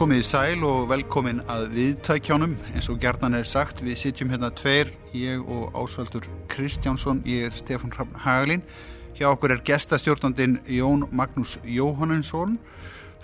Komið 0.00 0.22
í 0.22 0.24
sæl 0.24 0.62
og 0.64 0.86
velkomin 0.88 1.42
að 1.52 1.74
viðtækjánum 1.74 2.54
eins 2.70 2.86
og 2.88 3.02
gerðan 3.02 3.34
er 3.36 3.44
sagt 3.44 3.82
við 3.84 3.98
sitjum 4.00 4.30
hérna 4.32 4.48
tveir, 4.56 4.94
ég 5.12 5.44
og 5.44 5.76
ásvöldur 5.76 6.24
Kristjánsson, 6.48 7.20
ég 7.28 7.50
er 7.50 7.52
Stefán 7.52 7.92
Haglin 8.24 8.64
hjá 9.18 9.26
okkur 9.28 9.52
er 9.52 9.60
gestastjórnandin 9.60 10.56
Jón 10.72 11.04
Magnús 11.12 11.58
Jóhannesson. 11.68 12.56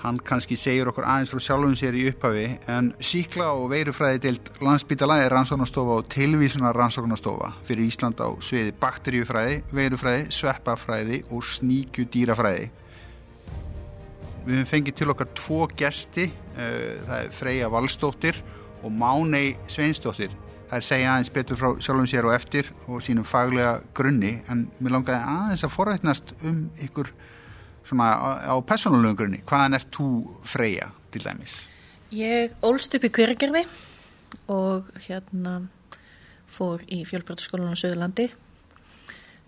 Hann 0.04 0.20
kannski 0.20 0.60
segir 0.60 0.92
okkur 0.92 1.08
aðeins 1.08 1.32
frá 1.32 1.46
sjálfum 1.46 1.72
sér 1.80 1.96
í 1.96 2.10
upphafi 2.10 2.44
en 2.68 2.92
síkla 3.00 3.54
og 3.56 3.70
veirufræði 3.72 4.26
deilt 4.26 4.52
landsbytala 4.60 5.22
er 5.24 5.32
rannsóknastofa 5.32 6.02
og 6.02 6.10
tilvísunar 6.12 6.76
rannsóknastofa 6.76 7.54
fyrir 7.64 7.88
Ísland 7.88 8.20
á 8.20 8.28
sviði 8.36 8.76
bakteríufræði, 8.84 9.62
veirufræði, 9.72 10.28
sveppafræði 10.28 11.24
og 11.30 11.40
sníkjudýrafræði 11.56 12.68
Við 14.46 14.60
hefum 14.60 14.68
fengið 14.70 14.98
til 15.00 15.10
okkar 15.10 15.30
tvo 15.34 15.64
gesti, 15.74 16.28
uh, 16.30 16.90
það 17.06 17.16
er 17.18 17.32
Freyja 17.34 17.70
Valstóttir 17.72 18.42
og 18.86 18.92
Mánei 18.94 19.56
Sveinstóttir. 19.66 20.34
Það 20.66 20.76
er 20.78 20.86
segja 20.86 21.10
aðeins 21.12 21.32
betur 21.34 21.58
frá 21.58 21.68
sjálfum 21.82 22.06
sér 22.10 22.26
og 22.26 22.34
eftir 22.34 22.70
og 22.86 23.02
sínum 23.02 23.26
faglega 23.26 23.80
grunni 23.94 24.36
en 24.50 24.64
mér 24.78 24.96
langaði 24.96 25.34
aðeins 25.34 25.66
að 25.66 25.74
forrætnast 25.74 26.32
um 26.46 26.64
ykkur 26.82 27.10
svona 27.86 28.08
á, 28.18 28.28
á 28.50 28.54
personalögum 28.66 29.18
grunni. 29.18 29.42
Hvaðan 29.46 29.78
ert 29.78 29.90
þú 29.94 30.08
Freyja 30.46 30.90
til 31.14 31.22
dæmis? 31.26 31.60
Ég 32.14 32.54
ólst 32.66 32.94
upp 32.94 33.06
í 33.06 33.10
Hveragerði 33.14 33.64
og 34.50 34.90
hérna 35.06 35.60
fór 36.46 36.82
í 36.86 37.02
fjölbjörnskólan 37.06 37.74
á 37.74 37.78
Söðurlandi. 37.78 38.30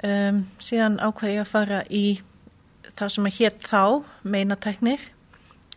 Um, 0.02 0.45
síðan 0.62 0.99
ákvæði 1.02 1.38
ég 1.38 1.43
að 1.43 1.51
fara 1.51 1.83
í 1.91 2.05
það 2.98 3.12
sem 3.15 3.29
að 3.29 3.37
hétt 3.38 3.69
þá 3.69 3.83
meinateknir 4.34 5.05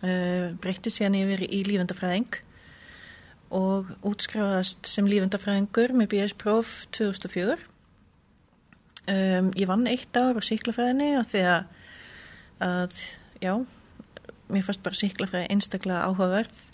uh, 0.02 0.54
breytti 0.62 0.94
síðan 0.94 1.20
yfir 1.22 1.46
í 1.48 1.62
lífendafræðing 1.68 2.40
og 3.52 3.92
útskráðast 4.08 4.88
sem 4.88 5.08
lífendafræðingur 5.12 5.94
með 5.98 6.14
BS-próf 6.14 6.72
2004 6.96 7.58
um, 9.12 9.52
ég 9.58 9.70
vann 9.70 9.88
eitt 9.92 10.16
ár 10.18 10.40
á 10.40 10.42
síklafræðinni 10.46 11.14
og 11.20 11.36
að, 11.42 11.70
að 12.64 13.00
já, 13.44 13.54
mér 14.52 14.68
fannst 14.68 14.84
bara 14.86 15.02
síklafræði 15.02 15.52
einstaklega 15.52 16.08
áhugaverð 16.08 16.68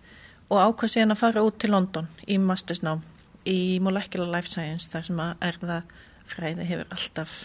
og 0.47 0.63
ákvað 0.63 0.93
síðan 0.93 1.15
að 1.15 1.23
fara 1.23 1.45
út 1.45 1.57
til 1.59 1.73
London 1.73 2.09
í 2.29 2.37
mastersnám 2.39 3.03
í 3.47 3.79
Molecular 3.83 4.29
Life 4.31 4.51
Science 4.51 4.91
þar 4.91 5.07
sem 5.09 5.23
að 5.23 5.47
erða 5.49 5.81
fræði 6.27 6.67
hefur 6.67 6.93
alltaf 6.93 7.35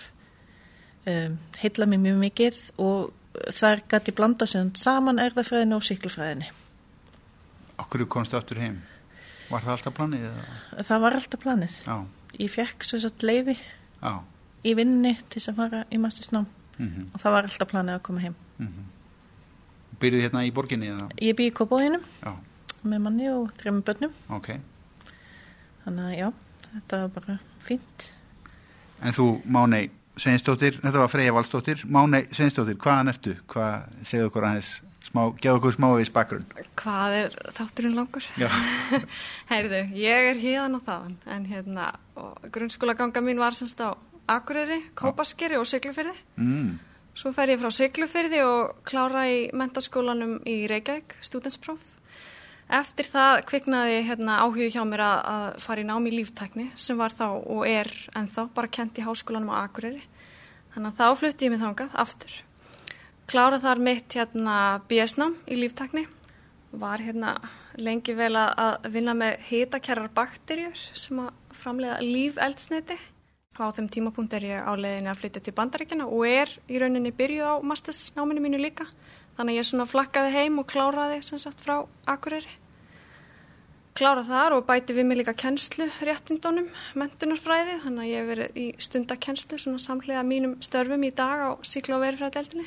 um, 1.07 1.37
heitla 1.63 1.87
mér 1.87 2.03
mjög 2.07 2.19
mikið 2.23 2.63
og 2.79 3.13
þar 3.51 3.85
gæti 3.89 4.15
blanda 4.17 4.47
sér 4.47 4.71
saman 4.79 5.19
erðafræðinu 5.23 5.79
og 5.79 5.87
síklufræðinu. 5.87 6.49
Okkur 7.83 8.07
komstu 8.07 8.37
aftur 8.37 8.61
heim? 8.61 8.81
Var 9.51 9.61
það 9.61 9.77
alltaf 9.77 9.95
planið? 9.95 10.27
Eða? 10.31 10.83
Það 10.89 11.01
var 11.05 11.19
alltaf 11.19 11.41
planið. 11.43 11.79
Já. 11.87 11.97
Ég 12.41 12.51
fekk 12.51 12.85
svo 12.89 12.99
satt 13.03 13.23
leifi 13.23 13.59
Já. 14.01 14.23
í 14.65 14.75
vinninni 14.75 15.19
til 15.29 15.43
að 15.43 15.57
fara 15.57 15.85
í 15.93 15.99
mastersnám 16.01 16.47
Mm 16.79 16.89
-hmm. 16.89 17.15
og 17.15 17.21
það 17.21 17.33
var 17.33 17.43
alltaf 17.43 17.69
planið 17.69 17.95
að 17.95 18.03
koma 18.03 18.21
heim. 18.21 18.35
Mm 18.59 18.67
-hmm. 18.67 19.99
Byrjuð 20.01 20.23
hérna 20.23 20.45
í 20.47 20.53
borginni? 20.53 20.87
Eða? 20.87 21.09
Ég 21.21 21.37
bý 21.37 21.47
í 21.51 21.53
Kópóinum 21.53 22.03
með 22.85 22.99
manni 22.99 23.29
og 23.31 23.53
þrejum 23.57 23.83
börnum. 23.83 24.13
Ok. 24.29 24.49
Þannig 25.85 26.05
að 26.05 26.19
já, 26.19 26.33
þetta 26.75 26.97
var 27.01 27.09
bara 27.09 27.39
fínt. 27.61 28.13
En 29.03 29.13
þú, 29.13 29.43
Mánei, 29.45 29.91
Sveinstóttir, 30.21 30.77
þetta 30.83 31.01
var 31.01 31.09
Freyja 31.09 31.33
Valstóttir 31.33 31.83
Mánei 31.89 32.27
Sveinstóttir, 32.29 32.77
hvaðan 32.81 33.13
ertu? 33.15 33.33
Hvað 33.49 33.87
segðu 34.05 34.29
okkur 34.29 34.47
aðeins, 34.49 34.71
geðu 35.41 35.55
okkur 35.57 35.77
smávís 35.79 36.13
bakgrunn 36.13 36.45
Hvað 36.79 37.17
er 37.17 37.37
þátturinn 37.57 37.97
langur? 37.97 38.27
Heyrðu, 39.53 39.83
ég 39.97 40.29
er 40.33 40.41
híðan 40.43 40.77
og 40.77 40.85
þaðan 40.89 41.17
en 41.37 41.47
hérna, 41.49 41.89
grunnskóla 42.53 42.97
ganga 42.99 43.25
mín 43.25 43.41
var 43.41 43.57
semst 43.57 43.81
á 43.81 43.97
Akureyri, 44.33 44.83
Kópaskeri 44.99 45.57
og 45.61 45.65
Siglufyrði 45.69 46.15
mm. 46.37 46.75
Svo 47.17 47.33
fer 47.37 47.55
ég 47.55 47.61
frá 47.61 47.73
Siglufyrði 47.73 48.45
og 48.45 48.85
klára 48.89 49.25
í 49.33 49.47
mentaskólanum 49.57 50.39
í 50.49 50.63
Reykjavík, 50.71 51.17
studentspróf 51.25 51.92
Eftir 52.73 53.05
það 53.05 53.43
kviknaði 53.51 53.99
hérna, 54.07 54.39
áhugju 54.47 54.71
hjá 54.73 54.81
mér 54.89 55.03
að, 55.05 55.19
að 55.29 55.43
fara 55.61 55.83
í 55.83 55.85
námi 55.85 56.09
í 56.09 56.15
líftækni 56.17 56.71
sem 56.81 56.97
var 56.97 57.13
þá 57.13 57.27
og 57.37 57.67
er 57.69 57.91
ennþá 58.17 58.47
bara 58.57 58.71
kent 58.73 58.97
í 58.97 59.05
háskólanum 59.05 59.53
á 59.53 59.61
Akureyri. 59.67 60.01
Þannig 60.73 60.89
að 60.89 61.03
þá 61.03 61.21
flutti 61.21 61.45
ég 61.45 61.53
mig 61.53 61.61
þangað 61.61 61.99
aftur. 62.01 62.39
Klára 63.29 63.59
þar 63.61 63.83
mitt 63.85 64.17
hérna, 64.17 64.55
BS-nám 64.89 65.37
í 65.53 65.59
líftækni. 65.61 66.07
Var 66.81 67.05
hérna, 67.05 67.35
lengi 67.77 68.17
vel 68.17 68.33
að 68.41 68.89
vinna 68.95 69.13
með 69.21 69.45
hitakerrar 69.51 70.09
bakterjur 70.17 70.81
sem 70.97 71.21
að 71.21 71.29
framlega 71.53 72.01
lífeldsneiti. 72.01 72.97
Á 73.61 73.69
þeim 73.77 73.93
tímapunkt 73.93 74.33
er 74.41 74.49
ég 74.49 74.65
á 74.65 74.73
leiðinni 74.73 75.13
að 75.13 75.21
flytja 75.21 75.45
til 75.45 75.57
bandaríkjana 75.61 76.09
og 76.09 76.25
er 76.25 76.57
í 76.73 76.81
rauninni 76.81 77.13
byrjuð 77.13 77.53
á 77.53 77.55
mastersnáminu 77.69 78.41
mínu 78.41 78.65
líka. 78.65 78.89
Þannig 79.37 79.59
að 79.59 79.61
ég 79.61 79.69
svona 79.69 79.89
flakkaði 79.93 80.35
heim 80.39 80.59
og 80.65 80.69
kláraði 80.73 81.21
sem 81.21 81.41
sagt 81.41 81.61
frá 81.61 81.83
Akureyri. 82.09 82.62
Klára 83.93 84.23
þar 84.25 84.55
og 84.57 84.63
bæti 84.65 84.95
við 84.97 85.05
mig 85.05 85.19
líka 85.21 85.35
kennslu 85.37 85.85
réttindónum, 86.01 86.71
mentunarfræði, 86.97 87.75
þannig 87.83 88.05
að 88.05 88.09
ég 88.09 88.23
hef 88.23 88.29
verið 88.31 88.55
í 88.57 88.65
stundakennslu 88.81 89.59
svona 89.61 89.81
samlega 89.83 90.23
mínum 90.25 90.55
störfum 90.65 91.03
í 91.05 91.11
dag 91.13 91.43
á 91.45 91.51
síkla 91.61 91.99
og 91.99 92.07
verifræðadeldinni. 92.07 92.65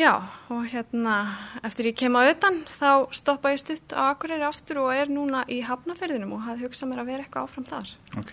Já, 0.00 0.16
og 0.50 0.64
hérna 0.72 1.14
eftir 1.62 1.92
ég 1.92 1.98
kem 2.00 2.16
á 2.18 2.26
auðan 2.26 2.58
þá 2.74 3.12
stoppa 3.14 3.52
ég 3.52 3.62
stutt 3.62 3.94
á 3.94 4.10
Akureyri 4.10 4.48
aftur 4.48 4.80
og 4.82 4.90
er 4.96 5.12
núna 5.12 5.44
í 5.46 5.60
Hafnaferðinum 5.62 6.32
og 6.34 6.42
hafði 6.48 6.66
hugsað 6.66 6.90
mér 6.90 7.04
að 7.04 7.12
vera 7.12 7.26
eitthvað 7.26 7.46
áfram 7.46 7.68
þar. 7.70 7.92
Ok, 8.18 8.32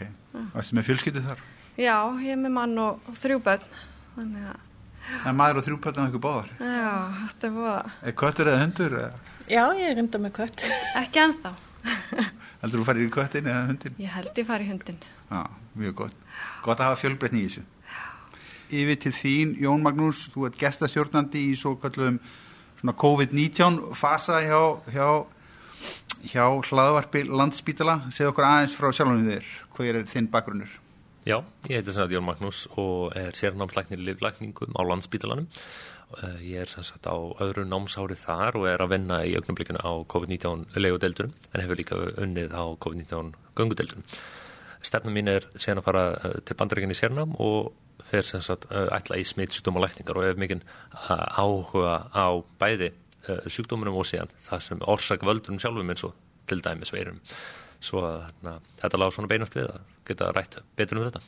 ertu 0.56 0.79
með 0.79 0.89
fjölskyttu 0.89 1.23
þar? 1.28 1.45
Já, 1.78 1.97
ég 2.25 2.34
er 2.34 2.41
með 2.41 2.56
mann 2.57 2.75
og, 2.81 3.06
og 3.06 3.22
þrjú 3.22 3.44
börn, 3.45 3.69
þannig 4.16 4.50
að 4.50 4.66
Það 5.09 5.29
er 5.31 5.35
maður 5.39 5.59
og 5.59 5.66
þrjúpöldum 5.66 6.06
eitthvað 6.06 6.23
báðar. 6.25 6.50
Já, 6.59 6.91
þetta 7.29 7.47
er 7.47 7.53
búið. 7.56 7.94
Já, 9.50 9.64
ég 9.74 9.96
er 9.96 9.98
enda 9.98 10.20
með 10.22 10.34
kött. 10.38 10.62
Ekki 11.00 11.22
ennþá. 11.24 11.52
Heldur 12.62 12.84
þú 12.84 12.86
farið 12.86 13.06
í 13.08 13.14
köttin 13.16 13.48
eða 13.50 13.64
hundin? 13.66 13.96
Ég 13.98 14.12
held 14.14 14.38
ég 14.38 14.46
farið 14.46 14.68
í 14.68 14.70
hundin. 14.76 15.00
Já, 15.32 15.40
mjög 15.82 15.96
gott. 16.04 16.20
Gott 16.62 16.84
að 16.84 16.92
hafa 16.92 17.00
fjölbreytni 17.02 17.42
í 17.42 17.48
þessu. 17.48 17.64
Yfir 18.70 19.00
til 19.02 19.14
þín, 19.18 19.56
Jón 19.64 19.82
Magnús, 19.82 20.28
þú 20.30 20.46
ert 20.46 20.60
gestastjórnandi 20.62 21.48
í 21.50 21.56
svo 21.58 21.74
kallum 21.82 22.20
COVID-19 22.86 23.80
fasa 23.98 24.44
hjá, 24.46 24.62
hjá, 24.94 25.08
hjá 26.30 26.46
hlaðvarpi 26.70 27.26
Landspítala. 27.26 28.04
Segð 28.14 28.36
okkur 28.36 28.50
aðeins 28.52 28.78
frá 28.78 28.94
sjálfum 28.94 29.26
þér. 29.31 29.50
Hver 29.80 30.02
er 30.04 30.10
þinn 30.14 30.30
bakgrunnur? 30.30 30.78
Já, 31.26 31.40
ég 31.66 31.81
heiti 31.81 32.14
Jón 32.14 32.30
Magnús 32.30 32.68
og 32.78 33.18
er 33.18 33.34
sérnámslæknir 33.34 33.98
livlækningum 33.98 34.78
á 34.78 34.81
landsbítalanum. 34.86 35.50
Ég 36.42 36.64
er 36.64 36.70
sem 36.70 36.84
sagt 36.84 37.06
á 37.06 37.14
öðru 37.14 37.68
námsári 37.70 38.18
þar 38.18 38.58
og 38.58 38.66
er 38.70 38.81
að 38.81 38.96
vinna 38.96 39.20
í 39.28 39.36
augnablikinu 39.38 39.81
á 39.81 39.92
COVID-19 40.09 40.80
legudeldurum 40.80 41.36
en 41.53 41.62
hefur 41.62 41.78
líka 41.78 42.00
unnið 42.18 42.56
á 42.56 42.66
COVID-19 42.81 43.36
gangudeldurum. 43.59 44.08
Stefnum 44.81 45.14
mín 45.14 45.30
er 45.30 45.46
sen 45.59 45.78
að 45.78 45.86
fara 45.86 46.03
til 46.48 46.58
bandaríkinni 46.58 46.98
í 46.98 47.00
sérnám 47.00 47.36
og 47.38 47.74
fer 48.09 48.25
sem 48.25 48.42
sagt 48.42 48.66
ætla 48.72 49.19
í 49.22 49.28
smittsjúkdóm 49.28 49.78
og 49.78 49.86
lækningar 49.86 50.18
og 50.18 50.25
hef 50.25 50.42
mikinn 50.42 50.66
áhuga 50.98 52.09
á 52.09 52.28
bæði 52.62 52.94
sjúkdómunum 53.46 54.00
og 54.00 54.08
síðan 54.09 54.31
það 54.48 54.66
sem 54.66 54.86
orsak 54.90 55.25
völdurum 55.28 55.62
sjálfum 55.62 55.94
eins 55.94 56.06
og 56.08 56.16
til 56.50 56.64
dæmis 56.66 56.94
veirum 56.96 57.19
svo 57.80 58.02
að 58.08 58.56
þetta 58.81 59.00
lág 59.00 59.14
svona 59.16 59.30
beinast 59.31 59.56
við 59.56 59.69
að 59.69 59.92
geta 60.09 60.31
rætt 60.36 60.58
betur 60.80 61.00
um 61.00 61.06
þetta. 61.06 61.22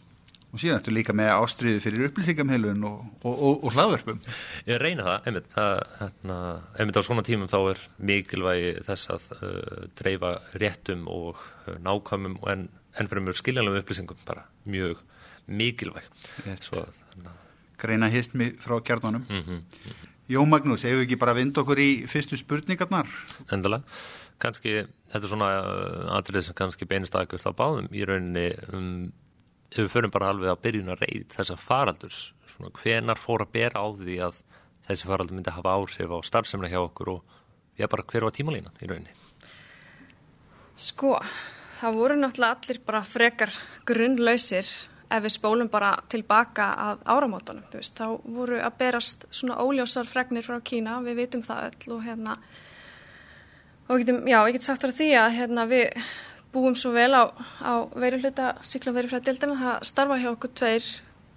Og 0.51 0.59
síðan 0.59 0.81
ertu 0.81 0.91
líka 0.91 1.13
með 1.15 1.29
ástriði 1.31 1.79
fyrir 1.83 2.09
upplýsingamheilun 2.09 2.83
og, 2.87 3.03
og, 3.23 3.31
og, 3.31 3.61
og 3.63 3.75
hlaðverfum. 3.75 4.19
Ég 4.67 4.81
reyna 4.81 5.05
það, 5.07 5.29
einmitt, 5.29 5.47
það, 5.53 5.73
hérna, 6.01 6.37
einmitt 6.75 6.99
á 6.99 7.07
svona 7.07 7.23
tímum 7.27 7.51
þá 7.51 7.57
er 7.61 7.83
mikilvægi 8.11 8.73
þess 8.87 9.11
að 9.15 9.27
uh, 9.37 9.85
dreifa 10.01 10.33
réttum 10.59 11.07
og 11.11 11.39
uh, 11.39 11.77
nákvæmum 11.85 12.35
en 12.51 12.67
ennfremur 12.99 13.39
skiljanlegum 13.39 13.79
upplýsingum 13.79 14.19
bara 14.27 14.43
mjög 14.67 14.99
mikilvæg. 15.47 16.11
Svo, 16.59 16.83
þannig, 17.13 17.37
Greina 17.81 18.11
histmi 18.11 18.51
frá 18.61 18.75
kjarnanum. 18.83 19.23
Mm 19.29 19.41
-hmm, 19.41 19.61
mm 19.61 19.91
-hmm. 19.91 20.09
Jó 20.31 20.45
Magnús, 20.45 20.83
hefur 20.83 21.01
ekki 21.01 21.15
bara 21.15 21.33
vind 21.33 21.57
okkur 21.57 21.79
í 21.79 22.07
fyrstu 22.07 22.37
spurningarnar? 22.37 23.07
Endalega 23.51 23.83
kannski, 24.41 24.85
þetta 25.11 25.25
er 25.25 25.31
svona 25.31 25.49
aðrið 26.17 26.45
sem 26.47 26.57
kannski 26.57 26.87
beinist 26.89 27.15
aðgjörð 27.15 27.49
á 27.51 27.53
báðum 27.53 27.89
í 27.93 28.05
rauninni 28.07 28.47
um, 28.73 29.11
ef 29.71 29.79
við 29.79 29.91
förum 29.93 30.11
bara 30.11 30.31
alveg 30.33 30.51
að 30.51 30.63
byrjuna 30.65 30.97
reyð 30.99 31.27
þessa 31.31 31.57
faraldurs, 31.59 32.21
svona 32.51 32.73
hvenar 32.81 33.19
fór 33.19 33.45
að 33.45 33.53
bera 33.55 33.83
á 33.83 33.87
því 33.95 34.17
að 34.27 34.41
þessi 34.89 35.07
faraldur 35.07 35.37
myndi 35.37 35.55
hafa 35.55 35.75
áhrif 35.77 36.11
á 36.11 36.17
starfsemna 36.27 36.71
hjá 36.71 36.81
okkur 36.81 37.15
og 37.15 37.37
já 37.79 37.87
bara 37.87 38.03
hver 38.03 38.27
var 38.27 38.35
tímalínan 38.35 38.81
í 38.83 38.89
rauninni? 38.89 39.13
Sko, 40.75 41.15
það 41.79 41.99
voru 41.99 42.17
náttúrulega 42.19 42.57
allir 42.57 42.81
bara 42.85 43.03
frekar 43.05 43.53
grunnlausir 43.87 44.67
ef 45.11 45.23
við 45.23 45.33
spólum 45.35 45.69
bara 45.71 45.91
tilbaka 46.11 46.67
að 46.89 47.05
áramótanum, 47.13 47.67
þú 47.71 47.79
veist, 47.81 47.99
þá 47.99 48.35
voru 48.35 48.59
að 48.63 48.77
berast 48.79 49.25
svona 49.29 49.59
óljósar 49.63 50.07
fregnir 50.09 50.45
frá 50.45 50.59
Kína, 50.63 50.99
við 51.05 51.23
vitum 51.23 51.43
það 51.45 51.69
öll 51.69 51.95
og 51.95 52.03
hérna 52.05 52.37
og 53.91 53.99
getum, 53.99 54.21
já, 54.27 54.39
ég 54.47 54.55
get 54.55 54.67
sagt 54.67 54.85
fyrir 54.85 54.97
því 54.99 55.09
að 55.19 55.33
hérna, 55.39 55.65
við 55.67 56.03
búum 56.51 56.75
svo 56.75 56.91
vel 56.95 57.13
á, 57.15 57.31
á 57.63 57.73
veiruluta 57.95 58.55
síklaverifræðildina 58.67 59.57
það 59.59 59.87
starfa 59.87 60.19
hjá 60.19 60.29
okkur 60.33 60.53
tveir 60.59 60.89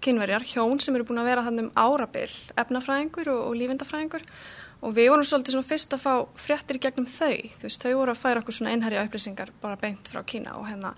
kynverjar, 0.05 0.45
hjón 0.45 0.81
sem 0.83 0.97
eru 0.97 1.07
búin 1.09 1.23
að 1.23 1.31
vera 1.31 1.45
þannig 1.47 1.69
um 1.69 1.73
árabil, 1.79 2.31
efnafræðingur 2.61 3.31
og, 3.33 3.41
og 3.49 3.59
lífindafræðingur. 3.61 4.25
Og 4.85 4.93
við 4.93 5.11
vorum 5.15 5.25
svolítið 5.25 5.57
svona 5.57 5.69
fyrst 5.71 5.95
að 5.97 6.03
fá 6.03 6.15
fréttir 6.37 6.77
í 6.77 6.83
gegnum 6.85 7.07
þau, 7.09 7.39
þú 7.57 7.65
veist, 7.65 7.85
þau 7.85 7.95
voru 8.01 8.13
að 8.13 8.21
færa 8.21 8.43
okkur 8.43 8.57
svona 8.59 8.75
einherja 8.75 9.05
upplýsingar 9.07 9.53
bara 9.63 9.79
beint 9.81 10.11
frá 10.13 10.21
Kína 10.29 10.59
og 10.61 10.67
hérna. 10.69 10.93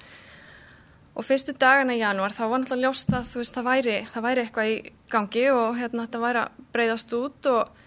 Og 1.16 1.24
fyrstu 1.24 1.54
dagana 1.56 1.94
í 1.94 2.00
janúar 2.02 2.34
þá 2.34 2.42
var 2.50 2.60
náttúrulega 2.60 2.90
ljóst 2.90 3.14
að 3.14 3.30
þú 3.30 3.42
veist, 3.42 3.54
það 3.54 3.68
væri, 3.70 3.96
það 4.12 4.26
væri 4.26 4.42
eitthvað 4.42 4.72
í 4.72 4.76
gangi 5.12 5.44
og 5.54 5.78
hérna 5.78 6.08
þetta 6.08 6.22
væri 6.24 6.42
að 6.42 6.58
breyðast 6.74 7.14
út 7.20 7.50
og 7.52 7.85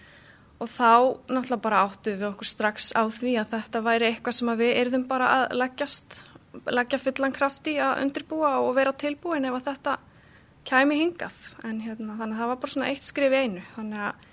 og 0.59 0.67
þá 0.67 0.91
náttúrulega 1.31 1.63
bara 1.63 1.83
áttu 1.87 2.15
við 2.17 2.27
okkur 2.33 2.49
strax 2.49 2.91
á 2.91 3.07
því 3.07 3.35
að 3.39 3.53
þetta 3.55 3.81
væri 3.85 4.09
eitthvað 4.09 4.37
sem 4.37 4.53
við 4.59 4.71
erðum 4.81 5.05
bara 5.07 5.29
að 5.35 5.57
leggjast, 5.61 6.21
leggja 6.67 6.99
fullan 6.99 7.35
kraft 7.35 7.69
í 7.71 7.77
að 7.79 8.01
undirbúa 8.03 8.57
og 8.63 8.73
vera 8.75 8.93
tilbúin 8.93 9.47
ef 9.47 9.59
að 9.59 9.69
þetta 9.69 9.97
kæmi 10.69 10.97
hingað. 10.99 11.37
En 11.63 11.79
hérna, 11.81 12.17
þannig 12.19 12.35
að 12.35 12.41
það 12.41 12.51
var 12.51 12.59
bara 12.63 12.73
svona 12.73 12.89
eitt 12.91 13.07
skrif 13.07 13.35
einu. 13.35 13.63
Þannig 13.75 14.03
að 14.09 14.27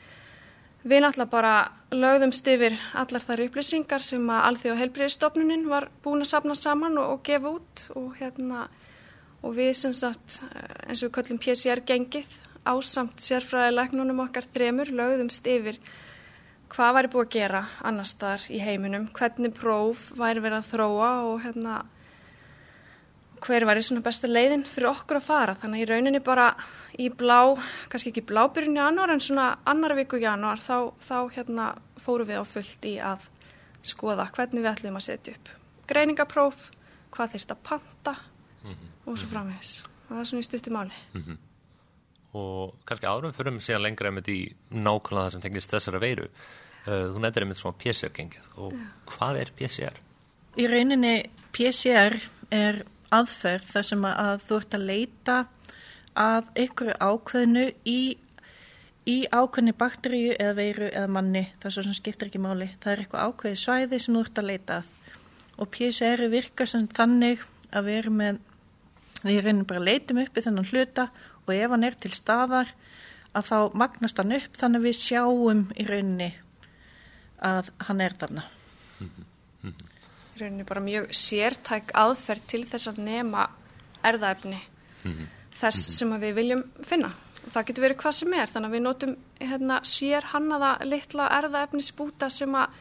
við 0.86 1.02
náttúrulega 1.02 1.32
bara 1.32 1.54
lögðumst 1.94 2.50
yfir 2.50 2.74
allar 2.94 3.24
þar 3.26 3.44
upplýsingar 3.46 4.04
sem 4.06 4.26
að 4.30 4.48
Alþjóð 4.50 4.74
og 4.74 4.80
Helbriðistofnunin 4.82 5.64
var 5.70 5.88
búin 6.04 6.22
að 6.22 6.30
sapna 6.30 6.56
saman 6.58 6.98
og, 7.02 7.16
og 7.16 7.22
gefa 7.26 7.54
út 7.54 7.86
og 7.98 8.18
hérna 8.20 8.66
og 9.46 9.54
við 9.56 9.72
sem 9.78 9.94
sagt 9.94 10.40
eins 10.86 11.02
og 11.02 11.08
við 11.08 11.14
kallum 11.18 11.40
PCR 11.42 11.82
gengið 11.86 12.38
ásamt 12.66 13.22
sérfræðilegnunum 13.22 14.24
okkar 14.26 14.46
þremur 14.54 14.90
lögðumst 14.94 15.46
yfir 15.50 15.78
hvað 16.72 16.94
væri 16.96 17.10
búið 17.12 17.26
að 17.26 17.34
gera 17.36 17.60
annar 17.86 18.08
staðar 18.08 18.46
í 18.50 18.60
heiminum, 18.62 19.08
hvernig 19.16 19.54
próf 19.56 20.10
væri 20.18 20.42
verið 20.44 20.58
að 20.58 20.70
þróa 20.72 21.10
og 21.28 21.44
hérna 21.44 21.76
hver 23.46 23.66
væri 23.68 23.84
svona 23.84 24.02
besta 24.04 24.28
leiðin 24.30 24.64
fyrir 24.66 24.90
okkur 24.90 25.20
að 25.20 25.26
fara. 25.26 25.56
Þannig 25.60 25.84
í 25.84 25.88
rauninni 25.90 26.22
bara 26.24 26.48
í 26.98 27.08
blá, 27.12 27.54
kannski 27.92 28.12
ekki 28.12 28.24
blábyrjun 28.30 28.78
í 28.78 28.80
januar 28.80 29.12
en 29.14 29.22
svona 29.22 29.48
annar 29.68 29.94
viku 29.98 30.20
januar 30.22 30.62
þá, 30.64 30.92
þá 31.04 31.18
hérna 31.36 31.68
fóru 32.02 32.26
við 32.28 32.42
á 32.42 32.44
fullt 32.48 32.88
í 32.88 32.96
að 33.02 33.28
skoða 33.86 34.30
hvernig 34.34 34.64
við 34.64 34.72
ætlum 34.72 34.98
að 34.98 35.06
setja 35.06 35.36
upp 35.36 35.52
greiningapróf, 35.86 36.70
hvað 37.14 37.36
þýrst 37.36 37.52
að 37.54 37.60
panta 37.68 38.14
mm 38.16 38.72
-hmm. 38.72 38.88
og 39.06 39.18
svo 39.18 39.28
framvegs. 39.30 39.84
Það 40.08 40.20
er 40.20 40.24
svona 40.24 40.42
í 40.42 40.48
stutti 40.48 40.70
máli. 40.70 40.96
Mm 41.14 41.22
-hmm 41.22 41.44
og 42.36 42.76
kannski 42.88 43.08
árum 43.08 43.34
fyrir 43.36 43.54
mig 43.54 43.64
síðan 43.64 43.84
lengra 43.86 44.10
einmitt 44.10 44.30
í 44.32 44.40
nákvæmlega 44.74 45.26
það 45.26 45.34
sem 45.34 45.44
tengist 45.44 45.72
þessara 45.72 46.02
veiru 46.02 46.26
uh, 46.28 47.06
þú 47.12 47.22
nefndir 47.22 47.46
einmitt 47.46 47.60
svona 47.60 47.80
PCR-gengið 47.82 48.50
og 48.60 48.76
hvað 49.12 49.40
er 49.42 49.54
PCR? 49.56 50.02
Í 50.56 50.68
rauninni 50.72 51.14
PCR 51.56 52.16
er 52.54 52.84
aðferð 53.14 53.72
þar 53.72 53.88
sem 53.90 54.06
að 54.08 54.46
þú 54.46 54.60
ert 54.60 54.76
að 54.76 54.86
leita 54.90 55.36
að 56.16 56.48
einhverju 56.56 56.96
ákveðinu 57.00 57.64
í, 57.88 58.00
í 59.06 59.16
ákveðinu 59.30 59.76
bakteríu 59.78 60.34
eða 60.38 60.56
veiru 60.56 60.88
eða 60.90 61.12
manni, 61.12 61.44
það 61.60 61.70
er 61.70 61.76
svo 61.76 61.86
sem 61.86 61.96
skiptir 61.98 62.30
ekki 62.30 62.42
máli. 62.42 62.70
Það 62.80 62.92
er 62.92 63.02
eitthvað 63.04 63.30
ákveði 63.30 63.60
svæði 63.60 64.00
sem 64.02 64.16
þú 64.16 64.24
ert 64.24 64.40
að 64.40 64.50
leita 64.50 64.78
að. 64.80 64.90
Og 65.56 65.70
PCR 65.72 66.26
virkar 66.32 66.68
sem 66.68 66.88
þannig 66.96 67.44
að 67.72 67.88
við 67.88 68.00
erum 68.02 68.20
með 68.20 68.42
við 69.26 69.40
erum 69.40 69.64
bara 69.66 69.80
að 69.80 69.88
leitum 69.88 70.20
upp 70.22 70.36
í 70.36 70.44
þennan 70.44 70.68
hluta 70.70 71.06
og 71.46 71.54
ef 71.54 71.72
hann 71.72 71.86
er 71.86 71.96
til 71.98 72.12
staðar 72.14 72.72
að 73.36 73.50
þá 73.50 73.76
magnast 73.78 74.20
hann 74.20 74.36
upp 74.36 74.56
þannig 74.58 74.86
við 74.86 74.98
sjáum 75.00 75.66
í 75.76 75.86
rauninni 75.88 76.30
að 77.44 77.70
hann 77.88 78.00
er 78.00 78.16
þarna. 78.20 78.46
Í 79.66 80.40
rauninni 80.40 80.66
bara 80.68 80.84
mjög 80.84 81.12
sértæk 81.16 81.92
aðferð 81.96 82.48
til 82.52 82.64
þess 82.70 82.90
að 82.92 83.04
nema 83.06 83.46
erðaefni 84.06 84.58
þess 85.56 85.94
sem 85.96 86.12
við 86.20 86.36
viljum 86.40 86.66
finna. 86.84 87.12
Það 87.46 87.68
getur 87.68 87.86
verið 87.86 88.00
hvað 88.02 88.16
sem 88.16 88.34
er 88.34 88.50
þannig 88.50 88.68
að 88.68 88.74
við 88.74 88.84
notum 88.84 89.14
hérna, 89.38 89.78
sér 89.86 90.26
hannaða 90.32 90.72
litla 90.88 91.28
erðaefni 91.38 91.84
spúta 91.84 92.28
sem 92.32 92.54
að 92.58 92.74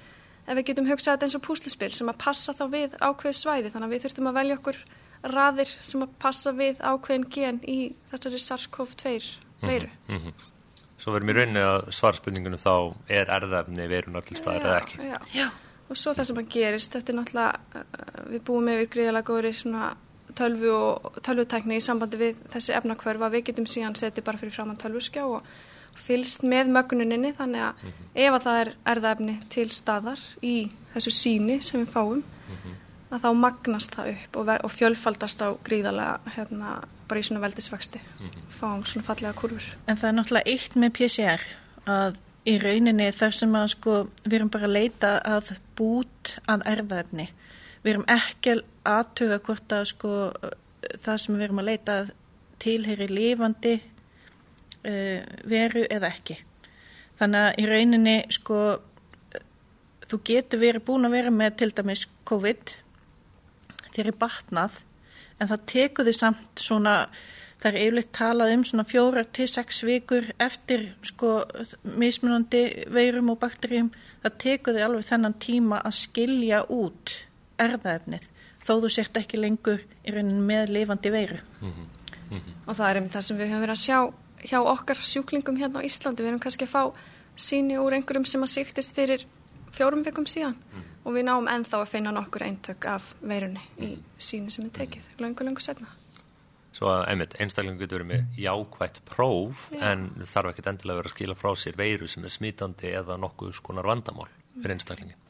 ef 0.45 0.57
við 0.57 0.67
getum 0.69 0.87
hugsað 0.89 1.15
þetta 1.15 1.27
eins 1.27 1.37
og 1.37 1.43
púslispil 1.45 1.91
sem 1.93 2.09
að 2.09 2.21
passa 2.21 2.53
þá 2.55 2.65
við 2.73 2.95
ákveð 2.99 3.37
svæði 3.37 3.71
þannig 3.73 3.87
að 3.87 3.93
við 3.93 4.05
þurftum 4.05 4.29
að 4.29 4.37
velja 4.39 4.57
okkur 4.59 4.79
raðir 5.31 5.69
sem 5.81 6.03
að 6.05 6.13
passa 6.21 6.53
við 6.55 6.81
ákveðin 6.83 7.27
gen 7.31 7.59
í 7.67 7.79
þessari 8.11 8.41
SARS-CoV-2 8.43 9.13
mhm, 9.15 9.69
veiru. 9.69 9.89
Mm 10.07 10.21
-hmm. 10.21 10.47
Svo 10.97 11.13
verðum 11.13 11.29
við 11.29 11.37
rauninni 11.39 11.61
að 11.65 11.91
svarspurningunum 11.93 12.61
þá 12.61 12.95
er 13.11 13.29
erðafni 13.29 13.87
veiruna 13.91 14.21
til 14.25 14.37
staðar 14.39 14.65
eða 14.65 14.79
ekki. 14.79 14.97
Já, 15.03 15.17
já. 15.33 15.47
Og 15.89 15.97
svo 15.97 16.13
það 16.17 16.27
sem 16.29 16.37
að 16.41 16.49
gerist, 16.49 16.93
þetta 16.93 17.11
er 17.11 17.17
náttúrulega, 17.19 17.59
uh, 17.75 18.31
við 18.31 18.41
búum 18.47 18.69
yfir 18.69 18.89
gríðalega 18.89 19.27
góðri 19.27 19.53
svona 19.53 19.91
tölvu 20.35 20.71
og 20.73 21.19
tölvutækni 21.21 21.77
í 21.77 21.83
sambandi 21.83 22.17
við 22.17 22.39
þessi 22.49 22.73
efnakvörfa. 22.73 23.29
Við 23.29 23.43
getum 23.51 23.67
síðan 23.69 23.95
setið 23.95 24.23
bara 24.23 24.37
fyrir 24.37 24.55
framann 24.55 24.81
tölvuskjá 24.81 25.25
og 25.25 25.43
fylst 25.95 26.43
með 26.43 26.71
mögnuninni 26.73 27.35
þannig 27.37 27.61
að 27.61 27.83
mm 27.83 27.91
-hmm. 27.91 28.09
ef 28.15 28.33
að 28.33 28.43
það 28.47 28.59
er 28.61 28.73
erðafni 28.85 29.35
til 29.49 29.69
staðar 29.71 30.19
í 30.41 30.71
þessu 30.93 31.11
síni 31.11 31.61
sem 31.61 31.85
við 31.85 31.93
fáum, 31.93 32.23
mm 32.23 32.57
-hmm 32.63 32.84
að 33.13 33.25
þá 33.25 33.29
magnast 33.37 33.95
það 33.95 34.11
upp 34.13 34.37
og, 34.39 34.51
og 34.65 34.71
fjölfaldast 34.73 35.43
á 35.45 35.49
gríðarlega 35.65 36.35
hérna, 36.35 36.75
bara 37.09 37.21
í 37.21 37.27
svona 37.27 37.43
veldisvexti 37.43 38.01
mm 38.01 38.27
-hmm. 38.27 38.45
fáum 38.59 38.85
svona 38.85 39.05
fallega 39.05 39.33
kurfur. 39.33 39.75
En 39.87 39.97
það 39.97 40.09
er 40.09 40.15
náttúrulega 40.17 40.51
eitt 40.51 40.75
með 40.75 40.91
PCR 40.97 41.41
að 41.85 42.17
í 42.45 42.57
rauninni 42.61 43.11
þar 43.11 43.33
sem 43.33 43.55
að 43.55 43.67
sko 43.73 44.07
við 44.25 44.33
erum 44.33 44.49
bara 44.49 44.65
að 44.65 44.77
leita 44.77 45.11
að 45.25 45.55
bút 45.75 46.37
að 46.47 46.65
erðaefni. 46.65 47.29
Við 47.83 47.91
erum 47.93 48.05
ekki 48.07 48.61
aðtuga 48.83 49.39
hvort 49.39 49.71
að 49.71 49.85
sko 49.85 50.11
það 51.01 51.17
sem 51.17 51.35
við 51.35 51.43
erum 51.47 51.59
að 51.59 51.69
leita 51.71 51.99
að 51.99 52.11
tilheyri 52.59 53.07
lifandi 53.07 53.75
uh, 54.85 55.21
veru 55.45 55.85
eða 55.89 56.07
ekki. 56.07 56.37
Þannig 57.19 57.39
að 57.41 57.59
í 57.61 57.67
rauninni 57.69 58.17
sko 58.29 58.59
þú 60.05 60.21
getur 60.23 60.61
verið 60.61 60.85
búin 60.85 61.07
að 61.07 61.17
vera 61.17 61.31
með 61.33 61.57
til 61.61 61.71
dæmis 61.73 62.05
COVID 62.29 62.75
er 64.03 64.11
batnað 64.19 64.81
en 65.39 65.47
það 65.47 65.65
tekur 65.71 66.05
því 66.05 66.13
samt 66.13 66.61
svona 66.61 66.95
það 67.61 67.69
er 67.69 67.77
eiginlega 67.81 68.13
talað 68.15 68.53
um 68.53 68.63
svona 68.67 68.85
fjóra 68.87 69.23
til 69.35 69.47
sex 69.49 69.81
vikur 69.87 70.27
eftir 70.43 70.85
sko 71.05 71.31
mismunandi 71.97 72.63
veirum 72.93 73.31
og 73.33 73.39
bakterjum 73.41 73.91
það 74.23 74.37
tekur 74.43 74.75
því 74.75 74.85
alveg 74.85 75.07
þennan 75.09 75.37
tíma 75.45 75.81
að 75.81 75.97
skilja 76.01 76.61
út 76.73 77.15
erðaefnið 77.61 78.29
þó 78.65 78.73
þú 78.83 78.91
sért 78.91 79.19
ekki 79.21 79.39
lengur 79.41 79.81
í 79.81 80.13
raunin 80.15 80.45
með 80.45 80.75
lifandi 80.77 81.11
veiru 81.13 81.39
mm 81.39 81.71
-hmm. 81.71 81.87
Mm 82.29 82.39
-hmm. 82.39 82.53
og 82.67 82.75
það 82.77 82.89
er 82.89 83.01
um 83.01 83.09
það 83.09 83.21
sem 83.21 83.37
við 83.37 83.49
höfum 83.49 83.61
verið 83.61 83.77
að 83.77 83.85
sjá 83.85 84.13
hjá 84.49 84.59
okkar 84.61 84.97
sjúklingum 84.97 85.57
hérna 85.57 85.79
á 85.79 85.85
Íslandi 85.85 86.23
við 86.23 86.27
erum 86.27 86.39
kannski 86.39 86.65
að 86.65 86.75
fá 86.75 86.93
síni 87.35 87.77
úr 87.77 87.93
einhverjum 87.93 88.25
sem 88.25 88.41
að 88.41 88.53
síktist 88.55 88.95
fyrir 88.95 89.25
fjórum 89.71 90.03
vikum 90.03 90.25
síðan 90.25 90.55
mm 90.55 90.81
-hmm 90.81 90.94
og 91.05 91.13
við 91.13 91.27
náum 91.27 91.47
ennþá 91.49 91.83
að 91.83 91.91
finna 91.91 92.13
nokkur 92.15 92.45
eintök 92.47 92.87
af 92.89 93.13
veirunni 93.21 93.61
í 93.77 93.91
mm. 93.93 94.03
síni 94.17 94.53
sem 94.53 94.65
er 94.65 94.73
tekið 94.79 95.07
langu, 95.21 95.45
langu 95.45 95.63
setna. 95.63 95.91
Svo 96.75 96.89
að 96.91 97.05
einmitt, 97.13 97.35
einstaklingu 97.39 97.79
getur 97.79 98.01
verið 98.01 98.09
með 98.09 98.39
jákvægt 98.41 98.97
próf 99.07 99.69
Já. 99.71 99.79
en 99.93 100.09
þarf 100.27 100.51
ekki 100.51 100.65
endilega 100.67 100.99
verið 100.99 101.11
að 101.11 101.15
skila 101.15 101.37
frá 101.39 101.51
sér 101.61 101.77
veiru 101.79 102.09
sem 102.11 102.25
er 102.25 102.33
smítandi 102.33 102.91
eða 102.99 103.15
nokkuð 103.21 103.53
skonar 103.61 103.87
vandamál 103.87 104.27
fyrir 104.57 104.75
einstaklingin. 104.75 105.21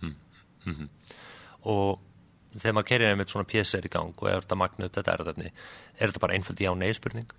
Mm. 0.00 0.14
Mm 0.64 0.74
-hmm. 0.74 0.88
Og 1.68 2.00
þegar 2.56 2.78
maður 2.78 2.88
kerir 2.88 3.10
einmitt 3.10 3.34
svona 3.34 3.44
pjessir 3.44 3.84
í 3.84 3.92
gang 3.92 4.14
og 4.16 4.28
er 4.30 4.40
þetta 4.40 4.56
magna 4.56 4.86
upp 4.86 4.96
þetta 4.96 5.12
erðarni, 5.18 5.52
er 5.98 6.08
þetta 6.08 6.24
bara 6.24 6.34
einföld 6.34 6.60
já 6.60 6.74
neyspurning? 6.74 7.30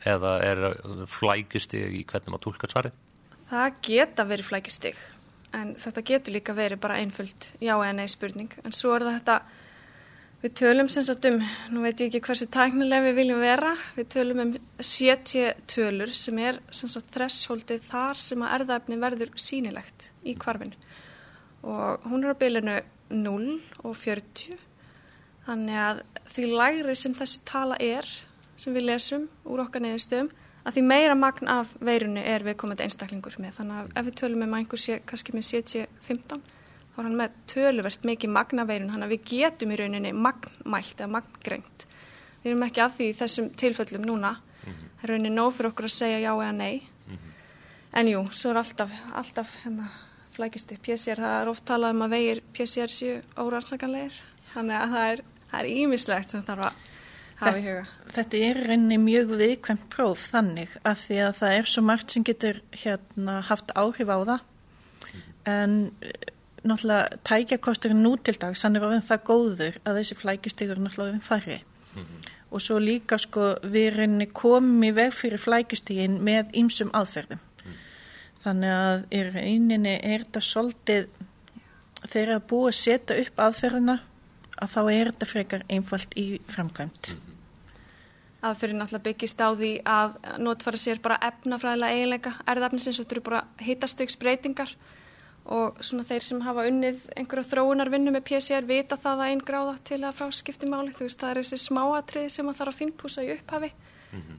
Eða 0.00 0.32
er 0.42 0.58
flækjustig 1.06 1.92
í 1.92 2.04
hvernig 2.08 2.32
maður 2.32 2.46
tólkar 2.46 2.70
svarið? 2.70 2.92
Það 3.50 3.74
geta 3.82 4.24
verið 4.24 4.46
flækjustig 4.46 4.96
en 5.56 5.74
þetta 5.80 6.04
getur 6.06 6.36
líka 6.36 6.54
verið 6.56 6.80
bara 6.82 7.00
einföld 7.02 7.50
já 7.60 7.74
eða 7.74 7.96
nei 7.96 8.06
spurning. 8.10 8.52
En 8.64 8.74
svo 8.76 8.94
er 8.96 9.06
þetta 9.08 9.40
við 10.40 10.54
tölum 10.56 10.88
sem 10.88 11.04
sagt 11.04 11.26
um, 11.28 11.40
nú 11.72 11.82
veit 11.84 12.00
ég 12.00 12.08
ekki 12.08 12.22
hversu 12.24 12.48
tæknilega 12.48 13.10
við 13.10 13.18
viljum 13.18 13.42
vera, 13.42 13.74
við 13.96 14.08
tölum 14.14 14.42
um 14.44 14.54
sétje 14.80 15.52
tölur 15.68 16.14
sem 16.16 16.38
er 16.40 16.62
sem 16.72 16.88
sagt 16.88 17.12
þresshóldið 17.16 17.84
þar 17.90 18.22
sem 18.24 18.44
að 18.46 18.54
erðaefni 18.58 19.00
verður 19.02 19.34
sínilegt 19.36 20.10
í 20.24 20.36
kvarfinu 20.40 20.78
og 21.60 22.08
hún 22.08 22.24
er 22.24 22.32
á 22.32 22.40
bylunu 22.40 22.78
0 23.12 23.58
og 23.84 23.96
40 24.00 24.56
þannig 25.44 25.80
að 25.84 26.02
því 26.32 26.48
lægri 26.54 26.96
sem 26.96 27.16
þessi 27.16 27.42
tala 27.48 27.76
er 27.76 28.08
sem 28.60 28.72
við 28.76 28.86
lesum 28.88 29.26
úr 29.44 29.64
okkar 29.66 29.84
neðustöðum 29.84 30.30
að 30.64 30.76
því 30.76 30.82
meira 30.86 31.14
magn 31.18 31.48
af 31.48 31.72
veirunni 31.80 32.22
er 32.26 32.44
viðkomandi 32.44 32.84
einstaklingur 32.84 33.36
með. 33.40 33.54
Þannig 33.58 33.76
að 33.78 33.92
ef 34.00 34.08
við 34.08 34.16
tölum 34.20 34.44
um 34.46 34.56
einhver 34.58 34.80
sé, 34.80 35.00
kannski 35.06 35.34
með 35.36 35.46
70-15 35.48 36.42
þá 36.90 36.98
er 36.98 37.06
hann 37.06 37.16
með 37.20 37.38
töluvert 37.50 38.04
mikið 38.04 38.34
magna 38.34 38.66
veirun 38.68 38.90
þannig 38.92 39.08
að 39.08 39.14
við 39.14 39.24
getum 39.30 39.72
í 39.72 39.78
rauninni 39.80 40.12
magnmælt 40.12 41.00
eða 41.00 41.14
magngrengt 41.16 41.86
við 42.42 42.52
erum 42.52 42.64
ekki 42.66 42.84
að 42.84 42.94
því 42.98 43.08
þessum 43.20 43.50
tilfellum 43.60 44.06
núna. 44.06 44.30
Mm 44.36 44.72
-hmm. 44.72 44.92
það 44.96 45.04
er 45.04 45.10
rauninni 45.14 45.34
nóg 45.34 45.50
fyrir 45.54 45.70
okkur 45.70 45.88
að 45.88 45.96
segja 45.96 46.18
já 46.18 46.32
eða 46.32 46.52
nei. 46.52 46.82
Mm 47.06 47.16
-hmm. 47.16 47.32
en 47.92 48.08
jú, 48.08 48.28
svo 48.32 48.50
er 48.50 48.56
alltaf, 48.56 48.90
alltaf 49.12 49.56
hérna, 49.64 49.88
flækistu 50.32 50.76
PCR, 50.76 51.20
það 51.20 51.40
er 51.42 51.48
oft 51.48 51.64
talað 51.64 51.90
um 51.90 52.02
að 52.02 52.10
vegir 52.10 52.42
PCR 52.52 52.88
séu 52.88 53.20
órannsakanlegir. 53.36 54.22
Þannig 54.54 54.76
að 54.76 54.90
það 54.90 55.20
það 55.50 55.60
er 55.60 55.66
ímislegt 55.66 56.30
sem 56.30 56.44
þarf 56.46 56.66
að 56.70 56.72
hafa 57.40 57.58
í 57.58 57.64
huga 57.64 57.86
Þetta 58.10 58.42
er 58.42 58.58
reyni 58.66 58.98
mjög 58.98 59.34
viðkvæmt 59.38 59.86
próf 59.92 60.26
þannig 60.32 60.72
að 60.82 61.02
því 61.04 61.18
að 61.26 61.36
það 61.38 61.56
er 61.56 61.68
svo 61.70 61.82
margt 61.86 62.14
sem 62.14 62.26
getur 62.26 62.60
hérna 62.74 63.36
haft 63.46 63.70
áhrif 63.78 64.10
á 64.10 64.18
það. 64.18 64.40
En 65.50 65.76
eh, 66.02 66.32
náttúrulega 66.64 67.20
tækjakosturinn 67.28 68.02
nú 68.04 68.16
til 68.18 68.34
dags 68.40 68.64
hann 68.66 68.76
er 68.76 68.86
ofinn 68.88 69.06
það 69.06 69.22
góður 69.30 69.78
að 69.84 70.00
þessi 70.00 70.18
flækjustigur 70.20 70.76
er 70.76 70.82
náttúrulega 70.84 71.14
ofinn 71.14 71.28
færri. 71.28 71.60
Og 72.50 72.62
svo 72.64 72.80
líka 72.82 73.18
sko 73.18 73.52
við 73.62 74.00
reyni 74.00 74.26
komum 74.34 74.82
í 74.82 74.90
veg 74.94 75.14
fyrir 75.14 75.38
flækjustigin 75.38 76.18
með 76.26 76.50
ýmsum 76.58 76.90
aðferðum. 76.98 77.42
Þannig 78.42 78.74
að 78.74 79.02
í 79.14 79.24
reyninni 79.30 79.96
er 80.00 80.24
þetta 80.24 80.42
svolítið 80.42 81.08
þegar 82.08 82.36
að 82.40 82.46
búa 82.50 82.70
að 82.70 82.78
setja 82.80 83.18
upp 83.22 83.42
aðferðina 83.46 84.00
að 84.60 84.72
þá 84.74 84.80
er 84.82 85.10
þetta 85.12 85.28
frekar 85.30 85.66
einfalt 85.70 86.16
í 86.18 86.30
framkvæmt 86.50 87.14
aðferðin 88.40 88.80
náttúrulega 88.80 89.06
byggist 89.08 89.42
á 89.44 89.48
því 89.52 89.72
að 89.84 90.16
notfæra 90.40 90.80
sér 90.80 91.02
bara 91.04 91.18
efnafræðilega 91.28 91.96
eiginleika 91.96 92.32
erðafnisins 92.48 92.98
og 92.98 93.04
þetta 93.04 93.16
eru 93.16 93.24
bara 93.28 93.42
hittastygs 93.66 94.18
breytingar 94.20 94.72
og 95.50 95.80
svona 95.84 96.06
þeir 96.08 96.26
sem 96.26 96.42
hafa 96.44 96.66
unnið 96.68 97.04
einhverja 97.16 97.50
þróunarvinnu 97.50 98.14
með 98.14 98.26
PCR 98.28 98.68
vita 98.68 98.98
það 99.00 99.24
að 99.24 99.32
einn 99.32 99.44
gráða 99.50 99.76
til 99.88 100.00
að 100.04 100.18
frá 100.20 100.34
skipti 100.36 100.68
máli. 100.68 100.92
Þú 100.94 101.06
veist 101.06 101.22
það 101.22 101.30
er 101.32 101.40
þessi 101.40 101.58
smáatrið 101.64 102.28
sem 102.30 102.46
maður 102.46 102.60
þarf 102.60 102.74
að 102.74 102.80
finnpúsa 102.80 103.24
í 103.24 103.32
upphafi. 103.34 103.70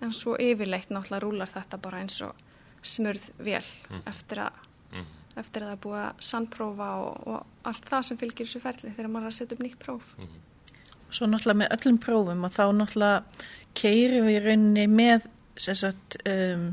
En 0.02 0.14
svo 0.14 0.36
yfirleitt 0.40 0.92
náttúrulega 0.92 1.24
rúlar 1.26 1.52
þetta 1.52 1.80
bara 1.82 2.02
eins 2.04 2.22
og 2.26 2.38
smurð 2.82 3.28
vel 3.40 3.64
eftir 4.06 4.46
að 4.46 4.62
eftir 5.40 5.64
að 5.64 5.70
það 5.70 5.76
er 5.76 5.82
búið 5.86 6.02
að 6.04 6.24
sannprófa 6.28 6.88
og, 7.06 7.28
og 7.32 7.68
allt 7.70 7.86
það 7.88 8.08
sem 8.08 8.18
fylgir 8.20 8.48
þessu 8.48 8.64
ferli 8.64 8.94
þegar 8.96 9.12
maður 9.14 9.30
er 9.30 9.32
að 9.32 9.38
setja 9.38 9.56
upp 9.56 9.64
nýtt 9.64 9.78
próf 9.80 10.10
Svo 11.12 11.28
náttúrulega 11.28 11.60
með 11.62 11.74
öllum 11.78 11.98
prófum 12.02 12.46
og 12.48 12.54
þá 12.56 12.64
náttúrulega 12.76 13.48
keirum 13.78 14.28
við 14.28 14.38
í 14.38 14.44
rauninni 14.46 14.86
með 14.92 15.28
sagt, 15.60 16.18
um, 16.28 16.72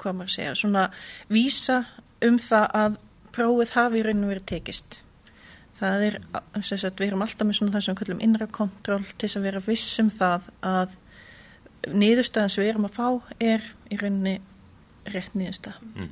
hvað 0.00 0.16
maður 0.16 0.30
að 0.30 0.34
segja, 0.34 0.56
svona 0.58 0.88
vísa 1.30 1.78
um 2.26 2.40
það 2.42 2.66
að 2.80 2.98
prófið 3.34 3.76
hafi 3.76 4.00
í 4.00 4.04
rauninni 4.06 4.30
verið 4.30 4.48
tekist. 4.50 5.00
Það 5.80 6.06
er, 6.08 6.18
sagt, 6.60 7.00
við 7.00 7.06
erum 7.06 7.22
alltaf 7.24 7.48
með 7.48 7.60
svona 7.60 7.74
það 7.76 7.84
sem 7.86 7.94
við 7.94 8.00
kallum 8.02 8.24
innra 8.26 8.48
kontról 8.52 9.00
til 9.06 9.22
þess 9.22 9.38
að 9.38 9.46
vera 9.48 9.62
vissum 9.64 10.10
það 10.12 10.50
að 10.66 10.98
niðurstaðan 11.88 12.52
sem 12.52 12.64
við 12.64 12.72
erum 12.74 12.88
að 12.90 12.98
fá 12.98 13.06
er 13.40 13.64
í 13.88 14.00
rauninni 14.00 14.34
rétt 15.08 15.38
niðurstað. 15.38 15.80
Mm 15.94 16.10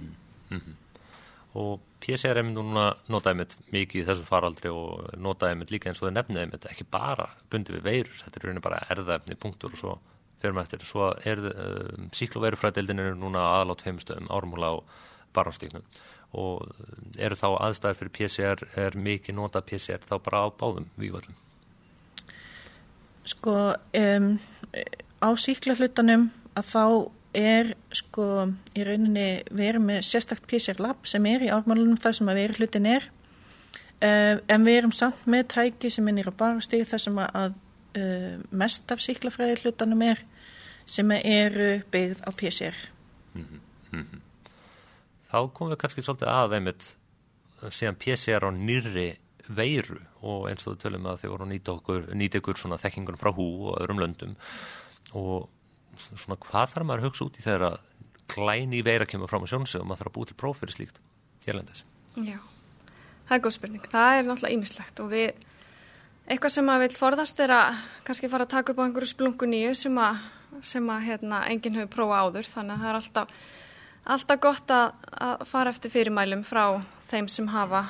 -hmm. 0.48 0.76
Og 1.58 1.80
PCR 2.02 2.40
er 2.40 2.46
núna 2.46 2.92
notaði 3.10 3.40
mitt 3.40 3.56
mikið 3.74 4.02
í 4.02 4.06
þessum 4.06 4.28
faraldri 4.28 4.70
og 4.70 5.08
notaði 5.18 5.58
mitt 5.58 5.72
líka 5.74 5.90
eins 5.90 6.02
og 6.02 6.08
það 6.08 6.14
nefniði 6.18 6.50
mitt 6.52 6.68
ekki 6.70 6.86
bara 6.92 7.26
bundið 7.50 7.78
við 7.78 7.88
veirur, 7.88 8.20
þetta 8.22 8.38
er 8.38 8.46
rauninni 8.46 8.64
bara 8.64 8.84
erðaefni 8.94 9.38
punktur 9.42 9.74
og 9.74 9.80
svo 9.80 9.96
fyrir 10.38 10.54
maður 10.54 10.68
eftir. 10.68 10.86
Svo 10.86 11.08
er 11.26 11.42
um, 11.50 12.06
síkluveirufræðdeildin 12.14 13.02
er 13.02 13.18
núna 13.18 13.42
aðal 13.56 13.74
á 13.74 13.80
tveimstöðum, 13.82 14.30
ármúla 14.30 14.70
á 14.70 14.76
barnastíknum 15.36 15.84
og 16.38 16.66
eru 17.16 17.36
þá 17.40 17.46
aðstæðir 17.56 17.98
fyrir 18.02 18.14
PCR, 18.18 18.64
er 18.76 18.96
mikið 19.00 19.38
notað 19.38 19.68
PCR 19.70 20.02
þá 20.04 20.16
bara 20.20 20.42
á 20.44 20.46
báðum 20.60 20.88
vývöldum? 21.00 21.36
Sko, 23.28 23.54
um, 23.96 24.34
á 25.24 25.28
síklahlutanum 25.40 26.28
að 26.56 26.68
þá 26.68 26.84
er 27.36 27.74
sko 27.92 28.48
í 28.76 28.84
rauninni 28.86 29.28
verið 29.50 29.84
með 29.84 30.02
sérstakt 30.08 30.46
PCR 30.48 30.80
lab 30.80 31.06
sem 31.08 31.24
er 31.28 31.44
í 31.44 31.52
ármálunum 31.52 32.00
þar 32.00 32.18
sem 32.18 32.30
að 32.30 32.40
veri 32.40 32.58
hlutin 32.58 32.88
er. 32.88 33.08
Uh, 33.98 34.38
en 34.46 34.62
við 34.62 34.78
erum 34.78 34.94
samt 34.94 35.24
með 35.26 35.48
tæki 35.54 35.90
sem 35.90 36.08
er 36.12 36.30
bara 36.38 36.60
stig 36.62 36.86
þar 36.86 37.02
sem 37.02 37.16
að 37.18 37.56
uh, 37.98 38.34
mest 38.54 38.92
af 38.94 39.02
síklafræði 39.02 39.56
hlutanum 39.64 40.04
er 40.06 40.22
sem 40.88 41.10
eru 41.18 41.80
byggð 41.92 42.22
á 42.22 42.30
PCR 42.30 42.76
mm 43.34 43.44
-hmm. 43.90 44.20
Þá 45.28 45.52
komum 45.52 45.72
við 45.72 45.80
kannski 45.82 46.02
svolítið 46.02 46.28
að 46.28 46.54
einmitt 46.54 46.96
síðan 47.70 47.98
PCR 48.00 48.46
á 48.48 48.50
nýri 48.54 49.18
veiru 49.48 50.00
og 50.22 50.48
eins 50.50 50.66
og 50.66 50.76
við 50.76 50.82
tölum 50.82 51.06
að 51.06 51.20
þau 51.20 51.30
voru 51.30 51.44
að 51.44 51.52
nýta 51.52 51.72
okkur, 51.72 52.14
nýta 52.14 52.38
ykkur 52.38 52.56
svona 52.56 52.78
þekkingunum 52.78 53.20
frá 53.20 53.32
hú 53.34 53.46
og 53.68 53.80
öðrum 53.80 54.00
löndum. 54.00 54.36
Og 55.12 55.48
svona 55.98 56.38
hvað 56.42 56.74
þarf 56.74 56.86
maður 56.88 57.02
að 57.02 57.08
hugsa 57.08 57.26
út 57.26 57.38
í 57.38 57.44
þegar 57.44 57.64
að 57.68 57.78
glæni 58.28 58.80
veira 58.84 59.06
kemur 59.08 59.30
fram 59.30 59.44
á 59.44 59.50
sjónsögum 59.50 59.86
og 59.86 59.90
maður 59.90 60.02
þarf 60.02 60.10
að 60.10 60.16
búið 60.16 60.30
til 60.30 60.38
próf 60.42 60.60
fyrir 60.60 60.76
slíkt 60.76 61.00
hérlendis? 61.46 61.84
Já, 62.16 62.38
það 63.28 63.36
er 63.36 63.44
góð 63.44 63.54
spurning. 63.56 63.86
Það 63.92 64.16
er 64.16 64.26
náttúrulega 64.26 64.56
ýmislegt 64.56 65.02
og 65.02 65.12
við, 65.12 65.46
eitthvað 66.28 66.54
sem 66.56 66.68
maður 66.68 66.84
vil 66.84 66.98
forðast 66.98 67.44
er 67.44 67.54
að 67.56 67.84
kannski 68.08 68.32
fara 68.32 68.48
að 68.48 68.54
taka 68.56 68.74
upp 68.74 68.82
á 68.82 68.84
einhverju 68.86 69.12
splungu 69.12 69.48
nýju 69.48 69.76
sem 69.78 70.02
að, 70.02 70.26
sem 70.72 70.90
að 70.92 71.06
hérna, 71.08 71.44
enginn 71.52 71.78
hefur 71.78 71.94
prófa 71.94 72.24
áður 72.24 72.50
þannig 72.52 72.74
að 72.74 72.84
það 72.84 72.90
er 72.90 73.00
alltaf, 73.00 73.38
alltaf 74.16 74.42
gott 74.44 74.74
að, 74.74 75.06
að 75.28 75.46
fara 75.52 75.72
eftir 75.74 75.94
fyrirmælum 75.94 76.44
frá 76.48 76.64
þeim 77.08 77.30
sem 77.32 77.48
hafa, 77.54 77.86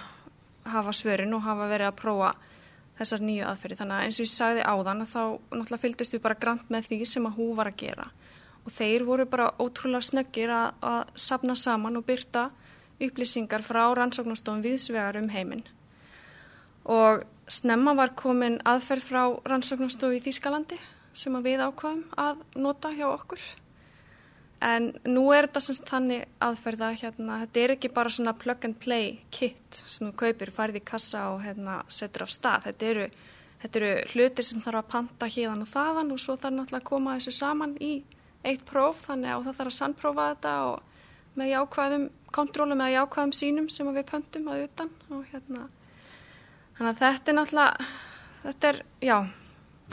hafa 0.69 0.95
svörin 0.95 1.35
og 1.35 1.47
hafa 1.47 1.71
verið 1.71 1.91
að 1.91 1.99
prófa 2.03 2.35
þessar 2.99 3.25
nýju 3.25 3.47
aðferði. 3.49 3.79
Þannig 3.79 3.97
að 3.97 4.07
eins 4.07 4.19
og 4.19 4.25
ég 4.25 4.33
sagði 4.33 4.65
áðan 4.67 5.05
að 5.05 5.13
þá 5.13 5.23
náttúrulega 5.55 5.83
fylgdist 5.85 6.17
við 6.17 6.25
bara 6.25 6.41
grant 6.43 6.73
með 6.73 6.89
því 6.91 6.99
sem 7.09 7.29
að 7.29 7.39
hú 7.39 7.49
var 7.59 7.71
að 7.71 7.81
gera. 7.83 8.09
Og 8.67 8.75
þeir 8.75 9.05
voru 9.09 9.27
bara 9.31 9.53
ótrúlega 9.59 10.09
snöggir 10.09 10.53
að, 10.53 10.69
að 10.83 11.13
sapna 11.29 11.57
saman 11.57 12.01
og 12.01 12.07
byrta 12.09 12.49
upplýsingar 12.99 13.63
frá 13.63 13.85
rannsóknastofum 13.97 14.63
viðsvegar 14.65 15.21
um 15.21 15.31
heiminn. 15.33 15.65
Og 16.89 17.25
snemma 17.49 17.95
var 17.97 18.15
komin 18.19 18.59
aðferð 18.69 19.09
frá 19.09 19.23
rannsóknastofu 19.49 20.19
í 20.19 20.23
Þýskalandi 20.25 20.79
sem 21.17 21.35
að 21.39 21.51
við 21.51 21.65
ákvaðum 21.65 22.05
að 22.19 22.45
nota 22.59 22.93
hjá 22.95 23.07
okkur. 23.11 23.41
En 24.65 24.89
nú 25.07 25.29
er 25.31 25.47
þetta 25.47 25.61
semst 25.63 25.87
þannig 25.87 26.25
aðferða 26.43 26.91
hérna, 26.99 27.41
þetta 27.45 27.61
er 27.63 27.73
ekki 27.77 27.91
bara 27.95 28.11
svona 28.11 28.35
plug 28.35 28.65
and 28.67 28.79
play 28.83 29.21
kit 29.31 29.83
sem 29.85 30.09
þú 30.09 30.15
kaupir, 30.25 30.51
færði 30.51 30.83
í 30.83 30.87
kassa 30.89 31.29
og 31.35 31.45
hérna, 31.45 31.81
setur 31.95 32.27
af 32.27 32.33
stað. 32.35 32.67
Þetta 32.67 32.89
eru, 32.91 33.07
þetta 33.63 33.81
eru 33.83 33.93
hlutir 34.15 34.49
sem 34.49 34.65
þarf 34.65 34.83
að 34.83 34.91
panta 34.97 35.31
híðan 35.31 35.63
og 35.63 35.71
þaðan 35.71 36.13
og 36.15 36.23
svo 36.25 36.37
þarf 36.37 36.57
náttúrulega 36.57 36.83
að 36.83 36.91
koma 36.91 37.17
þessu 37.19 37.37
saman 37.39 37.79
í 37.79 37.93
eitt 38.47 38.67
próf 38.67 39.07
þannig 39.07 39.35
að 39.35 39.47
það 39.47 39.59
þarf 39.61 39.73
að 39.73 39.79
sannprófa 39.79 40.29
þetta 40.33 40.59
og 40.73 41.39
með 41.39 41.53
jákvæðum 41.53 42.11
kontrólum 42.35 42.83
eða 42.83 42.97
jákvæðum 42.97 43.35
sínum 43.35 43.71
sem 43.71 43.91
við 43.95 44.07
pöntum 44.11 44.51
að 44.51 44.65
utan 44.67 44.91
og 45.11 45.25
hérna 45.31 45.67
þannig 46.79 46.91
að 46.93 47.03
þetta 47.03 47.31
er 47.31 47.39
náttúrulega 47.39 47.89
þetta 48.43 48.71
er, 48.71 48.81
já, 49.03 49.17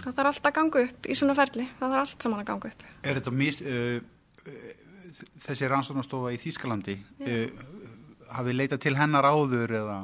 það 0.02 0.18
þarf 0.18 0.30
alltaf 0.32 0.50
að 0.50 0.58
ganga 0.58 0.84
upp 0.88 1.08
í 1.08 1.18
svona 1.18 1.38
ferli, 1.38 1.68
það 1.80 1.96
þarf 1.96 2.04
allt 2.04 2.26
saman 2.26 2.42
að 2.42 2.50
ganga 2.52 2.72
upp. 2.72 2.86
Er 3.02 3.20
þetta 3.20 3.34
mis, 3.36 3.62
uh, 3.62 3.98
þessi 5.46 5.72
rannsóknastofa 5.72 6.34
í 6.36 6.40
Þýskalandi 6.42 7.00
uh, 7.00 7.66
hafið 8.36 8.60
leitað 8.60 8.86
til 8.86 8.96
hennar 9.00 9.28
áður 9.28 9.76
eða? 9.82 9.98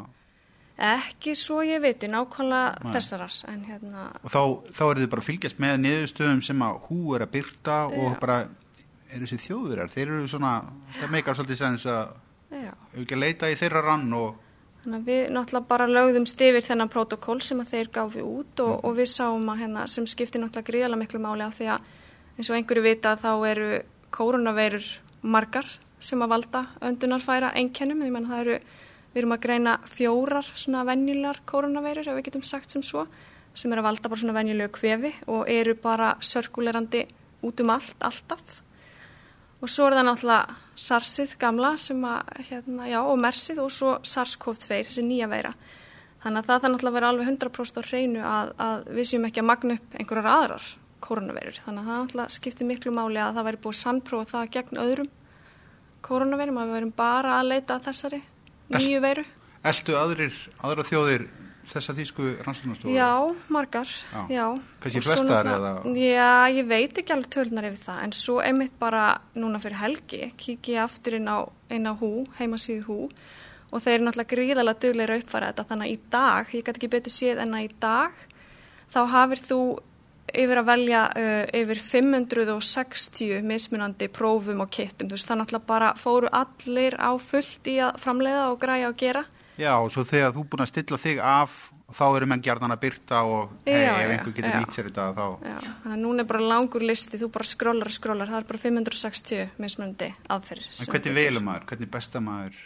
Ekki 0.82 1.36
svo 1.38 1.60
ég 1.62 1.82
veit, 1.84 2.02
nákvæmlega 2.10 2.80
Nei. 2.82 2.94
þessarar 2.96 3.36
hérna... 3.68 4.08
Og 4.24 4.32
þá, 4.34 4.42
þá 4.74 4.84
er 4.88 5.02
þið 5.02 5.10
bara 5.12 5.26
fylgjast 5.28 5.60
með 5.62 5.76
niðurstöðum 5.84 6.42
sem 6.48 6.64
að 6.66 6.80
hú 6.88 7.16
er 7.18 7.26
að 7.26 7.34
byrta 7.36 7.76
Já. 7.86 7.98
og 8.02 8.16
bara 8.24 8.38
er 9.12 9.26
þessi 9.26 9.42
þjóðurar, 9.46 9.92
þeir 9.92 10.08
eru 10.08 10.30
svona 10.32 10.54
það 10.96 11.14
meikar 11.14 11.38
svolítið 11.38 11.60
sæðins 11.60 11.86
að 11.92 12.16
hefur 12.52 13.04
ekki 13.04 13.18
að 13.18 13.24
leita 13.26 13.52
í 13.52 13.60
þeirra 13.60 13.84
rann 13.86 14.16
og 14.18 14.48
Þannig 14.82 14.98
að 14.98 15.10
við 15.12 15.20
náttúrulega 15.36 15.70
bara 15.70 15.86
lögðum 15.86 16.24
stifir 16.26 16.64
þennan 16.66 16.90
protokól 16.90 17.38
sem 17.46 17.60
að 17.62 17.74
þeir 17.76 17.90
gafi 17.94 18.24
út 18.26 18.62
og, 18.64 18.72
mm. 18.72 18.86
og 18.90 18.96
við 18.98 19.10
sáum 19.12 19.52
að 19.54 19.60
hérna 19.62 19.84
sem 19.94 20.08
skiptir 20.10 20.42
náttúrulega 20.42 20.72
gríðalega 20.72 21.02
miklu 21.04 21.22
máli 21.22 21.46
af 21.46 21.60
því 21.60 21.68
að 21.76 21.92
eins 22.34 22.50
og 22.50 22.58
einhverju 22.58 22.86
vita 22.88 23.12
þá 23.22 23.30
eru 23.52 23.68
koronaveirur 24.14 24.86
margar 25.22 25.68
sem 26.02 26.22
að 26.22 26.34
valda 26.34 26.64
öndunarfæra 26.84 27.52
einkennum, 27.60 28.02
því 28.02 28.12
að 28.18 28.30
það 28.32 28.42
eru, 28.44 28.56
við 29.12 29.22
erum 29.22 29.36
að 29.36 29.44
greina 29.46 29.76
fjórar 29.90 30.50
svona 30.56 30.86
venjulegar 30.88 31.42
koronaveirur, 31.50 32.10
ef 32.10 32.18
við 32.18 32.28
getum 32.30 32.46
sagt 32.48 32.74
sem 32.74 32.84
svo, 32.86 33.06
sem 33.54 33.72
er 33.72 33.82
að 33.82 33.90
valda 33.90 34.10
bara 34.10 34.22
svona 34.24 34.38
venjulegu 34.40 34.74
kvefi 34.78 35.14
og 35.30 35.50
eru 35.52 35.76
bara 35.78 36.16
sörkulerandi 36.24 37.06
út 37.46 37.62
um 37.62 37.74
allt, 37.74 37.98
alltaf. 38.00 38.62
Og 39.62 39.70
svo 39.70 39.88
er 39.88 40.00
það 40.00 40.08
náttúrulega 40.08 40.60
SARSið 40.82 41.36
gamla 41.42 41.76
sem 41.78 42.06
að, 42.08 42.32
hérna, 42.48 42.88
já, 42.90 43.00
og 43.04 43.20
MERSið 43.22 43.62
og 43.62 43.70
svo 43.74 43.98
SARS-CoV-2, 44.02 44.88
þessi 44.88 45.06
nýja 45.06 45.30
veira. 45.30 45.52
Þannig 46.24 46.42
að 46.42 46.48
það 46.48 46.64
þarf 46.64 46.74
náttúrulega 46.74 46.92
að 46.92 46.98
vera 46.98 47.12
alveg 47.12 47.30
100% 47.30 47.82
á 47.82 47.84
hreinu 47.86 48.24
að, 48.26 48.54
að 48.66 48.90
við 48.98 49.10
séum 49.12 49.28
ekki 49.30 49.44
að 49.44 49.50
magna 49.52 49.78
upp 49.78 50.00
einhverjar 50.00 50.32
aðrar 50.32 50.72
koronaveirur. 51.04 51.60
Þannig 51.66 51.82
að 51.82 51.92
það 51.92 52.02
náttúrulega 52.02 52.36
skiptir 52.38 52.70
miklu 52.70 52.94
máli 52.96 53.22
að 53.22 53.38
það 53.38 53.48
væri 53.50 53.62
búið 53.66 53.80
sannprófa 53.82 54.32
það 54.32 54.52
gegn 54.56 54.82
öðrum 54.86 55.12
koronaveirum, 56.06 56.58
að 56.58 56.72
við 56.72 56.78
verum 56.80 56.96
bara 56.98 57.38
að 57.38 57.52
leita 57.52 57.80
þessari 57.86 58.22
nýju 58.74 59.02
veiru. 59.04 59.26
Eldu 59.72 59.98
aðrir, 60.00 60.38
aðra 60.66 60.86
þjóðir 60.90 61.28
þessa 61.72 61.94
þýsku 61.96 62.28
rannsóknastofu? 62.46 62.94
Já, 62.96 63.12
margar, 63.54 63.90
já. 63.90 64.22
já. 64.32 64.46
Kanski 64.84 65.04
flestar 65.06 65.50
eða? 65.52 65.74
Já, 65.96 66.32
ég 66.52 66.66
veit 66.70 66.98
ekki 66.98 67.16
alveg 67.16 67.30
tölunar 67.36 67.68
yfir 67.70 67.84
það, 67.86 68.02
en 68.08 68.16
svo 68.18 68.40
einmitt 68.44 68.74
bara 68.82 69.06
núna 69.38 69.62
fyrir 69.62 69.80
helgi 69.82 70.32
kiki 70.42 70.76
ég 70.76 70.84
aftur 70.88 71.20
inn 71.20 71.30
á, 71.30 71.46
inn 71.72 71.88
á 71.88 71.94
hú, 71.94 72.26
heimasíðu 72.40 72.88
hú 72.90 73.00
og 73.72 73.86
þeir 73.86 73.94
eru 74.00 74.08
náttúrulega 74.08 74.34
gríðalega 74.34 74.84
dugleira 74.84 75.16
að 75.16 75.24
uppfæra 75.24 75.52
þetta 75.52 75.68
þannig 75.70 75.88
að 75.88 75.94
í 75.94 76.00
dag, 76.18 76.52
ég 76.58 76.66
gæti 76.66 76.82
ekki 76.82 76.92
betur 76.92 77.16
séð 77.16 77.44
en 77.46 77.56
að 77.56 77.68
í 77.68 77.72
dag 77.86 78.26
þá 78.92 79.02
hafir 79.14 79.44
þú 79.46 79.62
yfir 80.34 80.62
að 80.62 80.70
velja 80.72 81.04
uh, 81.12 81.44
yfir 81.62 81.84
560 81.84 83.44
mismunandi 83.48 84.10
prófum 84.12 84.64
og 84.64 84.72
kittum, 84.74 85.10
þú 85.10 85.18
veist 85.18 85.30
það 85.30 85.42
náttúrulega 85.42 85.70
bara 85.74 85.92
fóru 86.00 86.32
allir 86.32 86.98
á 87.00 87.12
fullt 87.20 87.70
í 87.72 87.78
að 87.84 88.02
framleiða 88.02 88.50
og 88.54 88.60
græja 88.64 88.90
og 88.92 88.98
gera. 89.00 89.26
Já, 89.60 89.76
og 89.78 89.92
svo 89.94 90.04
þegar 90.08 90.34
þú 90.36 90.46
búin 90.50 90.64
að 90.64 90.72
stilla 90.72 91.00
þig 91.02 91.22
af 91.22 91.56
þá 91.92 92.04
eru 92.08 92.28
menn 92.32 92.44
gerðan 92.44 92.74
að 92.74 92.84
byrta 92.86 93.22
og 93.28 93.52
Já, 93.68 93.76
hey, 93.76 93.88
ef 94.06 94.14
einhver 94.16 94.36
getur 94.36 94.56
nýtt 94.56 94.76
sér 94.76 94.88
þetta 94.90 95.08
þá 95.18 95.26
Já, 95.44 95.56
þannig 95.84 95.96
að 95.96 96.04
núna 96.06 96.24
er 96.24 96.30
bara 96.30 96.52
langur 96.54 96.86
listi, 96.86 97.20
þú 97.20 97.32
bara 97.36 97.48
skrollar 97.50 97.92
og 97.92 97.96
skrollar, 97.96 98.32
það 98.32 98.40
er 98.40 98.48
bara 98.52 98.62
560 98.64 99.50
mismunandi 99.62 100.12
aðferðir. 100.32 100.70
En 100.78 100.92
hvernig 100.94 101.18
velum 101.18 101.48
maður, 101.50 101.68
hvernig 101.72 101.92
besta 101.92 102.24
maður? 102.24 102.62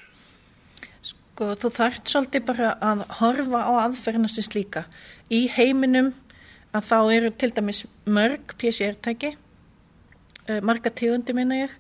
Sko, 1.05 1.49
þú 1.59 1.71
þarft 1.75 2.13
svolítið 2.13 2.45
bara 2.47 2.75
að 2.91 3.01
horfa 3.19 3.63
á 3.65 3.71
aðferðina 3.87 4.31
sem 4.31 4.45
slíka. 4.45 4.85
Í 5.33 5.45
heiminum 5.57 6.13
að 6.75 6.89
þá 6.89 6.97
eru 7.15 7.31
til 7.39 7.51
dæmis 7.55 7.79
mörg 8.05 8.55
PCR-tæki, 8.59 9.31
uh, 10.49 10.59
marga 10.65 10.91
tegundi 10.91 11.35
minna 11.37 11.61
ég. 11.65 11.73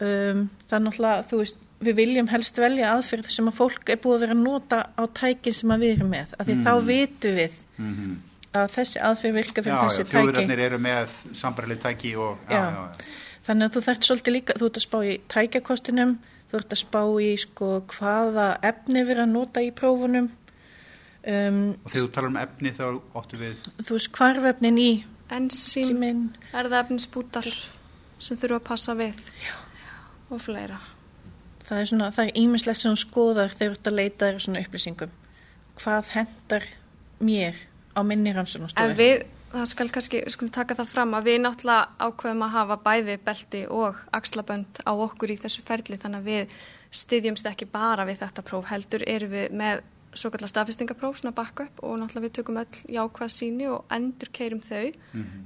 Um, 0.00 0.46
náttúrulega, 0.70 1.24
þú 1.28 1.40
veist, 1.42 1.58
við 1.80 1.96
viljum 1.98 2.28
helst 2.30 2.58
velja 2.60 2.92
aðferð 2.94 3.30
sem 3.32 3.48
að 3.50 3.56
fólk 3.58 3.90
er 3.90 3.98
búið 4.00 4.16
að 4.18 4.24
vera 4.26 4.34
að 4.36 4.42
nota 4.44 4.78
á 4.94 5.02
tækin 5.16 5.56
sem 5.56 5.72
að 5.74 5.82
við 5.86 5.94
erum 5.96 6.10
með. 6.14 6.34
Af 6.38 6.46
því 6.48 6.56
þá 6.66 6.72
vitum 6.86 7.38
við 7.40 7.56
að 8.60 8.72
þessi 8.74 9.00
aðferð 9.06 9.36
virka 9.40 9.62
fyrir 9.62 9.74
Mhm. 9.74 9.80
Já, 9.80 9.82
já, 9.82 9.88
þessi 9.90 10.04
tæki. 10.04 10.14
þjóðirarnir 10.16 10.58
eru 10.66 10.78
með 10.78 11.14
sambarlega 11.40 11.80
tæki 11.86 12.12
og 12.16 12.38
já, 12.48 12.54
Já. 12.54 12.60
já, 12.60 12.70
já. 12.76 13.04
Þannig 13.46 13.64
að 13.66 13.74
þú 13.76 13.82
þarft 13.86 14.04
svolítið 14.08 14.32
líka, 14.36 14.52
þú 14.60 14.66
ert 14.68 14.76
að 14.80 14.86
spá 14.86 14.98
í 15.06 15.12
tækjakostinum, 15.34 16.18
þú 16.50 16.58
ert 16.60 16.70
að 16.76 16.80
spá 16.84 17.02
í 17.24 17.30
sko 17.40 17.68
hvaða 17.94 18.46
efni 18.62 19.04
verið 19.08 19.22
að 19.24 19.32
nota 19.32 19.60
í 19.64 19.70
prófunum, 19.72 20.28
um, 21.26 21.60
Og 21.84 21.90
þegar 21.92 22.06
þú 22.06 22.12
talar 22.14 22.30
um 22.30 22.38
efni 22.40 22.72
þá 22.76 22.84
óttu 23.20 23.40
við 23.40 23.64
þú 23.84 23.96
veist 23.96 24.12
hvarfefnin 24.16 24.78
í 24.80 24.90
síminn, 25.54 26.24
erðaefnisbútar 26.56 27.46
sem 28.20 28.36
þurfa 28.40 28.58
að 28.60 28.64
passa 28.66 28.94
við 28.98 29.18
Já. 29.44 29.54
og 30.30 30.40
fleira. 30.42 30.80
það 31.68 31.80
er 31.84 31.90
svona, 31.92 32.08
það 32.10 32.24
er 32.30 32.38
ímislegt 32.42 32.80
sem 32.82 32.96
skoðar 32.98 33.52
þegar 33.54 33.74
þú 33.74 33.78
ert 33.78 33.90
að 33.92 33.98
leita 34.00 34.26
þér 34.26 34.38
að 34.40 34.44
svona 34.46 34.62
upplýsingum. 34.64 35.12
Hvað 35.80 36.08
hendar 36.16 36.66
mér 37.20 37.60
á 37.94 38.00
minni 38.02 38.30
En 38.32 38.36
rannsóknastofu? 38.40 38.96
við, 38.98 39.22
það 39.52 39.68
skal 39.70 39.88
kannski, 39.94 40.22
við 40.26 40.34
skulum 40.34 40.52
taka 40.56 40.74
það 40.80 40.90
fram 40.96 41.14
að 41.14 41.30
við 41.30 41.38
náttúrulega 41.44 41.88
ákveðum 42.08 42.42
að 42.48 42.52
hafa 42.56 42.76
bæði 42.88 43.16
belti 43.24 43.62
og 43.70 44.02
axlabönd 44.18 44.82
á 44.82 44.92
okkur 44.92 45.30
í 45.30 45.38
þessu 45.38 45.62
ferli 45.62 45.96
þannig 46.02 46.20
að 46.20 46.28
við 46.32 46.58
styðjumst 46.90 47.46
ekki 47.46 47.70
bara 47.70 48.04
við 48.08 48.18
þetta 48.24 48.42
próf 48.50 48.66
heldur 48.72 49.06
erum 49.06 49.30
við 49.30 49.54
með 49.62 49.82
svo 50.14 50.30
kallar 50.32 50.50
staðfestingapróf, 50.50 51.18
svona 51.20 51.34
backup 51.34 51.82
og 51.86 51.98
náttúrulega 52.00 52.26
við 52.26 52.32
tökum 52.38 52.60
öll 52.60 52.80
jákvæð 52.96 53.34
síni 53.34 53.68
og 53.70 53.84
endur 53.94 54.30
keirum 54.34 54.62
þau 54.64 54.90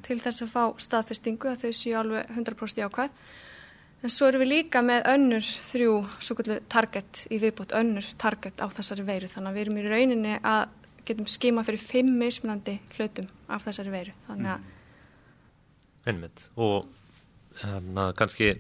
til 0.07 0.21
þess 0.21 0.45
að 0.47 0.53
fá 0.55 0.63
staðfestingu 0.87 1.51
að 1.51 1.67
þau 1.67 1.73
séu 1.73 1.99
alveg 2.01 2.31
100% 2.33 2.81
jákvæð. 2.85 3.11
En 4.05 4.13
svo 4.13 4.29
erum 4.29 4.43
við 4.45 4.51
líka 4.53 4.83
með 4.85 5.07
önnur 5.15 5.45
þrjú 5.45 5.93
svo 6.21 6.37
kallar 6.37 6.65
target 6.69 7.27
í 7.33 7.39
viðbót, 7.41 7.73
önnur 7.73 8.09
target 8.21 8.61
á 8.61 8.69
þessari 8.69 9.05
veiru 9.05 9.29
þannig 9.33 9.51
að 9.51 9.55
við 9.55 9.65
erum 9.65 9.79
í 9.81 9.89
rauninni 9.89 10.35
að 10.45 10.65
getum 11.05 11.29
skima 11.29 11.65
fyrir 11.65 11.81
fimm 11.81 12.17
mismunandi 12.21 12.79
hlutum 12.97 13.29
af 13.49 13.65
þessari 13.65 13.93
veiru. 13.93 14.17
Þannig 14.29 14.57
að 14.57 14.71
Einmitt. 16.05 16.49
Og 16.61 16.85
hérna, 17.63 18.11
kannski 18.17 18.51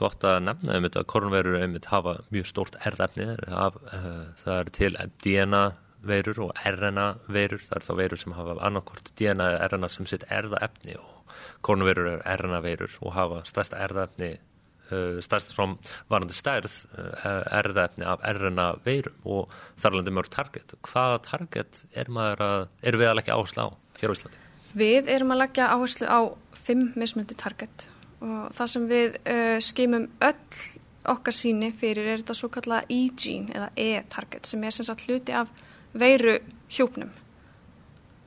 gott 0.00 0.24
að 0.26 0.40
nefna 0.46 0.76
einmitt 0.76 0.96
að 0.98 1.08
koronverur 1.12 1.58
einmitt 1.58 1.90
hafa 1.92 2.18
mjög 2.34 2.48
stórt 2.50 2.78
erðefni. 2.88 3.28
Af, 3.48 3.78
uh, 3.92 4.24
það 4.42 4.58
eru 4.62 4.74
til 4.78 4.90
DNA 5.24 5.62
veirur 6.08 6.42
og 6.46 6.64
RNA 6.64 7.06
veirur. 7.26 7.62
Það 7.66 7.78
eru 7.78 7.88
þá 7.88 7.94
veirur 8.00 8.22
sem 8.22 8.36
hafa 8.38 8.58
annarkort 8.68 9.12
DNA 9.18 9.52
eða 9.54 9.70
RNA 9.72 9.92
sem 9.92 10.10
sitt 10.10 10.26
erðaefni 10.30 10.98
og 11.00 11.32
koronverur 11.66 12.12
eru 12.14 12.36
RNA 12.42 12.60
veirur 12.64 12.98
og 13.02 13.16
hafa 13.16 13.42
stærsta 13.48 13.82
erðaefni 13.86 14.32
uh, 14.38 15.18
stærst 15.24 15.54
frá 15.56 15.66
varandi 16.10 16.36
stærð 16.38 16.80
uh, 16.94 17.44
erðaefni 17.60 18.06
af 18.08 18.22
RNA 18.38 18.68
veirum 18.86 19.30
og 19.38 19.56
þarlandi 19.80 20.14
mörg 20.14 20.30
target. 20.34 20.76
Hvaða 20.86 21.22
target 21.26 21.86
er 21.92 22.12
að, 22.16 22.68
eru 22.82 23.02
við 23.02 23.12
að 23.12 23.18
leggja 23.20 23.38
áherslu 23.40 23.66
á 23.66 23.68
hér 23.98 24.14
á 24.14 24.16
Íslandi? 24.16 24.44
við 24.76 25.08
erum 25.12 25.32
að 25.32 25.42
leggja 25.44 25.70
áherslu 25.72 26.08
á 26.08 26.20
fimm 26.66 26.90
mismunandi 26.98 27.36
target 27.38 27.88
og 28.24 28.50
það 28.56 28.72
sem 28.74 28.90
við 28.90 29.16
uh, 29.22 29.56
skimum 29.62 30.08
öll 30.24 30.60
okkar 31.08 31.36
síni 31.36 31.70
fyrir 31.72 32.08
er 32.08 32.20
þetta 32.22 32.36
svo 32.36 32.50
kalla 32.52 32.82
E-gene 32.92 33.54
eða 33.54 33.70
E-target 33.76 34.48
sem 34.48 34.64
er 34.64 34.74
sem 34.74 34.86
sagt 34.88 35.06
hluti 35.06 35.32
af 35.32 35.48
veiru 35.96 36.36
hjúpnum 36.68 37.14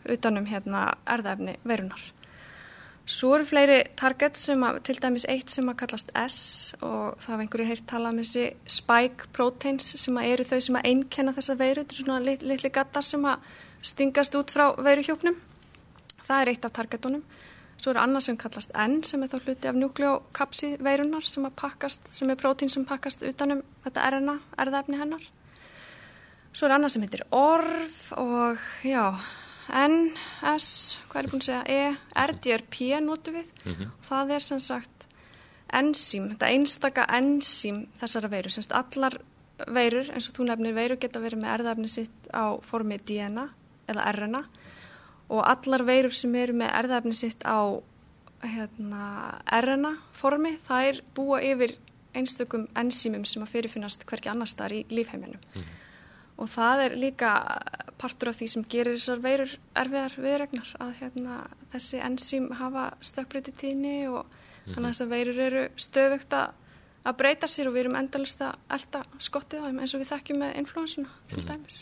utanum 0.10 0.48
hérna 0.50 0.96
erðaefni 1.10 1.58
veirunar. 1.68 2.02
Svo 3.12 3.34
eru 3.36 3.46
fleiri 3.50 3.80
target 3.98 4.38
sem 4.40 4.62
að, 4.64 4.78
til 4.88 4.96
dæmis 5.02 5.26
eitt 5.30 5.52
sem 5.52 5.68
að 5.68 5.80
kallast 5.82 6.12
S 6.16 6.38
og 6.80 7.18
það 7.20 7.34
var 7.34 7.44
einhverju 7.44 7.68
heyrt 7.68 7.88
talað 7.90 8.14
um 8.14 8.22
þessi 8.22 8.46
spike 8.78 9.32
proteins 9.36 9.90
sem 10.00 10.20
að 10.22 10.30
eru 10.32 10.46
þau 10.48 10.60
sem 10.68 10.78
að 10.80 10.88
einkenna 10.92 11.34
þessa 11.36 11.58
veiru, 11.60 11.82
þetta 11.82 11.98
er 11.98 12.06
svona 12.06 12.20
lit, 12.24 12.46
litli 12.46 12.72
gattar 12.72 13.06
sem 13.06 13.26
að 13.28 13.50
stingast 13.92 14.38
út 14.38 14.54
frá 14.54 14.68
veiruhjúpnum. 14.78 15.40
Það 16.22 16.44
er 16.44 16.54
eitt 16.54 16.68
af 16.68 16.76
targetunum. 16.78 17.26
Svo 17.82 17.96
er 17.96 17.98
annað 17.98 18.28
sem 18.28 18.38
kallast 18.38 18.74
N 18.78 19.00
sem 19.08 19.24
er 19.26 19.30
þá 19.32 19.40
hluti 19.42 19.70
af 19.70 19.78
nukleokapsi 19.78 20.76
veirunar 20.86 21.26
sem 21.26 21.48
að 21.48 21.56
pakkast, 21.64 22.12
sem 22.14 22.30
er 22.30 22.38
prótín 22.38 22.70
sem 22.70 22.86
pakkast 22.86 23.24
utanum 23.26 23.64
þetta 23.82 24.10
RNA, 24.14 24.36
erðaefni 24.62 25.00
hennar. 25.00 25.24
Svo 26.54 26.68
er 26.68 26.76
annað 26.76 26.94
sem 26.94 27.06
heitir 27.08 27.24
ORF 27.34 28.12
og 28.22 28.62
já, 28.86 29.08
N, 29.74 30.12
S, 30.52 31.00
hvað 31.10 31.24
er 31.24 31.32
búin 31.32 31.42
að 31.42 31.48
segja, 31.48 31.64
E, 31.66 31.82
RDRP 32.28 33.02
notu 33.02 33.34
við. 33.34 33.50
Það 34.06 34.36
er 34.36 34.46
sem 34.46 34.62
sagt 34.62 35.08
enzím, 35.74 36.30
þetta 36.36 36.54
einstaka 36.54 37.10
enzím 37.18 37.88
þessara 37.98 38.30
veiru, 38.30 38.54
semst 38.54 38.78
allar 38.78 39.18
veirur, 39.72 40.10
eins 40.14 40.30
og 40.30 40.38
þú 40.38 40.52
nefnir 40.52 40.78
veiru 40.78 41.02
geta 41.02 41.22
verið 41.24 41.42
með 41.42 41.54
erðaefni 41.56 41.90
sitt 41.90 42.30
á 42.30 42.62
formi 42.62 43.02
DNA 43.02 43.48
eða 43.90 44.12
RNA 44.14 44.46
og 45.32 45.46
allar 45.48 45.86
veirur 45.88 46.16
sem 46.16 46.34
eru 46.36 46.58
með 46.60 46.74
erðaefni 46.82 47.16
sitt 47.16 47.46
á 47.48 47.80
hérna, 48.42 49.04
RNA 49.62 49.94
formi, 50.18 50.56
það 50.66 50.88
er 50.90 51.02
búa 51.16 51.40
yfir 51.46 51.76
einstökum 52.18 52.66
enzímum 52.76 53.24
sem 53.30 53.44
að 53.46 53.54
fyrirfinnast 53.54 54.04
hverki 54.10 54.32
annars 54.32 54.56
þar 54.58 54.76
í 54.76 54.82
lífheiminum. 54.92 55.40
Og 56.42 56.50
það 56.50 56.86
er 56.86 56.96
líka 56.98 57.32
partur 58.02 58.32
af 58.32 58.40
því 58.40 58.48
sem 58.50 58.64
gerir 58.72 58.98
þessar 58.98 59.22
veirur 59.22 59.52
erfiðar 59.78 60.16
viðregnar 60.18 60.72
að 60.82 60.96
hérna, 61.02 61.36
þessi 61.74 62.02
enzím 62.02 62.50
hafa 62.58 62.88
stökkbreyti 63.06 63.54
tíðni 63.62 63.98
og 64.10 64.26
þannig 64.66 64.88
að 64.88 64.90
þessar 64.90 65.12
veirur 65.14 65.44
eru 65.46 65.68
stöðugt 65.86 66.34
að 66.40 67.14
breyta 67.18 67.50
sér 67.50 67.70
og 67.70 67.78
við 67.78 67.86
erum 67.86 68.00
endalist 68.02 68.42
að 68.46 68.58
elda 68.78 69.04
skottið 69.22 69.64
á 69.64 69.66
þeim 69.70 69.84
eins 69.84 69.94
og 69.94 70.02
við 70.02 70.12
þekkjum 70.16 70.42
með 70.42 70.58
influensuna 70.64 71.14
til 71.30 71.46
dæmis. 71.46 71.78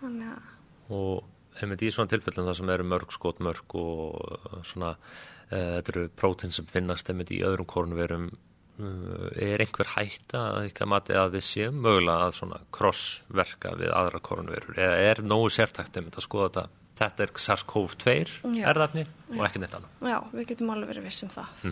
Þannig 0.00 0.34
að 0.34 0.50
og 0.92 1.33
einmitt 1.62 1.84
í 1.84 1.92
svona 1.94 2.10
tilfellum 2.12 2.48
það 2.48 2.58
sem 2.60 2.74
eru 2.74 2.88
mörg 2.90 3.14
skot 3.14 3.42
mörg 3.44 3.76
og 3.80 4.18
uh, 4.18 4.58
svona 4.66 4.94
uh, 4.94 5.78
þetta 5.78 5.94
eru 5.94 6.08
prótín 6.18 6.54
sem 6.54 6.66
finnast 6.70 7.10
einmitt 7.10 7.32
í 7.34 7.42
öðrum 7.46 7.68
korunverum 7.70 8.30
uh, 8.30 9.28
er 9.34 9.62
einhver 9.64 9.92
hætta 9.96 10.46
að 10.54 10.70
ekki 10.70 10.86
að 10.86 10.92
mati 10.94 11.18
að 11.18 11.36
við 11.36 11.46
séum 11.48 11.82
mögulega 11.84 12.28
að 12.28 12.38
svona 12.38 12.62
crossverka 12.74 13.76
við 13.80 13.92
aðra 13.94 14.22
korunverur 14.24 14.80
eða 14.80 15.04
er 15.10 15.22
nógu 15.26 15.52
sértækt 15.54 16.00
einmitt 16.00 16.18
að 16.18 16.28
skoða 16.28 16.50
þetta 16.50 16.66
þetta 16.98 17.24
er 17.24 17.32
SARS-CoV-2 17.46 18.14
Já. 18.54 18.66
erðafni 18.70 19.04
og 19.34 19.42
ekki 19.46 19.62
neitt 19.62 19.74
annað 19.78 20.12
já, 20.12 20.18
við 20.34 20.46
getum 20.52 20.70
alveg 20.74 20.92
verið 20.92 21.08
viss 21.08 21.24
um 21.26 21.32
það. 21.34 21.64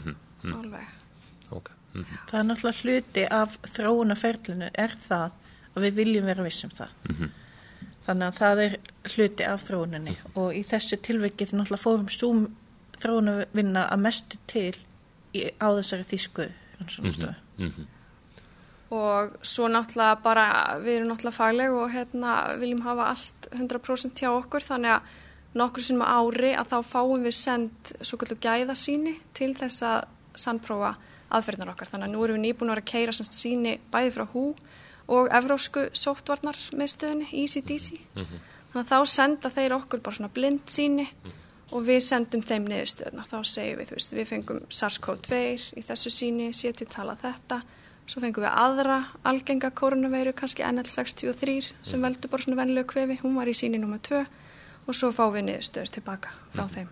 Alveg. 0.42 0.88
okay. 1.50 1.76
mm 1.92 2.02
-hmm. 2.02 2.24
Það 2.30 2.40
er 2.40 2.48
náttúrulega 2.48 2.80
hluti 2.82 3.26
af 3.30 3.58
þróunaferlinu 3.76 4.70
er 4.74 4.96
það 5.08 5.30
að 5.74 5.86
við 5.86 5.94
viljum 6.00 6.26
vera 6.26 6.42
viss 6.42 6.64
um 6.64 6.70
það. 6.70 6.90
Þannig 8.06 8.26
að 8.26 8.38
það 8.40 8.60
er 8.64 8.76
hluti 9.12 9.46
af 9.46 9.64
þróuninni 9.68 10.16
og 10.34 10.56
í 10.58 10.62
þessu 10.66 10.98
tilvikið 11.06 11.54
náttúrulega 11.54 11.82
fórum 11.84 12.08
Zoom 12.10 12.44
þróunavinna 13.02 13.86
að 13.92 14.02
mestu 14.02 14.38
til 14.50 14.74
í, 15.34 15.46
á 15.62 15.68
þessari 15.78 16.06
þýsku 16.10 16.46
rannsóknarstofu. 16.80 17.86
Og 18.92 19.36
svo 19.46 19.68
náttúrulega 19.72 20.18
bara, 20.24 20.46
við 20.82 20.98
erum 20.98 21.12
náttúrulega 21.12 21.38
fagleg 21.38 21.76
og 21.78 21.94
hérna 21.94 22.34
viljum 22.60 22.82
hafa 22.84 23.12
allt 23.14 23.48
100% 23.54 24.24
hjá 24.24 24.30
okkur 24.32 24.66
þannig 24.66 24.96
að 24.96 25.14
nokkur 25.62 25.84
sinnum 25.84 26.04
ári 26.08 26.52
að 26.56 26.74
þá 26.74 26.90
fáum 26.90 27.24
við 27.24 27.36
send 27.38 27.94
svo 28.00 28.18
kallu 28.20 28.38
gæðasíni 28.40 29.14
til 29.36 29.52
þess 29.56 29.84
að 29.86 30.04
sannprófa 30.42 30.94
aðferðnar 31.32 31.72
okkar. 31.72 31.88
Þannig 31.92 32.08
að 32.08 32.14
nú 32.14 32.24
erum 32.26 32.38
við 32.38 32.44
nýbúin 32.46 32.70
að 32.70 32.74
vera 32.74 32.84
að 32.84 32.92
keira 32.92 33.16
síni 33.16 33.78
bæði 33.92 34.14
frá 34.16 34.26
hú 34.32 34.46
og 35.12 35.28
evrósku 35.34 35.86
sóttvarnar 35.98 36.56
meðstöðunni, 36.78 37.28
ECDC. 37.42 38.00
Þannig 38.16 38.80
að 38.80 38.88
þá 38.92 38.98
senda 39.12 39.50
þeir 39.52 39.74
okkur 39.76 40.00
bara 40.00 40.16
svona 40.16 40.32
blind 40.32 40.62
síni 40.72 41.06
og 41.72 41.84
við 41.88 42.00
sendum 42.04 42.40
þeim 42.44 42.66
niðurstöðnar. 42.70 43.28
Þá 43.28 43.38
segjum 43.48 43.78
við, 43.82 43.90
þú 43.90 43.96
veist, 43.98 44.12
við 44.16 44.26
fengum 44.30 44.60
SARS-CoV-2 44.72 45.40
í 45.80 45.84
þessu 45.84 46.12
síni, 46.12 46.50
sér 46.56 46.74
til 46.76 46.86
tala 46.92 47.14
þetta, 47.20 47.60
svo 48.06 48.20
fengum 48.24 48.44
við 48.44 48.56
aðra 48.64 48.96
algenga 49.28 49.70
koronaveiru, 49.76 50.32
kannski 50.36 50.64
NL63 50.66 51.68
sem 51.82 52.00
Mm. 52.00 52.06
veldur 52.08 52.30
bara 52.30 52.42
svona 52.42 52.56
venlegu 52.64 52.86
kvefi, 52.92 53.20
hún 53.22 53.34
var 53.36 53.46
í 53.46 53.54
síni 53.56 53.78
nummer 53.80 53.98
2 53.98 54.24
og 54.86 54.94
svo 54.94 55.12
fá 55.12 55.28
við 55.32 55.44
niðurstöður 55.48 55.90
tilbaka 55.98 56.28
frá 56.54 56.64
Mm. 56.64 56.74
þeim. 56.74 56.88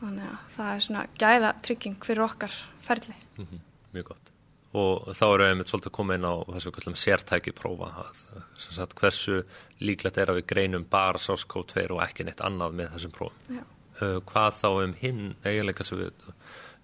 Þannig 0.00 0.24
að 0.30 0.38
það 0.56 0.74
er 0.74 0.80
svona 0.80 1.06
gæða 1.18 1.52
trygging 1.62 1.96
fyrir 2.04 2.22
okkar 2.24 2.52
ferli. 2.82 3.14
Mhm, 3.38 3.60
Mjög 3.94 4.04
gott. 4.04 4.30
Og 4.76 5.06
þá 5.16 5.24
við 5.30 5.42
einmitt 5.46 5.70
svolítið 5.70 5.88
að 5.88 5.96
koma 5.96 6.16
inn 6.18 6.26
á 6.28 6.34
þessu 6.52 6.72
kallum 6.76 6.96
sértæki 7.00 7.54
prófa 7.56 7.88
að, 8.02 8.90
hversu 9.00 9.38
líklegt 9.80 10.18
er 10.20 10.28
að 10.28 10.42
við 10.42 10.48
greinum 10.52 10.84
bara 10.90 11.20
SARS-CoV-2 11.22 11.86
og 11.94 12.02
ekki 12.04 12.26
neitt 12.28 12.42
annað 12.44 12.76
með 12.76 12.90
þessum 12.96 13.14
prófum. 13.14 13.62
Uh, 13.98 14.18
hvað 14.28 14.58
þá 14.58 14.68
um 14.72 14.92
hinn 15.00 15.22
eiginleika 15.46 15.86
sem 15.88 16.02
við, 16.02 16.28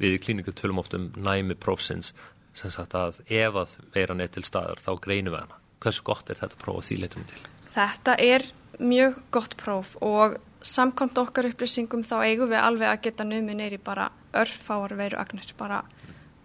við 0.01 0.17
í 0.17 0.23
klíningu 0.25 0.55
tölum 0.57 0.81
oft 0.81 0.97
um 0.97 1.11
næmi 1.21 1.59
prófsins 1.61 2.15
sem 2.57 2.73
sagt 2.73 2.97
að 2.97 3.21
ef 3.29 3.61
að 3.61 3.77
veiran 3.95 4.23
er 4.25 4.33
til 4.33 4.47
staðar 4.47 4.81
þá 4.81 4.95
greinum 5.05 5.35
við 5.35 5.45
hana. 5.45 5.61
Hversu 5.85 6.07
gott 6.07 6.33
er 6.33 6.41
þetta 6.41 6.59
próf 6.63 6.89
því 6.89 6.99
leitum 7.03 7.29
til? 7.29 7.45
Þetta 7.75 8.17
er 8.23 8.47
mjög 8.81 9.21
gott 9.35 9.59
próf 9.61 9.93
og 10.03 10.39
samkvæmt 10.65 11.21
okkar 11.21 11.51
upplýsingum 11.51 12.05
þá 12.07 12.17
eigum 12.25 12.49
við 12.49 12.63
alveg 12.63 12.89
að 12.89 13.05
geta 13.05 13.29
numið 13.29 13.61
neyri 13.61 13.79
bara 13.83 14.09
örfáar 14.35 14.97
veiru 14.97 15.21
agnir, 15.21 15.53
bara 15.59 15.83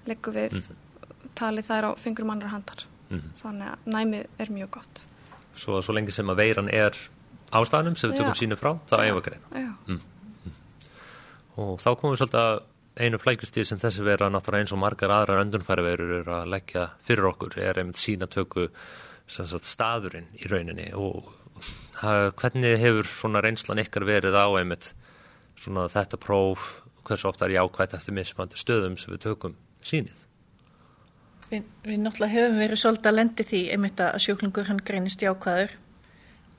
leggum 0.09 0.35
við 0.35 0.57
talið 1.39 1.69
þær 1.69 1.87
á 1.87 1.91
fingrum 1.99 2.33
annar 2.35 2.53
handar. 2.53 2.85
Mhm. 3.09 3.31
Þannig 3.43 3.71
að 3.73 3.93
næmið 3.95 4.25
er 4.45 4.51
mjög 4.53 4.71
gott. 4.77 5.01
Svo, 5.55 5.81
svo 5.83 5.95
lengi 5.95 6.13
sem 6.15 6.29
að 6.29 6.39
veiran 6.43 6.69
er 6.71 6.95
ástæðanum 7.51 7.97
sem 7.97 8.11
við 8.11 8.21
tökum 8.21 8.37
sínu 8.37 8.57
frá, 8.59 8.75
þá 8.87 8.95
eigum 9.01 9.17
við 9.17 9.23
að 9.23 9.27
greina. 9.29 9.63
Já, 9.65 9.99
Og 11.59 11.79
þá 11.81 11.89
komum 11.99 12.13
við 12.13 12.21
svolítið 12.21 12.39
að 12.39 12.59
einu 12.99 13.19
flækjustíð 13.19 13.67
sem 13.67 13.79
þessi 13.81 14.05
vera 14.05 14.29
náttúrulega 14.31 14.65
eins 14.65 14.73
og 14.75 14.79
margar 14.79 15.11
aðrar 15.11 15.41
öndunfæri 15.43 15.83
verur 15.85 16.13
er 16.19 16.31
að 16.37 16.49
leggja 16.53 16.85
fyrir 17.07 17.27
okkur 17.31 17.57
er 17.63 17.79
einmitt 17.81 17.99
sína 17.99 18.27
tökku 18.31 18.69
sem 19.29 19.47
sagt, 19.47 19.67
staðurinn 19.69 20.29
í 20.39 20.49
rauninni 20.51 20.89
og 20.97 21.29
ha, 22.01 22.31
hvernig 22.39 22.79
hefur 22.81 23.07
svona 23.07 23.43
reynslan 23.45 23.81
ykkar 23.83 24.07
verið 24.07 24.35
á 24.35 24.47
einmitt 24.59 24.93
svona 25.59 25.87
þetta 25.91 26.19
próf 26.21 26.69
hversu 27.07 27.29
ofta 27.29 27.47
er 27.47 27.57
jákvætt 27.57 27.95
eftir 27.97 28.15
mismandi 28.15 28.59
stöðum 28.59 28.97
sem 28.99 29.13
við 29.13 29.23
tökum 29.27 29.55
sínið 29.83 30.25
Við, 31.49 31.63
við 31.85 32.01
náttúrulega 32.03 32.33
hefum 32.35 32.59
verið 32.61 32.81
svolítið 32.83 33.11
að 33.11 33.17
lendi 33.17 33.45
því 33.49 33.61
einmitt 33.73 34.03
að 34.05 34.19
sjúklingur 34.25 34.69
hann 34.69 34.83
greinist 34.85 35.23
jákvæður 35.25 35.73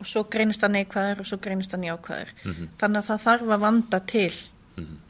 og 0.01 0.09
svo 0.09 0.25
greinist 0.33 0.65
hann 0.65 0.75
neikvæður 0.75 1.23
og 1.23 1.29
svo 1.29 1.39
greinist 1.45 1.77
hann 1.77 1.87
jákvæður. 1.87 2.35
Þannig 2.81 2.99
að 3.03 3.09
það 3.11 3.25
þarf 3.27 3.55
að 3.55 3.65
vanda 3.67 4.01
til 4.15 4.35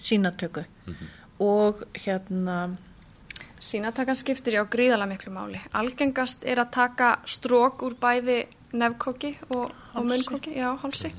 sínatöku 0.02 0.64
og 1.40 1.84
hérna 2.04 2.60
Sýnatakan 3.60 4.16
skiptir 4.16 4.54
já 4.56 4.62
gríðalega 4.64 5.10
miklu 5.10 5.30
máli. 5.34 5.58
Algengast 5.76 6.46
er 6.48 6.62
að 6.62 6.70
taka 6.72 7.08
strók 7.28 7.82
úr 7.84 7.92
bæði 8.00 8.46
nefnkóki 8.72 9.34
og, 9.52 9.74
og 9.92 10.06
munnkóki, 10.08 10.54
já, 10.56 10.70
hálsi. 10.80 11.10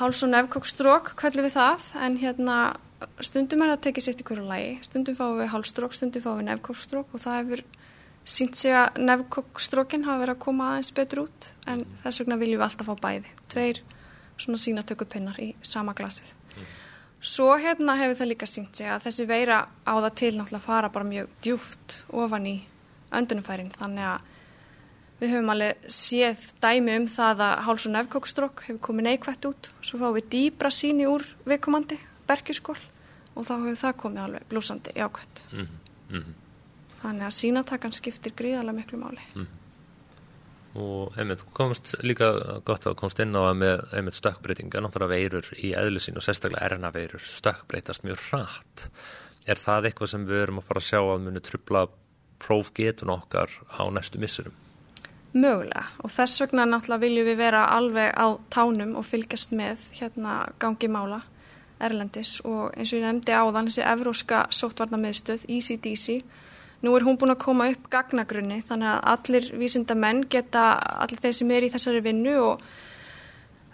Háls 0.00 0.22
og 0.24 0.32
nefnkókstrók, 0.32 1.12
kvöldum 1.20 1.44
við 1.44 1.58
það, 1.58 1.90
en 2.06 2.16
hérna 2.22 2.56
stundum 3.24 3.62
er 3.64 3.72
það 3.74 3.82
tekið 3.86 4.06
sitt 4.06 4.22
í 4.22 4.26
hverju 4.28 4.46
lægi. 4.46 4.72
Stundum 4.86 5.18
fáum 5.18 5.40
við 5.40 5.52
hálsstrók, 5.52 5.96
stundum 5.96 6.24
fáum 6.24 6.40
við 6.40 6.48
nefnkókstrók 6.50 7.14
og 7.14 7.22
það 7.22 7.38
hefur 7.40 7.64
sínt 8.26 8.58
sig 8.58 8.74
að 8.74 8.98
nefnkókstrókin 9.06 10.06
hafa 10.06 10.22
verið 10.24 10.36
að 10.36 10.44
koma 10.46 10.70
aðeins 10.72 10.92
betur 10.96 11.22
út, 11.26 11.50
en 11.70 11.84
þess 12.02 12.22
vegna 12.22 12.40
viljum 12.40 12.62
við 12.62 12.66
alltaf 12.66 12.90
fá 12.90 13.04
bæði. 13.06 13.34
Tveir 13.52 13.82
svona 14.36 14.60
sínatökupinnar 14.60 15.40
í 15.42 15.52
sama 15.64 15.94
glasið. 15.96 16.34
Svo 17.26 17.54
hérna 17.58 17.96
hefur 17.98 18.18
það 18.20 18.30
líka 18.30 18.46
sínt 18.46 18.76
sig 18.76 18.88
að 18.92 19.06
þessi 19.06 19.24
veira 19.26 19.62
á 19.82 19.94
það 19.96 20.12
til 20.20 20.32
náttúrulega 20.36 20.60
að 20.60 20.66
fara 20.66 20.90
bara 20.92 21.08
mjög 21.08 21.30
djúft 21.42 22.00
ofan 22.12 22.46
í 22.46 22.56
öndunumfærin 23.16 23.72
þannig 23.74 24.10
að 24.10 24.34
við 25.20 25.32
höfum 25.32 25.52
alveg 25.54 25.88
séð 25.96 26.44
dæmi 26.60 26.98
um 27.00 27.06
það 27.08 27.42
að 27.46 27.62
háls- 27.66 27.86
og 27.88 27.94
nefnkókstrók 27.94 28.62
hefur 28.66 28.82
komið 28.84 29.08
neikvætt 29.08 29.48
út 29.48 29.70
svo 29.80 30.00
fáum 30.02 30.16
við 30.18 30.28
dýbra 30.34 30.70
síni 30.70 31.08
úr 31.08 31.24
viðkomandi 31.48 31.98
berkjuskól 32.28 32.76
og 33.36 33.46
þá 33.46 33.54
hefur 33.58 33.78
það 33.82 34.00
komið 34.02 34.24
alveg 34.24 34.48
blúsandi 34.50 34.96
jákvætt. 34.96 35.44
Mm 35.52 35.68
-hmm. 36.10 36.34
þannig 37.02 37.26
að 37.26 37.38
sínatakan 37.38 37.92
skiptir 37.92 38.32
gríðarlega 38.32 38.76
miklu 38.76 38.98
máli. 38.98 39.46
Og 40.76 41.18
einmitt 41.18 41.44
komst 41.52 41.94
líka 42.02 42.60
gott 42.64 42.86
að 42.86 42.96
komst 42.96 43.20
inn 43.20 43.36
á 43.36 43.40
að 43.48 43.56
með 43.56 43.94
einmitt 43.94 44.14
stökkbreytinga 44.14 44.80
náttúrulega 44.80 45.14
veirur 45.14 45.46
í 45.56 45.72
eðlusin 45.72 46.16
og 46.16 46.22
sérstaklega 46.22 46.68
RNA 46.68 46.90
veirur 46.92 47.20
stökkbreytast 47.20 48.04
mjög 48.04 48.18
hratt. 48.28 48.90
Er 49.46 49.56
það 49.56 49.84
eitthvað 49.84 50.10
sem 50.10 50.26
við 50.26 50.42
erum 50.42 50.58
að 50.58 50.64
fara 50.64 50.78
að 50.78 50.88
sjá 50.88 51.00
að 51.00 51.20
muni 51.20 51.40
trubla 51.40 51.86
prófgetun 52.38 53.10
okkar 53.10 53.50
á 53.72 53.82
næstu 53.90 54.18
missurum 54.18 54.52
Mögulega. 55.36 55.84
Og 56.04 56.10
þess 56.10 56.40
vegna 56.40 56.64
náttúrulega 56.64 57.02
viljum 57.02 57.26
við 57.28 57.36
vera 57.36 57.64
alveg 57.76 58.12
á 58.16 58.26
tánum 58.52 58.94
og 58.96 59.04
fylgjast 59.04 59.52
með 59.52 59.82
hérna 59.98 60.52
gangi 60.62 60.88
mála 60.88 61.20
Erlendis 61.82 62.38
og 62.44 62.72
eins 62.72 62.92
og 62.92 62.98
ég 62.98 63.04
nefndi 63.04 63.36
áðan 63.36 63.68
þessi 63.68 63.84
evróska 63.84 64.46
sóttvarnamiðstöð 64.56 65.46
ECDC 65.56 66.20
nú 66.84 66.94
er 66.96 67.04
hún 67.04 67.18
búin 67.20 67.34
að 67.34 67.42
koma 67.44 67.68
upp 67.72 67.86
gagnagrunni 67.92 68.62
þannig 68.64 68.92
að 68.92 69.06
allir 69.12 69.48
vísindamenn 69.60 70.24
geta 70.32 70.66
allir 71.04 71.22
þeir 71.22 71.38
sem 71.38 71.54
er 71.56 71.66
í 71.66 71.70
þessari 71.72 72.02
vinnu 72.04 72.34
og 72.40 72.66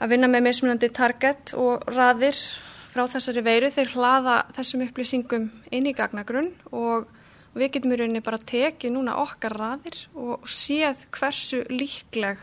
að 0.03 0.15
vinna 0.15 0.31
með 0.31 0.47
mismunandi 0.49 0.91
target 0.95 1.55
og 1.59 1.87
raðir 1.95 2.39
frá 2.93 3.07
þessari 3.09 3.43
veiru 3.47 3.71
þeir 3.73 3.93
hlaða 3.95 4.37
þessum 4.57 4.87
upplýsingum 4.87 5.51
inn 5.73 5.89
í 5.89 5.95
gagnagrunn 5.97 6.51
og 6.75 7.07
við 7.55 7.77
getum 7.77 7.95
í 7.95 8.01
rauninni 8.01 8.25
bara 8.25 8.41
tekið 8.53 8.95
núna 8.97 9.19
okkar 9.23 9.55
raðir 9.59 9.99
og 10.19 10.49
séð 10.49 11.07
hversu 11.15 11.63
líkleg 11.71 12.41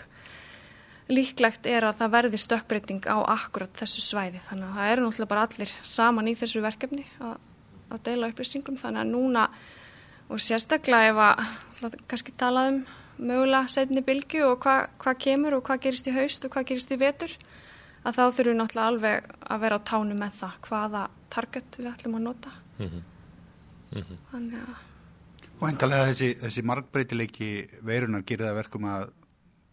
líklegt 1.10 1.65
er 1.69 1.88
að 1.88 2.00
það 2.02 2.13
verði 2.15 2.39
stökkbreyting 2.41 3.08
á 3.10 3.17
akkurat 3.34 3.74
þessu 3.82 4.04
svæði. 4.06 4.41
Þannig 4.48 4.69
að 4.69 4.78
það 4.78 4.93
eru 4.93 5.06
náttúrulega 5.06 5.32
bara 5.34 5.45
allir 5.48 5.76
saman 5.84 6.30
í 6.30 6.36
þessu 6.38 6.62
verkefni 6.63 7.06
að, 7.26 7.36
að 7.89 8.04
deila 8.08 8.32
upplýsingum. 8.32 8.80
Þannig 8.80 9.04
að 9.04 9.13
núna 9.13 9.45
og 10.30 10.41
sérstaklega 10.43 11.13
ef 11.13 11.22
að 11.26 11.45
að 11.88 12.02
kannski 12.12 12.36
talað 12.38 12.74
um 12.74 12.82
mögulega 13.19 13.72
setni 13.72 14.04
bylgu 14.06 14.43
og 14.48 14.60
hvað 14.63 14.82
hva 15.04 15.13
kemur 15.19 15.58
og 15.58 15.63
hvað 15.67 15.86
gerist 15.86 16.08
í 16.08 16.15
haust 16.15 16.45
og 16.45 16.54
hvað 16.54 16.67
gerist 16.72 16.91
í 16.93 17.00
vetur 17.00 17.34
að 18.08 18.15
þá 18.15 18.22
þurfum 18.24 18.52
við 18.52 18.60
náttúrulega 18.60 18.91
alveg 18.93 19.32
að 19.43 19.63
vera 19.63 19.80
á 19.80 19.88
tánu 19.89 20.19
með 20.19 20.38
það 20.39 20.60
hvaða 20.67 21.02
target 21.34 21.80
við 21.80 21.89
ætlum 21.91 22.19
að 22.19 22.28
nota. 22.28 22.54
Mm 22.80 22.91
-hmm. 22.93 24.22
þannig 24.32 24.62
að 24.62 24.78
Og 25.60 25.67
endalega 25.67 26.08
þessi, 26.08 26.28
þessi 26.39 26.62
markbreytileiki 26.63 27.48
veirunar 27.84 28.22
gerir 28.24 28.48
það 28.48 28.60
verkum 28.62 28.86
að 28.88 29.10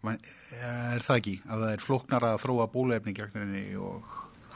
er 0.04 1.02
það 1.04 1.16
ekki, 1.20 1.35
að 1.50 1.62
það 1.64 1.72
er 1.72 1.85
flóknar 1.85 2.26
að 2.28 2.40
þróa 2.44 2.66
bólefni 2.72 3.14
gegn 3.16 3.38
henni 3.40 3.62
og 3.80 4.02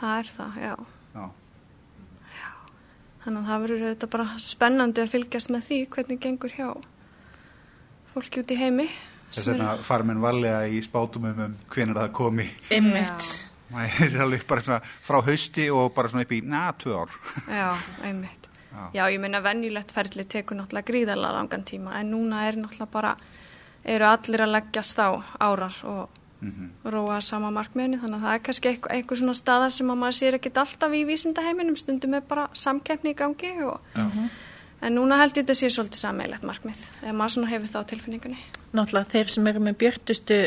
það 0.00 0.18
er 0.22 0.32
það, 0.36 0.58
já 0.62 0.74
já, 1.14 1.28
Þannig 3.20 3.40
að 3.42 3.48
það 3.50 3.62
verður 3.66 3.82
auðvitað 3.84 4.10
bara 4.14 4.26
spennandi 4.40 5.02
að 5.04 5.10
fylgjast 5.12 5.50
með 5.52 5.64
því 5.66 5.78
hvernig 5.92 6.20
gengur 6.24 6.54
hjá 6.56 6.68
fólki 8.14 8.40
út 8.42 8.50
í 8.54 8.56
heimi. 8.58 8.86
þess 9.30 9.48
vegna 9.50 9.74
fara 9.86 10.06
menn 10.08 10.22
varlega 10.22 10.62
í 10.72 10.80
spátumum 10.86 11.42
um 11.44 11.56
hvenær 11.70 12.00
það 12.00 12.12
komi 12.16 12.46
einmitt. 12.72 13.28
það 13.70 14.00
er 14.06 14.16
alveg 14.24 14.46
bara 14.48 14.64
svona 14.64 14.80
frá 15.04 15.20
hausti 15.26 15.66
og 15.70 15.92
bara 15.94 16.08
svona 16.10 16.24
upp 16.26 16.32
í, 16.32 16.40
na, 16.48 16.62
tvö 16.72 16.96
ár 17.02 17.12
Já, 17.50 17.68
einmitt. 18.08 18.48
Já. 18.70 18.82
Já, 18.94 19.04
ég 19.10 19.20
meina 19.20 19.40
venjulegt 19.42 19.90
ferli 19.92 20.24
tekur 20.30 20.56
náttúrulega 20.56 20.86
gríðarlega 20.88 21.36
langan 21.36 21.64
tíma 21.66 21.98
en 22.00 22.10
núna 22.14 22.44
er 22.48 22.56
náttúrulega 22.56 22.90
bara, 22.94 23.16
eru 23.84 24.04
allir 24.04 24.40
að 24.44 24.52
leggjast 24.56 24.98
á 24.98 25.08
árar 25.40 25.76
og 25.84 26.08
Mhm. 26.40 26.70
róa 26.88 27.18
að 27.18 27.22
sama 27.26 27.50
markmiðinu 27.52 28.00
þannig 28.00 28.16
að 28.16 28.22
það 28.24 28.34
er 28.34 28.38
kannski 28.46 28.68
eitthvað, 28.70 28.92
eitthvað 28.96 29.18
svona 29.20 29.34
staða 29.36 29.70
sem 29.70 29.90
að 29.92 29.98
maður 30.00 30.16
sér 30.18 30.34
ekkit 30.38 30.56
alltaf 30.62 30.92
í 30.96 31.00
vísindaheiminum 31.04 31.76
stundum 31.76 32.14
er 32.14 32.20
bara 32.22 32.46
samkeppni 32.54 33.10
í 33.12 33.16
gangi 33.18 33.50
og, 33.62 33.80
en 34.80 34.94
núna 34.96 35.18
held 35.20 35.36
ég 35.36 35.44
þetta 35.44 35.54
sé 35.54 35.68
svolítið 35.68 36.00
sameilegt 36.00 36.42
markmið 36.48 36.80
ef 37.02 37.12
maður 37.12 37.34
svona 37.34 37.50
hefur 37.50 37.68
það 37.68 37.84
á 37.84 37.90
tilfinningunni. 37.92 38.38
Náttúrulega 38.72 39.10
þeir 39.12 39.28
sem 39.28 39.46
eru 39.52 39.60
með 39.60 39.76
björtustu 39.82 40.38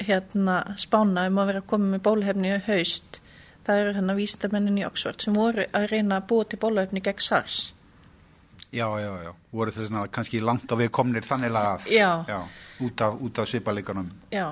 hérna 0.00 0.56
spána 0.78 1.26
um 1.28 1.36
að 1.42 1.46
vera 1.46 1.60
að 1.60 1.66
koma 1.66 1.96
með 1.98 2.02
bólhefni 2.08 2.48
í 2.56 2.62
haust, 2.70 3.20
það 3.66 3.82
eru 3.82 3.92
hérna 3.98 4.16
vísindamennin 4.16 4.78
í 4.80 4.86
Oxford 4.88 5.20
sem 5.20 5.34
voru 5.34 5.66
að 5.68 5.90
reyna 5.92 6.16
að 6.22 6.26
búa 6.32 6.44
til 6.48 6.58
bólhefni 6.64 7.02
gegn 7.04 7.20
SARS. 7.20 7.74
Já, 8.72 8.86
já, 9.00 9.10
já, 9.26 9.32
voru 9.52 9.70
þess 9.74 9.90
að 9.92 10.08
kannski 10.16 10.40
langt 10.40 10.72
á 10.72 10.76
við 10.80 10.90
komnir 10.90 11.22
þannig 11.28 11.52
að 11.60 11.86
Já. 11.92 12.40
út 12.80 13.00
af, 13.04 13.20
út 13.20 13.38
af 13.42 13.48
svipaleganum 13.50 14.08
Já, 14.32 14.46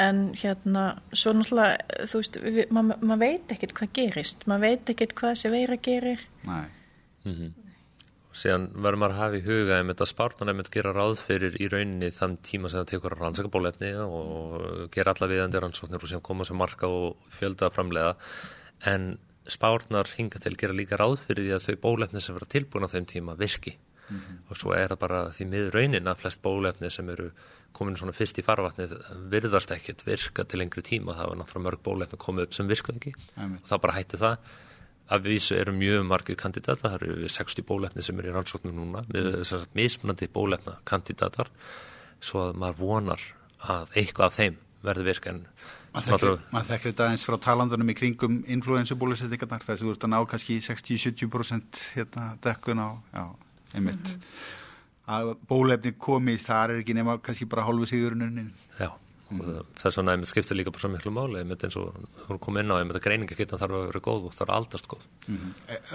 en 0.00 0.32
hérna, 0.40 0.84
svo 1.12 1.32
náttúrulega, 1.36 1.76
þú 2.08 2.20
veist, 2.22 2.36
við- 2.40 2.70
ma- 2.72 2.82
maður 2.96 3.18
veit 3.20 3.52
ekkert 3.52 3.74
hvað 3.76 3.92
gerist, 3.98 4.46
maður 4.48 4.60
veit 4.68 4.92
ekkert 4.94 5.12
hvað 5.18 5.34
þessi 5.36 5.50
veira 5.52 5.76
gerir. 5.76 6.22
Nei. 6.48 6.68
og 8.30 8.38
síðan 8.38 8.68
verður 8.78 9.00
maður 9.02 9.14
að 9.16 9.20
hafa 9.20 9.38
í 9.40 9.42
huga 9.44 9.78
einmitt 9.80 10.00
að 10.04 10.08
spárnan 10.12 10.52
einmitt 10.52 10.68
gera 10.70 10.92
ráð 10.94 11.18
fyrir 11.26 11.56
í 11.60 11.66
rauninni 11.68 12.10
þann 12.14 12.36
tíma 12.46 12.70
sem 12.70 12.78
það 12.80 12.90
tekur 12.92 13.16
að 13.16 13.24
rannsaka 13.24 13.50
bólefni 13.50 13.90
og 14.04 14.86
gera 14.94 15.12
alla 15.16 15.28
viðandi 15.32 15.60
rannsóknir 15.64 15.98
og 15.98 16.08
síðan 16.12 16.22
koma 16.28 16.46
sem 16.46 16.56
marka 16.56 16.86
og 16.88 17.16
fjölda 17.36 17.72
framlega 17.74 18.12
en 18.86 19.18
spárnar 19.48 20.10
hinga 20.16 20.40
til 20.42 20.56
gera 20.58 20.76
líka 20.76 20.98
ráð 21.00 21.20
fyrir 21.26 21.46
því 21.46 21.54
að 21.56 21.64
þau 21.66 21.80
bólefni 21.84 22.20
sem 22.20 22.36
vera 22.36 22.50
tilbúin 22.50 22.86
á 22.86 22.92
þeim 22.92 23.06
tíma 23.08 23.36
virki. 23.38 23.76
Og 24.50 24.58
svo 24.58 24.72
er 24.74 24.90
það 24.90 25.00
bara 25.04 25.20
því 25.34 25.46
miður 25.46 25.76
raunin 25.76 26.10
að 26.10 26.22
flest 26.24 26.40
bólefni 26.42 26.90
sem 26.90 27.10
eru 27.12 27.28
komin 27.76 27.96
svona 27.98 28.14
fyrst 28.16 28.40
í 28.42 28.44
farvatnið 28.46 28.96
virðast 29.30 29.70
ekkert 29.70 30.02
virka 30.06 30.44
til 30.44 30.58
lengri 30.58 30.82
tíma. 30.82 31.14
Það 31.14 31.30
var 31.30 31.38
náttúrulega 31.38 31.66
mörg 31.68 31.84
bólefni 31.86 32.18
komið 32.18 32.48
upp 32.48 32.56
sem 32.56 32.70
virka 32.70 32.94
ekki. 32.96 33.14
Einmitt. 33.36 33.62
og 33.62 33.70
það 33.70 33.82
bara 33.84 33.96
hætti 33.98 34.20
það. 34.20 34.50
Að 35.10 35.22
vísu 35.26 35.56
eru 35.58 35.74
mjög 35.74 36.02
margir 36.06 36.38
kandidata 36.38 36.90
það 36.90 37.06
eru 37.06 37.28
60 37.36 37.66
bólefni 37.66 38.02
sem 38.06 38.18
eru 38.18 38.30
í 38.30 38.34
rannsóknum 38.34 38.74
núna 38.74 39.04
með 39.08 39.30
þess 39.40 39.54
að 39.56 39.68
mismunandi 39.78 40.28
bólefna 40.30 40.76
kandidatar 40.86 41.50
svo 42.20 42.48
að 42.48 42.60
maður 42.62 42.82
vonar 42.82 43.24
að 43.70 43.96
eitthvað 43.98 44.26
af 44.26 44.36
þeim 44.38 44.58
verði 44.86 45.06
virka 45.10 45.34
en 45.34 45.44
Maður 45.90 46.38
þekkir, 46.68 46.92
þetta 46.92 47.08
eins 47.10 47.24
frá 47.26 47.34
talandunum 47.42 47.90
í 47.90 47.96
kringum 47.98 48.38
influensubólusetningarnar 48.54 49.64
þess 49.64 49.80
að 49.80 49.88
þú 49.88 49.94
ert 49.96 50.06
að 50.06 50.12
ná 50.12 50.18
kannski 50.30 50.58
60-70% 50.62 51.80
hérna 51.96 52.26
dekkun 52.44 52.82
á, 52.86 52.88
já, 53.10 53.24
einmitt. 53.74 54.12
Að 55.10 55.32
bólefni 55.50 55.96
komið 55.98 56.44
þar 56.44 56.76
er 56.76 56.82
ekki 56.84 56.94
nema 56.94 57.18
kannski 57.18 57.48
bara 57.50 57.64
hálfu 57.66 57.90
sigurinn 57.90 58.52
Já, 58.78 58.92
og 59.34 59.50
þess 59.82 59.98
vegna 59.98 60.14
einmitt 60.14 60.30
skiptir 60.30 60.60
líka 60.60 60.70
bara 60.70 60.84
svo 60.84 60.92
miklu 60.94 61.14
máli, 61.16 61.42
einmitt 61.42 61.66
eins 61.66 61.80
og 61.80 61.98
hún 62.28 62.38
kom 62.38 62.62
inn 62.62 62.70
á 62.70 62.78
einmitt 62.78 63.00
að 63.00 63.08
greiningakitan 63.08 63.58
þarf 63.58 63.80
að 63.80 63.86
vera 63.90 64.06
góð 64.06 64.30
og 64.30 64.38
þarf 64.38 64.54
að 64.54 64.62
aldast 64.62 64.90
góð. 64.94 65.10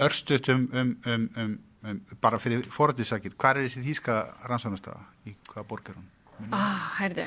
Örstuðt 0.04 0.52
um, 0.52 0.68
um, 0.76 0.94
um, 1.08 1.28
um, 1.40 1.58
um, 1.88 2.04
bara 2.20 2.42
fyrir 2.42 2.68
forðisakir, 2.68 3.32
hvað 3.40 3.62
er 3.62 3.70
þessi 3.70 3.88
þýska 3.88 4.22
rannsónastafa? 4.52 5.08
Í 5.24 5.38
hvaða 5.48 5.68
borg 5.72 5.94
hún? 5.96 6.08
Ah, 6.52 6.90
heyrðu, 7.00 7.24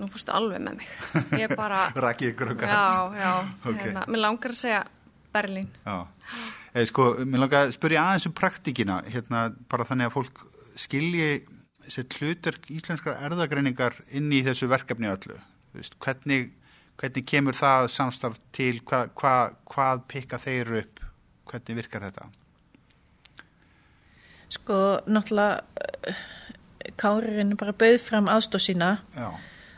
nú 0.00 0.08
fórstu 0.12 0.32
alveg 0.36 0.62
með 0.64 0.76
mig. 0.80 0.90
Ég 1.40 1.54
bara, 1.60 1.86
Rakið 1.96 2.32
ykkur 2.34 2.52
og 2.54 2.60
gæt. 2.60 2.70
já, 2.70 3.18
já, 3.22 3.32
Ok. 3.70 3.80
hérna, 3.82 4.04
mér 4.12 4.22
langar 4.26 4.54
að 4.54 4.60
segja 4.60 4.82
Berlín. 5.36 5.68
Já, 5.86 5.96
eða 6.74 6.86
sko, 6.92 7.08
mér 7.24 7.42
langar 7.44 7.66
að 7.66 7.74
spyrja 7.76 8.04
aðeins 8.06 8.28
um 8.30 8.36
praktikina, 8.36 9.00
hérna, 9.12 9.42
bara 9.72 9.84
þannig 9.88 10.08
að 10.10 10.14
fólk 10.18 10.44
skilji 10.76 11.28
sér 11.88 12.06
hlutverk 12.18 12.70
íslenskar 12.74 13.20
erðagreiningar 13.28 14.00
inn 14.18 14.32
í 14.34 14.40
þessu 14.46 14.66
verkefni 14.72 15.06
öllu. 15.12 15.36
Þú 15.70 15.78
Veist, 15.80 15.94
hvernig, 16.02 16.48
hvernig 16.98 17.26
kemur 17.28 17.54
það 17.56 17.86
samstarf 17.94 18.40
til, 18.56 18.80
hva, 18.88 19.04
hva, 19.20 19.34
hvað 19.70 20.02
pikka 20.10 20.40
þeir 20.42 20.72
upp, 20.80 21.04
hvernig 21.46 21.78
virkar 21.82 22.08
þetta? 22.08 22.26
Sko, 24.56 24.76
náttúrulega, 25.10 25.60
eh, 26.06 26.24
Káririnn 26.96 27.56
bara 27.58 27.72
bauð 27.74 27.98
fram 28.00 28.28
aðstóð 28.30 28.62
sína 28.62 28.90
Já, 29.16 29.26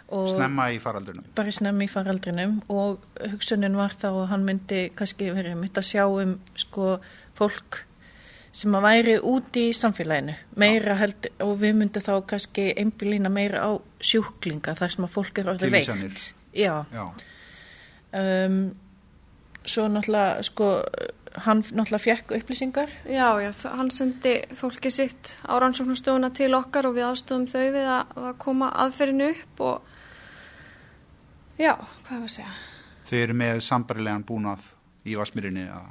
snemma 0.09 0.71
í 0.73 0.79
faraldrinum. 0.81 1.27
bara 1.37 1.53
snemmi 1.53 1.85
í 1.85 1.93
faraldrinum 1.93 2.63
og 2.73 3.05
hugsunin 3.33 3.77
var 3.77 3.93
þá 3.93 4.09
að 4.11 4.25
hann 4.33 4.47
myndi 4.49 4.81
kannski 4.97 5.31
verið 5.37 5.59
mitt 5.61 5.77
að 5.77 5.89
sjá 5.91 6.07
um 6.09 6.39
sko 6.57 6.97
fólk 7.39 7.85
sem 8.59 8.75
að 8.75 8.87
væri 8.87 9.15
úti 9.21 9.69
í 9.69 9.77
samfélaginu. 9.77 10.35
Meira 10.59 10.97
held 10.99 11.29
og 11.45 11.55
við 11.61 11.77
myndum 11.79 12.03
þá 12.03 12.15
kannski 12.33 12.71
einbílína 12.81 13.31
meira 13.31 13.63
á 13.69 13.71
sjúklinga 14.01 14.75
þar 14.79 14.95
sem 14.95 15.07
að 15.07 15.15
fólk 15.15 15.39
er 15.39 15.53
orðið 15.53 15.77
veikt. 15.77 16.25
Já, 16.57 16.73
Já, 16.91 17.05
um, 18.19 18.61
svo 19.69 19.85
náttúrulega 19.93 20.47
sko 20.49 20.71
hann 21.45 21.61
náttúrulega 21.63 21.99
fekk 22.05 22.33
upplýsingar 22.39 22.89
Já, 23.05 23.29
já, 23.43 23.53
hann 23.77 23.91
sendi 23.91 24.35
fólki 24.57 24.91
sitt 24.91 25.35
á 25.45 25.55
rannsóknarstofuna 25.61 26.31
til 26.35 26.55
okkar 26.57 26.87
og 26.89 26.95
við 26.97 27.09
aðstofum 27.11 27.47
þau 27.51 27.67
við 27.75 27.87
að, 27.89 28.17
að 28.31 28.35
koma 28.39 28.71
aðferðinu 28.85 29.29
upp 29.35 29.61
og 29.61 29.83
já, 31.59 31.75
hvað 31.77 32.17
var 32.19 32.27
að 32.29 32.35
segja? 32.39 32.53
þau 33.09 33.17
eru 33.23 33.35
með 33.41 33.61
sambarilegan 33.65 34.25
búnað 34.29 34.67
í 35.09 35.15
Vasmýrinni 35.19 35.69
að 35.73 35.87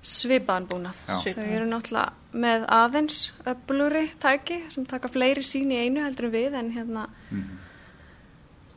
Svipaðan 0.00 0.64
búnað. 0.64 0.96
Já. 1.04 1.34
Þau 1.36 1.44
eru 1.44 1.66
náttúrulega 1.68 2.38
með 2.40 2.62
aðeins 2.72 3.18
öfluri 3.44 4.06
tæki 4.22 4.56
sem 4.72 4.86
taka 4.88 5.10
fleiri 5.12 5.42
sín 5.44 5.68
í 5.74 5.76
einu 5.82 6.00
heldur 6.00 6.30
en 6.30 6.32
við 6.32 6.56
en 6.56 6.70
hérna, 6.72 7.02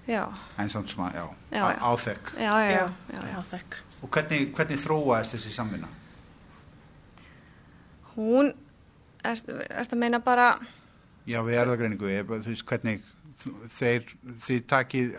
já, 0.04 0.26
en 0.60 0.70
samt 0.74 0.92
sem 0.92 1.00
að, 1.06 1.16
já, 1.16 1.24
Já, 1.54 1.64
já. 1.72 1.78
áþekk. 1.80 2.34
já, 2.36 2.52
já, 2.60 2.72
já, 2.76 2.84
já, 3.16 3.22
já. 3.32 3.40
þekk. 3.54 3.78
Og 4.04 4.12
hvernig, 4.12 4.50
hvernig 4.56 4.80
þróaðist 4.84 5.38
þessi 5.38 5.56
samvinna? 5.56 5.90
Hún, 8.14 8.54
er, 9.24 9.40
ertu 9.40 9.96
að 9.96 10.02
meina 10.04 10.20
bara, 10.24 10.54
Já, 11.24 11.40
við 11.48 11.60
erðagreiningu, 11.62 12.10
þú 12.28 12.52
veist, 12.52 12.66
hvernig 12.68 13.04
þeir, 13.72 14.08
þið 14.44 14.64
takið, 14.70 15.12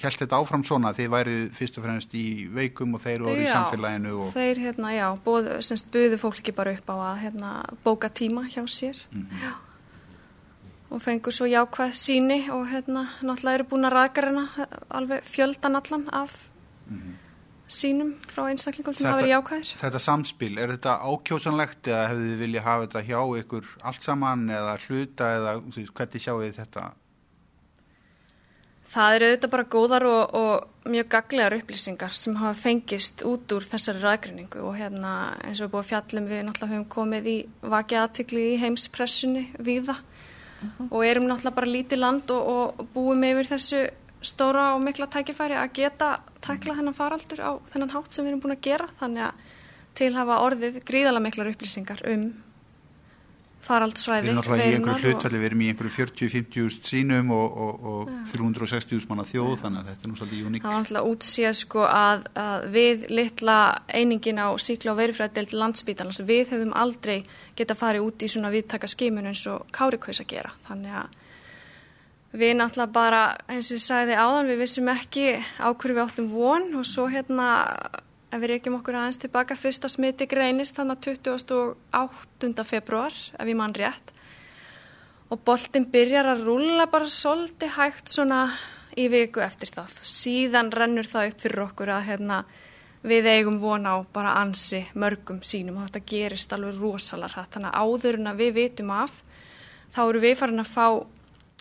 held 0.00 0.18
þetta 0.22 0.38
áfram 0.40 0.62
svona, 0.66 0.92
þið 0.96 1.10
værið 1.12 1.40
fyrst 1.56 1.78
og 1.78 1.84
fremst 1.84 2.14
í 2.16 2.26
veikum 2.52 2.96
og 2.96 3.02
þeir 3.04 3.24
voru 3.26 3.42
í 3.44 3.48
samfélaginu 3.48 4.14
og, 4.16 4.30
þeir 4.34 4.62
hérna, 4.64 4.92
já, 4.96 5.06
bóð, 5.24 5.50
semst 5.64 5.90
buðu 5.92 6.20
fólki 6.20 6.54
bara 6.56 6.74
upp 6.76 6.92
á 6.92 6.96
að 6.96 7.20
hérna, 7.26 7.52
bóka 7.84 8.10
tíma 8.12 8.46
hjá 8.50 8.62
sér 8.70 9.00
já. 9.12 9.52
og 10.90 11.02
fengur 11.04 11.36
svo 11.36 11.48
jákvæð 11.50 11.96
síni 11.98 12.40
og 12.52 12.66
hérna, 12.72 13.06
náttúrulega 13.20 13.60
eru 13.60 13.68
búin 13.72 13.88
að 13.88 13.96
ræðgarina 13.98 14.46
alveg 14.88 15.28
fjöldan 15.28 15.80
allan 15.80 16.08
af 16.22 16.36
sínum 17.70 18.14
frá 18.30 18.46
einstaklingum 18.50 18.96
sem 18.96 19.06
hafa 19.06 19.20
verið 19.22 19.34
jákvæðir. 19.34 19.74
þetta 19.82 20.00
samspil, 20.06 20.52
er 20.58 20.72
þetta 20.74 20.96
ákjósanlegt 21.06 21.90
eða 21.90 22.08
hefðu 22.10 22.30
þið 22.30 22.42
viljað 22.44 22.66
hafa 22.66 22.86
þetta 22.86 23.04
hjá 23.10 23.20
ykkur 23.42 23.70
allt 23.90 24.08
saman 24.08 24.48
eða 24.50 24.74
hluta 24.86 25.30
eða 25.36 25.54
hvernig 25.70 26.24
sjáu 26.24 26.40
þið 26.42 26.58
þetta? 26.58 26.90
Það 28.90 29.16
eru 29.16 29.26
auðvitað 29.28 29.50
bara 29.52 29.68
góðar 29.70 30.04
og, 30.10 30.32
og 30.34 30.88
mjög 30.90 31.10
gaglegar 31.12 31.54
upplýsingar 31.60 32.14
sem 32.18 32.34
hafa 32.40 32.56
fengist 32.58 33.22
út 33.22 33.52
úr 33.54 33.66
þessari 33.70 34.02
ræðgreiningu 34.02 34.64
og 34.66 34.74
hérna 34.80 35.12
eins 35.46 35.60
og 35.62 35.70
við 35.70 35.78
að 35.78 35.90
fjallum 35.92 36.26
við 36.26 36.42
náttúrulega 36.48 36.74
höfum 36.74 36.88
komið 36.90 37.28
í 37.30 37.36
vakið 37.62 38.00
aðtikli 38.00 38.46
í 38.48 38.58
heimspressunni 38.64 39.44
víða 39.62 39.94
og 40.90 41.04
erum 41.06 41.28
náttúrulega 41.28 41.58
bara 41.60 41.70
lítið 41.76 42.02
land 42.02 42.34
og, 42.34 42.50
og 42.80 42.90
búum 42.96 43.22
yfir 43.30 43.52
þessu 43.52 43.84
stóra 44.26 44.72
og 44.74 44.82
mikla 44.82 45.06
tækifæri 45.12 45.60
að 45.60 45.72
geta 45.78 46.10
tækla 46.44 46.76
þennan 46.78 46.96
faraldur 46.96 47.42
á 47.44 47.52
þennan 47.72 47.94
hátt 47.94 48.14
sem 48.14 48.24
við 48.24 48.32
erum 48.32 48.44
búin 48.44 48.56
að 48.56 48.68
gera 48.68 48.86
þannig 49.00 49.26
að 49.28 49.42
til 50.00 50.12
hafa 50.14 50.38
orðið 50.46 50.80
gríðalega 50.86 51.26
miklar 51.26 51.50
upplýsingar 51.52 52.04
um 52.10 52.30
Við 53.60 53.68
faraldsfræði 53.68 54.30
erum 54.30 54.38
náttúrulega 54.38 54.66
í 54.66 54.76
einhverju 54.78 55.10
hlutfalli, 55.12 55.38
við 55.38 55.46
erum 55.50 55.60
í 55.62 55.66
einhverju 55.70 55.92
40-50 55.94 56.86
sínum 56.88 57.28
og, 57.36 57.58
og, 57.64 57.84
og 57.90 58.08
360 58.30 59.04
manna 59.10 59.26
þjóð, 59.28 59.52
þannig 59.60 59.82
að 59.82 59.90
þetta 59.90 60.06
er 60.06 60.10
nú 60.10 60.16
svolítið 60.18 60.48
uník. 60.48 60.64
Það 60.64 60.72
var 60.72 60.78
alltaf 60.80 61.10
útsíða 61.10 61.52
sko 61.58 61.84
að, 61.86 62.24
að 62.40 62.64
við 62.74 63.04
litla 63.12 63.58
einingin 63.92 64.40
á 64.40 64.48
síkla 64.64 64.94
og 64.94 64.98
verifræðdelt 65.02 65.54
landsbítalans, 65.60 66.22
við 66.24 66.54
hefðum 66.54 66.72
aldrei 66.80 67.18
geta 67.60 67.76
farið 67.78 68.08
út 68.08 68.24
í 68.24 68.32
svona 68.32 68.50
viðtaka 68.56 68.90
skimun 68.90 69.30
eins 69.30 69.44
og 69.52 69.68
Kári 69.76 70.00
kaus 70.02 70.22
að 70.24 70.30
gera. 70.32 70.54
Þannig 70.66 70.96
að 71.04 71.19
við 72.30 72.54
náttúrulega 72.58 72.94
bara, 72.94 73.22
eins 73.50 73.70
og 73.72 73.78
ég 73.78 73.84
sagði 73.84 74.18
áðan, 74.18 74.50
við 74.50 74.62
vissum 74.62 74.92
ekki 74.92 75.26
á 75.58 75.68
hverju 75.72 75.96
við 75.96 76.04
áttum 76.04 76.30
von 76.30 76.68
og 76.78 76.86
svo 76.86 77.08
hérna, 77.10 77.48
ef 78.30 78.38
við 78.38 78.54
reykjum 78.54 78.78
okkur 78.78 79.00
aðeins 79.00 79.20
tilbaka, 79.22 79.58
fyrsta 79.58 79.90
smiti 79.90 80.28
greinist 80.30 80.78
þannig 80.78 81.10
að 81.10 81.20
28. 81.26 82.66
februar, 82.68 83.14
ef 83.34 83.46
ég 83.50 83.58
mann 83.58 83.74
rétt 83.74 84.14
og 85.30 85.38
boltinn 85.46 85.86
byrjar 85.90 86.26
að 86.32 86.44
rúlla 86.48 86.88
bara 86.90 87.06
svolítið 87.06 87.76
hægt 87.76 88.10
svona 88.10 88.40
í 88.98 89.06
viku 89.10 89.42
eftir 89.44 89.70
það. 89.70 89.92
Síðan 90.02 90.72
rennur 90.74 91.06
það 91.06 91.30
upp 91.30 91.44
fyrir 91.44 91.62
okkur 91.68 91.92
að 91.94 92.08
hérna, 92.08 92.40
við 93.06 93.28
eigum 93.30 93.60
von 93.62 93.86
á 93.86 93.94
bara 94.12 94.34
ansi 94.40 94.82
mörgum 94.98 95.38
sínum 95.46 95.78
og 95.78 95.86
þetta 95.86 96.02
gerist 96.10 96.52
alveg 96.52 96.80
rosalega 96.82 97.36
hrætt. 97.36 97.54
Þannig 97.54 97.70
að 97.70 97.86
áður 97.86 98.18
en 98.18 98.32
að 98.32 98.42
við 98.42 98.52
vitum 98.58 98.92
af, 98.96 99.22
þá 99.94 100.02
eru 100.08 100.24
við 100.26 100.36
farin 100.42 100.64
að 100.64 100.74
fá 100.74 100.86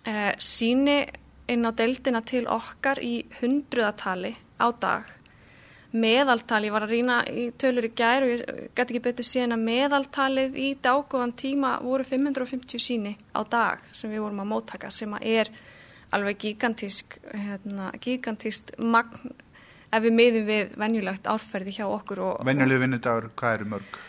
eh, 0.09 0.33
síni 0.41 0.99
inn 1.49 1.65
á 1.65 1.71
deildina 1.73 2.21
til 2.25 2.45
okkar 2.49 3.01
í 3.05 3.21
hundruðatali 3.39 4.35
á 4.59 4.67
dag 4.81 5.15
meðaltal, 5.89 6.61
ég 6.67 6.73
var 6.73 6.85
að 6.85 6.93
rýna 6.93 7.17
í 7.25 7.47
tölur 7.57 7.87
í 7.87 7.91
gær 7.97 8.25
og 8.25 8.31
ég 8.33 8.43
gæti 8.77 8.93
ekki 8.93 9.01
betur 9.07 9.25
síðan 9.25 9.55
að 9.55 9.63
meðaltalið 9.65 10.57
í 10.61 10.69
dágóðan 10.83 11.33
tíma 11.39 11.71
voru 11.81 12.05
550 12.05 12.83
síni 12.83 13.15
á 13.33 13.41
dag 13.49 13.81
sem 13.91 14.11
við 14.13 14.21
vorum 14.27 14.43
að 14.43 14.51
móttaka 14.51 14.91
sem 14.93 15.13
að 15.17 15.25
er 15.33 15.51
alveg 16.13 16.37
gigantísk 16.43 17.17
hérna, 17.33 17.89
gigantíst 18.01 18.75
magn 18.77 19.33
ef 19.89 20.03
við 20.05 20.13
miðum 20.13 20.45
við 20.45 20.77
venjulegt 20.77 21.29
árferði 21.29 21.73
hjá 21.79 21.87
okkur 21.87 22.21
og, 22.27 22.45
Venjuleg 22.45 22.83
vinnudagur, 22.83 23.31
hvað 23.39 23.57
eru 23.57 23.69
mörg? 23.73 23.99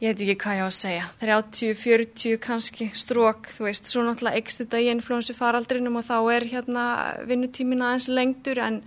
Ég 0.00 0.14
veit 0.14 0.22
ekki 0.24 0.36
hvað 0.44 0.56
ég 0.56 0.64
á 0.64 0.68
að 0.70 0.78
segja 0.78 1.04
30, 1.20 1.74
40 1.82 2.38
kannski 2.46 2.90
strók 2.96 3.50
þú 3.52 3.68
veist, 3.68 3.86
svo 3.92 4.02
náttúrulega 4.06 4.40
ekst 4.40 4.62
þetta 4.64 4.80
í 4.80 4.88
influensu 4.94 5.36
faraldrinum 5.36 6.00
og 6.00 6.08
þá 6.08 6.16
er 6.38 6.48
hérna 6.54 6.86
vinnutímin 7.28 7.82
aðeins 7.84 8.08
lengdur 8.08 8.58
en, 8.64 8.80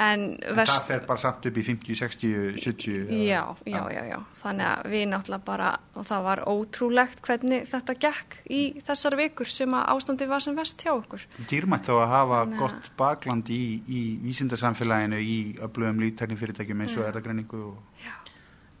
en, 0.00 0.22
En 0.40 0.56
verst 0.56 0.76
það 0.78 0.86
fer 0.92 1.00
bara 1.08 1.20
samt 1.20 1.44
upp 1.50 1.56
í 1.58 1.64
50, 1.66 1.96
60, 1.98 2.60
70? 2.62 2.94
eða- 3.10 3.24
Já, 3.26 3.42
já, 3.66 3.80
já, 3.92 4.02
já. 4.14 4.18
Þannig 4.40 4.66
að 4.70 4.86
við 4.94 5.02
náttúrulega 5.10 5.44
bara, 5.44 5.70
og 5.98 6.06
það 6.08 6.22
var 6.24 6.40
ótrúlegt 6.48 7.20
hvernig 7.26 7.66
þetta 7.68 7.94
gekk 8.06 8.38
í 8.48 8.60
þessar 8.86 9.16
vikur 9.18 9.50
sem 9.52 9.74
að 9.76 9.90
ástandi 9.92 10.28
var 10.30 10.40
sem 10.40 10.56
vest 10.56 10.80
hjá 10.86 10.94
okkur. 10.94 11.26
Dýrmætt 11.50 11.84
þá 11.90 11.92
að 11.98 12.08
hafa 12.14 12.38
að- 12.46 12.56
gott 12.62 12.90
bakland 12.96 13.50
í, 13.52 13.60
í 13.90 14.00
vísindarsamfélaginu 14.24 15.18
í 15.20 15.36
öflugum 15.60 16.00
líftekni 16.00 16.38
fyrirtækjum 16.40 16.80
eins 16.86 16.96
og 16.96 17.04
erðagreiningu 17.10 17.60
og... 17.74 17.76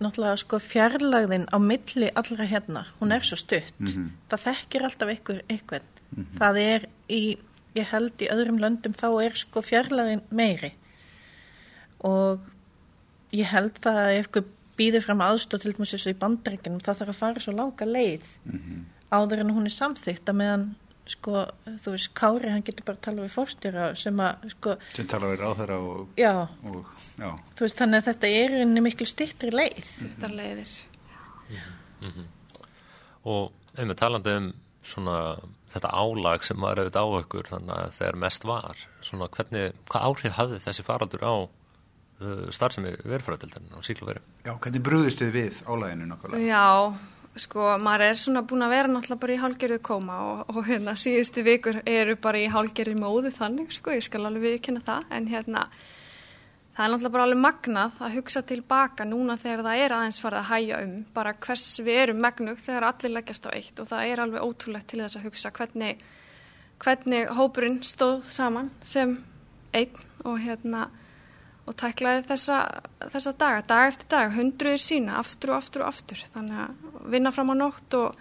náttúrulega 0.00 0.40
sko 0.40 0.58
fjarlagðin 0.64 1.46
á 1.52 1.56
milli 1.60 2.10
allra 2.16 2.46
hérna, 2.48 2.84
hún 3.00 3.12
er 3.12 3.24
svo 3.26 3.36
stutt. 3.36 3.76
Það 4.30 4.44
þekkir 4.46 4.86
alltaf 4.88 5.14
ykkur 5.16 5.42
ykkur 5.48 5.88
það 6.38 6.60
er 6.62 6.86
í 7.08 7.38
ég 7.76 7.90
held 7.92 8.22
í 8.24 8.30
öðrum 8.32 8.58
löndum 8.58 8.94
þá 8.96 9.08
er 9.22 9.36
sko 9.38 9.62
fjarlagðin 9.62 10.24
meiri. 10.30 10.72
Og 12.02 12.40
ég 13.36 13.46
held 13.46 13.76
það 13.78 14.00
að 14.04 14.14
ef 14.16 14.30
ykkur 14.30 14.48
býður 14.80 15.04
fram 15.04 15.20
aðstóð 15.24 15.64
til 15.64 15.74
dæmis 15.76 15.92
þessu 15.94 16.14
í 16.14 16.18
bandaríkinum 16.20 16.80
það 16.80 17.02
þarf 17.02 17.12
að 17.12 17.20
fara 17.20 17.42
svo 17.44 17.52
langa 17.52 17.86
leið 17.86 18.24
áður 19.10 19.42
en 19.44 19.52
hún 19.56 19.68
er 19.68 19.74
samþygt 19.74 20.30
að 20.30 20.38
meðan 20.40 20.64
sko, 21.10 21.44
þú 21.84 21.94
veist, 21.94 22.10
Kári 22.16 22.50
hann 22.52 22.64
getur 22.66 22.86
bara 22.86 22.98
að 23.00 23.04
tala 23.08 23.24
við 23.26 23.34
fórstjóra 23.34 23.86
sem 23.98 24.22
að 24.24 24.48
sko, 24.54 24.74
sem 24.96 25.08
tala 25.10 25.30
við 25.32 25.44
ráðherra 25.44 25.78
og, 25.84 26.08
já, 26.20 26.32
og 26.70 26.80
já, 27.20 27.30
þú 27.58 27.66
veist, 27.66 27.78
þannig 27.82 28.00
að 28.02 28.08
þetta 28.10 28.32
er 28.40 28.56
inni 28.64 28.84
miklu 28.88 29.08
styttri 29.10 29.52
leið 29.54 29.80
Stuttar 29.90 30.34
leiðir. 30.34 30.74
og 33.28 33.78
einmitt 33.78 34.00
talandi 34.00 34.36
um 34.40 34.50
svona 34.80 35.16
þetta 35.70 35.92
álag 35.92 36.44
sem 36.46 36.60
var 36.60 36.80
auðvitað 36.80 37.04
á 37.04 37.20
ykkur 37.20 37.48
þannig 37.50 37.74
að 37.76 37.96
þegar 37.98 38.20
mest 38.24 38.46
var 38.48 38.84
svona 39.04 39.28
hvernig, 39.36 39.74
hvað 39.90 40.06
áhrif 40.08 40.36
hafði 40.38 40.60
þessi 40.64 40.84
faraldur 40.86 41.26
á 41.26 41.34
uh, 41.44 42.46
starfsemi 42.54 42.94
verðfræðildin 43.04 43.68
og 43.76 43.84
síkluveru? 43.86 44.22
já, 44.46 44.54
hvernig 44.56 44.84
brúðistu 44.86 45.28
við 45.34 45.60
álæginu 45.68 46.08
nokkulega? 46.10 46.42
Já, 46.48 46.64
sko, 47.38 47.76
maður 47.82 48.06
er 48.08 48.18
svona 48.18 48.42
búin 48.42 48.64
að 48.66 48.74
vera 48.74 48.90
náttúrulega 48.90 49.22
bara 49.22 49.34
í 49.36 49.40
hálgerðu 49.44 49.78
kóma 49.86 50.18
og, 50.26 50.50
og 50.50 50.66
hérna 50.66 50.96
síðustu 50.98 51.44
vikur 51.46 51.80
eru 51.86 52.16
bara 52.20 52.40
í 52.42 52.50
hálgerði 52.50 52.96
móði 52.98 53.32
þannig, 53.36 53.72
sko, 53.76 53.94
ég 53.94 54.04
skal 54.06 54.24
alveg 54.26 54.48
viðkynna 54.48 54.82
það, 54.86 55.08
en 55.14 55.30
hérna 55.30 55.64
það 56.76 56.84
er 56.84 56.92
náttúrulega 56.92 57.14
bara 57.14 57.26
alveg 57.28 57.42
magnað 57.44 57.98
að 58.00 58.14
hugsa 58.16 58.42
tilbaka 58.46 59.04
núna 59.04 59.36
þegar 59.40 59.64
það 59.66 59.82
er 59.84 59.94
aðeins 59.96 60.20
farið 60.24 60.40
að 60.40 60.50
hæja 60.50 60.78
um, 60.84 60.94
bara 61.14 61.34
hvers 61.46 61.66
við 61.84 62.00
erum 62.04 62.22
megnug 62.24 62.62
þegar 62.64 62.86
allir 62.88 63.14
leggjast 63.16 63.48
á 63.48 63.50
eitt. 63.52 63.74
Og 63.82 63.90
það 63.90 64.06
er 64.06 64.22
alveg 64.24 64.46
ótrúlegt 64.46 64.88
til 64.90 65.02
þess 65.02 65.18
að 65.18 65.26
hugsa 65.28 65.52
hvernig, 65.58 66.04
hvernig 66.80 67.34
hópurinn 67.36 67.82
stóð 67.84 68.24
saman 68.32 68.70
sem 68.80 69.18
einn 69.76 70.06
og 70.24 70.40
hérna 70.40 70.88
og 71.68 71.76
tæklaði 71.78 72.24
þessa, 72.30 72.58
þessa 73.12 73.32
daga, 73.38 73.62
dag 73.68 73.92
eftir 73.92 74.10
dag, 74.10 74.32
hundruður 74.34 74.82
sína, 74.82 75.20
aftur 75.20 75.54
og 75.54 75.60
aftur 75.60 75.84
og 75.84 75.92
aftur, 75.92 76.24
þannig 76.34 76.64
að 76.64 77.06
vinna 77.12 77.32
fram 77.34 77.52
á 77.52 77.56
nótt 77.60 77.96
og 77.98 78.18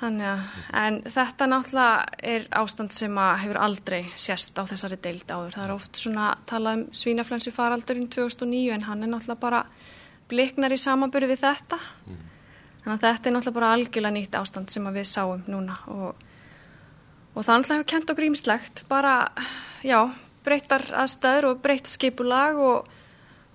þannig 0.00 0.28
að, 0.28 0.56
en 0.80 0.98
þetta 1.14 1.48
náttúrulega 1.50 2.22
er 2.34 2.46
ástand 2.58 2.94
sem 2.96 3.20
að 3.20 3.42
hefur 3.44 3.60
aldrei 3.62 4.00
sést 4.18 4.58
á 4.58 4.62
þessari 4.68 4.98
deild 5.02 5.30
áður, 5.30 5.54
það 5.56 5.64
er 5.64 5.74
oft 5.76 6.00
svona 6.00 6.30
talað 6.48 6.80
um 6.80 6.84
svínaflensu 6.96 7.52
faraldurinn 7.54 8.10
2009 8.12 8.74
en 8.74 8.86
hann 8.88 9.04
er 9.04 9.12
náttúrulega 9.12 9.44
bara 9.46 9.62
bliknar 10.30 10.74
í 10.74 10.80
samanbyrju 10.80 11.30
við 11.30 11.42
þetta, 11.44 11.80
þannig 12.82 12.94
að 12.96 13.06
þetta 13.06 13.30
er 13.30 13.36
náttúrulega 13.36 13.58
bara 13.60 13.72
algjörlega 13.76 14.16
nýtt 14.18 14.38
ástand 14.40 14.74
sem 14.74 14.88
að 14.88 15.00
við 15.00 15.08
sáum 15.12 15.46
núna 15.46 15.78
og, 15.92 16.26
og 17.34 17.40
það 17.40 17.62
náttúrulega 17.62 17.78
hefur 17.78 17.90
kent 17.94 18.14
okkur 18.14 18.28
ímislegt, 18.30 18.84
bara, 18.90 19.16
já, 19.86 20.00
breyttar 20.46 20.84
aðstæður 21.02 21.50
og 21.50 21.60
breytt 21.64 21.90
skipulag 21.90 22.60
og, 22.62 22.88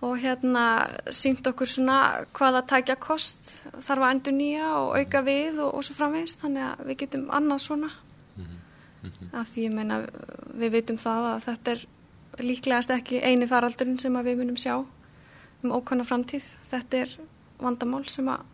og 0.06 0.14
hérna 0.22 0.66
sínt 1.14 1.48
okkur 1.48 1.70
svona 1.70 1.98
hvaða 2.38 2.64
tækja 2.70 2.98
kost 3.02 3.56
þarf 3.72 4.06
að 4.06 4.14
endur 4.16 4.38
nýja 4.38 4.70
og 4.82 4.96
auka 5.00 5.24
við 5.26 5.62
og, 5.64 5.74
og 5.78 5.88
svo 5.88 5.98
framvegist 5.98 6.44
þannig 6.44 6.68
að 6.68 6.86
við 6.90 7.02
getum 7.06 7.28
annað 7.34 7.66
svona. 7.66 7.92
Af 9.34 9.50
því 9.50 9.66
ég 9.66 9.74
meina 9.74 10.04
við 10.62 10.76
vitum 10.76 10.98
það 11.02 11.28
að 11.32 11.44
þetta 11.48 11.76
er 11.76 11.86
líklegast 12.46 12.92
ekki 12.94 13.22
eini 13.26 13.48
faraldurinn 13.50 14.00
sem 14.00 14.16
að 14.16 14.30
við 14.30 14.42
munum 14.44 14.60
sjá 14.62 14.76
um 14.78 15.74
ókvæmna 15.74 16.06
framtíð. 16.06 16.46
Þetta 16.70 17.04
er 17.06 17.16
vandamál 17.62 18.06
sem 18.10 18.30
að 18.30 18.46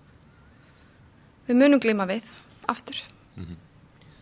við 1.47 1.61
munum 1.61 1.83
glíma 1.83 2.07
við 2.09 2.27
aftur 2.67 2.99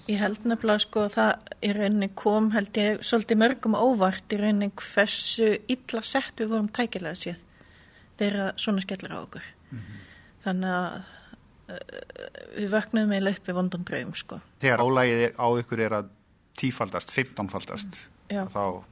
Ég 0.06 0.20
held 0.22 0.44
nefnilega 0.46 0.84
sko 0.84 1.06
að 1.08 1.15
það 1.15 1.52
í 1.65 1.72
rauninni 1.74 2.10
kom 2.18 2.52
held 2.54 2.78
ég 2.78 3.02
svolítið 3.06 3.41
mörgum 3.41 3.78
óvart 3.80 4.36
í 4.36 4.39
rauninni 4.41 4.70
hversu 4.78 5.50
illa 5.72 6.02
sett 6.06 6.44
við 6.44 6.52
vorum 6.54 6.70
tækilega 6.70 7.18
séð 7.18 7.41
þegar 8.20 8.54
svona 8.62 8.84
skellir 8.86 9.15
á 9.18 9.20
okkur. 9.20 9.48
Þannig 10.46 10.76
að 10.76 11.00
uh, 11.00 11.80
við 12.60 12.70
vaknaðum 12.76 13.15
eiginlega 13.15 13.39
upp 13.39 13.50
við 13.50 13.58
vondan 13.58 13.88
draum 13.89 14.13
sko. 14.15 14.39
þegar 14.62 14.86
álægið 14.86 15.26
á 15.41 15.48
ykkur 15.63 15.84
er 15.88 15.98
að 15.98 16.13
tífaldast, 16.56 17.12
15faldast 17.12 18.06
Já. 18.32 18.46
þá, 18.48 18.86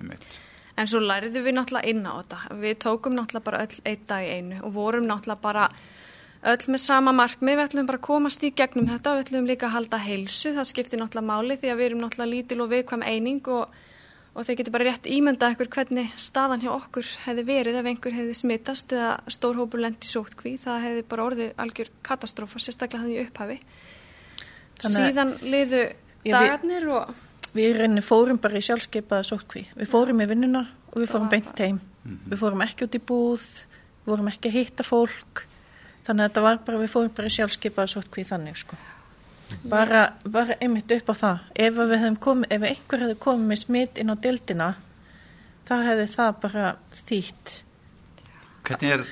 einmitt 0.00 0.40
En 0.74 0.88
svo 0.90 0.98
læriðum 0.98 1.44
við 1.46 1.54
náttúrulega 1.54 1.90
inn 1.92 2.02
á 2.02 2.18
þetta. 2.18 2.38
Við 2.58 2.78
tókum 2.82 3.14
náttúrulega 3.14 3.46
bara 3.46 3.60
öll 3.62 3.76
einn 3.86 4.06
dag 4.10 4.24
í 4.26 4.30
einu 4.40 4.56
og 4.66 4.72
vorum 4.74 5.04
náttúrulega 5.06 5.44
bara 5.44 5.68
öll 6.52 6.68
með 6.70 6.82
sama 6.82 7.14
markmið. 7.16 7.56
Við 7.58 7.64
ætlum 7.64 7.88
bara 7.88 8.00
að 8.00 8.06
komast 8.06 8.44
í 8.44 8.52
gegnum 8.56 8.90
þetta. 8.90 9.16
Við 9.16 9.24
ætlum 9.24 9.48
líka 9.48 9.68
að 9.68 9.74
halda 9.78 10.00
heilsu. 10.04 10.52
Það 10.56 10.70
skiptir 10.70 11.00
náttúrulega 11.00 11.30
máli 11.30 11.58
því 11.60 11.72
að 11.72 11.80
við 11.80 11.88
erum 11.88 12.04
náttúrulega 12.04 12.32
lítil 12.34 12.60
og 12.64 12.70
viðkvæm 12.72 13.04
eining 13.08 13.50
og, 13.54 13.74
og 14.34 14.46
þeir 14.46 14.60
getur 14.60 14.76
bara 14.76 14.88
rétt 14.90 15.10
ímyndað 15.16 15.56
ykkur 15.56 15.72
hvernig 15.78 16.14
staðan 16.20 16.64
hjá 16.64 16.70
okkur 16.74 17.10
hefði 17.24 17.46
verið 17.50 17.80
ef 17.80 17.90
einhver 17.90 18.18
hefði 18.18 18.38
smittast 18.40 18.96
eða 18.96 19.12
stór 19.36 19.60
hópur 19.60 19.84
lendi 19.84 20.10
sótkví. 20.10 20.56
Það 20.62 20.88
hefði 20.88 21.04
bara 21.14 21.28
orðið 21.30 21.52
algjör 21.64 21.92
katastrófa, 22.06 22.62
sérstaklega 22.62 23.04
hann 23.04 23.14
í 23.14 23.20
upphafi. 23.24 23.60
Þannig 24.82 25.08
Síðan 25.08 25.38
liðu 25.42 25.86
dagarnir 26.24 26.90
og 26.92 27.14
Við 27.54 27.76
rauninni 27.78 28.02
fórum 28.02 28.38
bara 28.42 28.58
í 28.58 28.66
sjálfskeipaða 28.66 29.26
sótkví. 29.28 29.60
Við 29.78 29.86
fórum 29.86 30.22
í 30.24 30.26
vinnuna 30.26 30.64
og 30.90 30.96
við 30.98 31.12
fórum 31.12 31.28
beint 31.30 31.60
heim. 31.62 31.76
Við 32.02 32.40
fórum 32.40 32.64
ekki 32.64 32.88
út 32.88 32.96
í 32.98 33.00
búð, 33.10 33.44
við 34.02 34.10
fórum 34.10 34.30
ekki 34.32 34.50
að 34.50 34.56
hitta 34.56 34.86
fólk. 34.86 35.44
Þannig 36.04 36.24
að 36.24 36.28
þetta 36.28 36.44
var 36.44 36.60
bara, 36.66 36.80
við 36.82 36.92
fórum 36.92 37.14
bara 37.16 37.30
í 37.30 37.34
sjálfskeipaða 37.34 37.92
sótkví 37.94 38.26
þannig 38.28 38.60
sko. 38.60 38.78
Bara, 39.70 40.04
bara 40.28 40.56
einmitt 40.60 40.92
upp 40.92 41.12
á 41.12 41.14
það. 41.16 41.44
Ef 41.66 41.76
við 41.78 41.94
hefum 42.02 42.16
komið, 42.26 42.54
ef 42.56 42.66
einhver 42.70 43.04
hefði 43.04 43.18
komið 43.24 43.50
með 43.50 43.60
smitt 43.62 44.00
inn 44.00 44.12
á 44.12 44.16
dildina, 44.26 44.70
þá 45.68 45.74
hefði 45.88 46.08
það 46.12 46.32
bara 46.44 46.70
þýtt. 47.08 47.54
Hvernig 48.64 48.96
er 48.96 49.06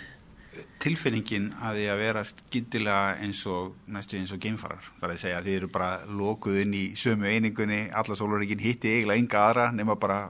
tilfinningin 0.83 1.49
að 1.63 1.79
því 1.79 1.89
að 1.93 2.03
vera 2.03 2.25
skyndilega 2.27 3.17
eins 3.25 3.41
og 3.49 3.73
næstu 3.95 4.19
eins 4.19 4.33
og 4.35 4.43
geimfarar? 4.43 4.89
Það 4.99 5.09
er 5.09 5.15
að 5.15 5.23
segja 5.23 5.41
að 5.41 5.49
þið 5.49 5.59
eru 5.61 5.73
bara 5.73 5.91
lokuð 6.21 6.61
inn 6.65 6.77
í 6.77 6.85
sömu 6.99 7.29
einingunni, 7.31 7.83
alla 7.89 8.19
sólaríkin 8.19 8.63
hitti 8.63 8.97
eiginlega 8.97 9.23
enga 9.23 9.45
aðra 9.47 9.69
nema 9.77 9.97
bara 10.01 10.25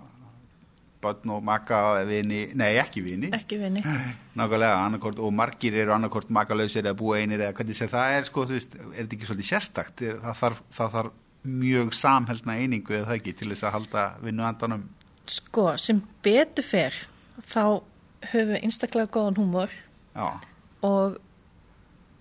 börn 1.02 1.32
og 1.34 1.42
maka 1.46 1.78
vini, 2.08 2.44
nei 2.58 2.76
ekki 2.80 3.02
vini, 3.04 3.30
Ekki 3.34 3.58
vinni. 3.60 3.82
nákvæmlega 4.38 5.10
og 5.12 5.32
margir 5.34 5.76
eru 5.82 5.94
annarkort 5.96 6.30
makalausir 6.32 6.84
eða 6.86 6.96
búa 6.98 7.18
einir 7.20 7.42
eða 7.42 7.56
hvernig 7.58 7.78
sem 7.78 7.90
það 7.92 8.16
er 8.18 8.28
sko, 8.30 8.46
veist, 8.50 8.76
er 8.78 9.02
þetta 9.02 9.16
ekki 9.18 9.28
svolítið 9.30 9.50
sérstakt? 9.50 10.04
Það 10.22 10.38
þarf, 10.42 10.62
það 10.78 10.94
þarf 10.96 11.18
mjög 11.62 11.94
samheldna 11.98 12.58
einingu 12.62 12.94
eða 12.94 13.08
það 13.10 13.18
ekki 13.18 13.34
til 13.40 13.50
þess 13.52 13.66
að 13.66 13.74
halda 13.78 14.04
vinnu 14.22 14.46
andanum 14.46 14.84
Sko, 15.32 15.68
sem 15.78 16.00
betur 16.22 16.66
fer, 16.66 16.94
þá 17.46 17.62
höfum 18.32 18.54
við 18.54 18.64
einstaklega 18.66 19.10
góðan 19.14 19.38
húmor 19.38 19.74
Já, 20.14 20.28
og 20.86 21.18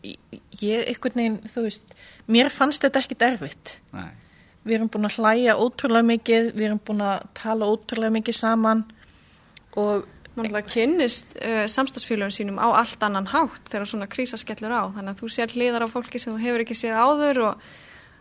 ég, 0.05 0.87
einhvern 0.89 1.17
veginn, 1.19 1.37
þú 1.53 1.63
veist, 1.67 1.93
mér 2.31 2.49
fannst 2.53 2.81
þetta 2.85 3.01
ekkit 3.03 3.25
erfitt. 3.27 3.75
nei 3.93 4.09
Við 4.61 4.77
erum 4.77 4.89
búin 4.93 5.09
að 5.09 5.17
hlæja 5.17 5.57
ótrúlega 5.57 6.07
mikið, 6.11 6.49
við 6.53 6.67
erum 6.67 6.81
búin 6.85 7.05
að 7.05 7.23
tala 7.37 7.69
ótrúlega 7.71 8.17
mikið 8.19 8.37
saman 8.37 8.83
og 9.81 10.09
Náttúrulega 10.31 10.71
kynnist 10.71 11.33
uh, 11.43 11.65
samstagsfélagum 11.67 12.31
sínum 12.31 12.59
á 12.61 12.71
allt 12.71 13.01
annan 13.03 13.27
hátt 13.27 13.65
þegar 13.67 13.89
svona 13.89 14.07
krísa 14.07 14.37
skellur 14.39 14.71
á. 14.71 14.87
Þannig 14.95 15.11
að 15.11 15.19
þú 15.19 15.29
sér 15.35 15.51
hliðar 15.51 15.83
á 15.83 15.87
fólki 15.91 16.21
sem 16.23 16.31
þú 16.31 16.39
hefur 16.45 16.63
ekki 16.63 16.77
séð 16.79 17.01
áður 17.03 17.41
og, 17.49 17.65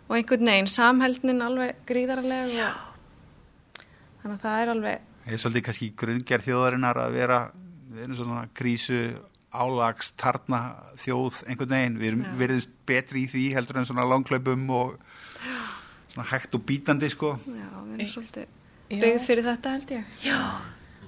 og 0.09 0.17
einhvern 0.19 0.51
veginn 0.51 0.71
samheldnin 0.75 1.45
alveg 1.47 1.85
gríðarlega. 1.87 2.73
Og... 2.73 3.87
Þannig 4.25 4.35
að 4.35 4.43
það 4.43 4.65
er 4.65 4.73
alveg, 4.75 5.07
Það 5.21 5.35
er 5.37 5.41
svolítið 5.45 5.65
kannski 5.69 5.89
grunngerð 6.01 6.47
þjóðarinnar 6.49 6.99
að 6.99 7.17
vera, 7.21 7.37
við 7.93 8.05
erum 8.05 8.17
svona 8.19 8.45
krísu 8.59 9.01
álags, 9.51 10.11
tarna 10.19 10.61
þjóð 10.99 11.45
einhvern 11.47 11.75
veginn, 11.77 11.99
við 12.01 12.09
erum 12.09 12.25
verið 12.39 12.67
betri 12.91 13.23
í 13.23 13.31
því 13.31 13.45
heldur 13.55 13.79
en 13.79 13.87
svona 13.87 14.07
langklaupum 14.11 14.65
og 14.75 14.97
svona 16.21 16.31
hægt 16.31 16.55
og 16.55 16.65
bítandi 16.67 17.09
sko. 17.11 17.39
já, 17.47 17.69
við 17.87 17.95
erum 17.95 18.09
svolítið 18.09 18.47
Já. 18.91 19.01
byggð 19.01 19.27
fyrir 19.27 19.45
þetta 19.45 19.71
held 19.71 19.91
ég. 19.91 20.05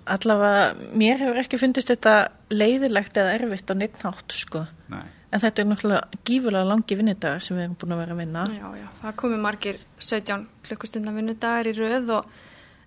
allavega, 0.07 0.75
mér 0.95 1.19
hefur 1.19 1.41
ekki 1.43 1.59
fundist 1.59 1.89
þetta 1.89 2.29
leiðilegt 2.51 3.17
eða 3.17 3.35
erfitt 3.39 3.71
á 3.71 3.75
neitt 3.75 4.03
nátt, 4.03 4.33
sko. 4.33 4.67
Nei. 4.89 5.05
En 5.33 5.41
þetta 5.41 5.63
er 5.63 5.67
náttúrulega 5.67 6.25
gífulega 6.25 6.65
langi 6.69 6.97
vinnudagar 6.97 7.41
sem 7.41 7.57
við 7.57 7.65
erum 7.65 7.77
búin 7.81 7.93
að 7.93 7.99
vera 8.03 8.13
að 8.13 8.19
vinna. 8.19 8.47
Já, 8.53 8.69
já, 8.77 8.89
það 9.03 9.17
komi 9.17 9.37
margir 9.41 9.79
17 9.99 10.49
klukkustundan 10.63 11.17
vinnudagar 11.17 11.67
í 11.67 11.73
röð 11.73 12.11
og 12.19 12.27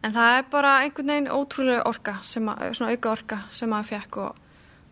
en 0.04 0.14
það 0.14 0.38
er 0.38 0.44
bara 0.52 0.80
einhvern 0.84 1.08
veginn 1.08 1.32
ótrúlega 1.32 1.88
orka, 1.90 2.20
sem 2.22 2.48
að, 2.48 2.74
svona 2.78 2.92
auka 2.92 3.12
orka 3.12 3.42
sem 3.52 3.70
maður 3.70 3.90
fekk 3.96 4.18
og 4.18 4.36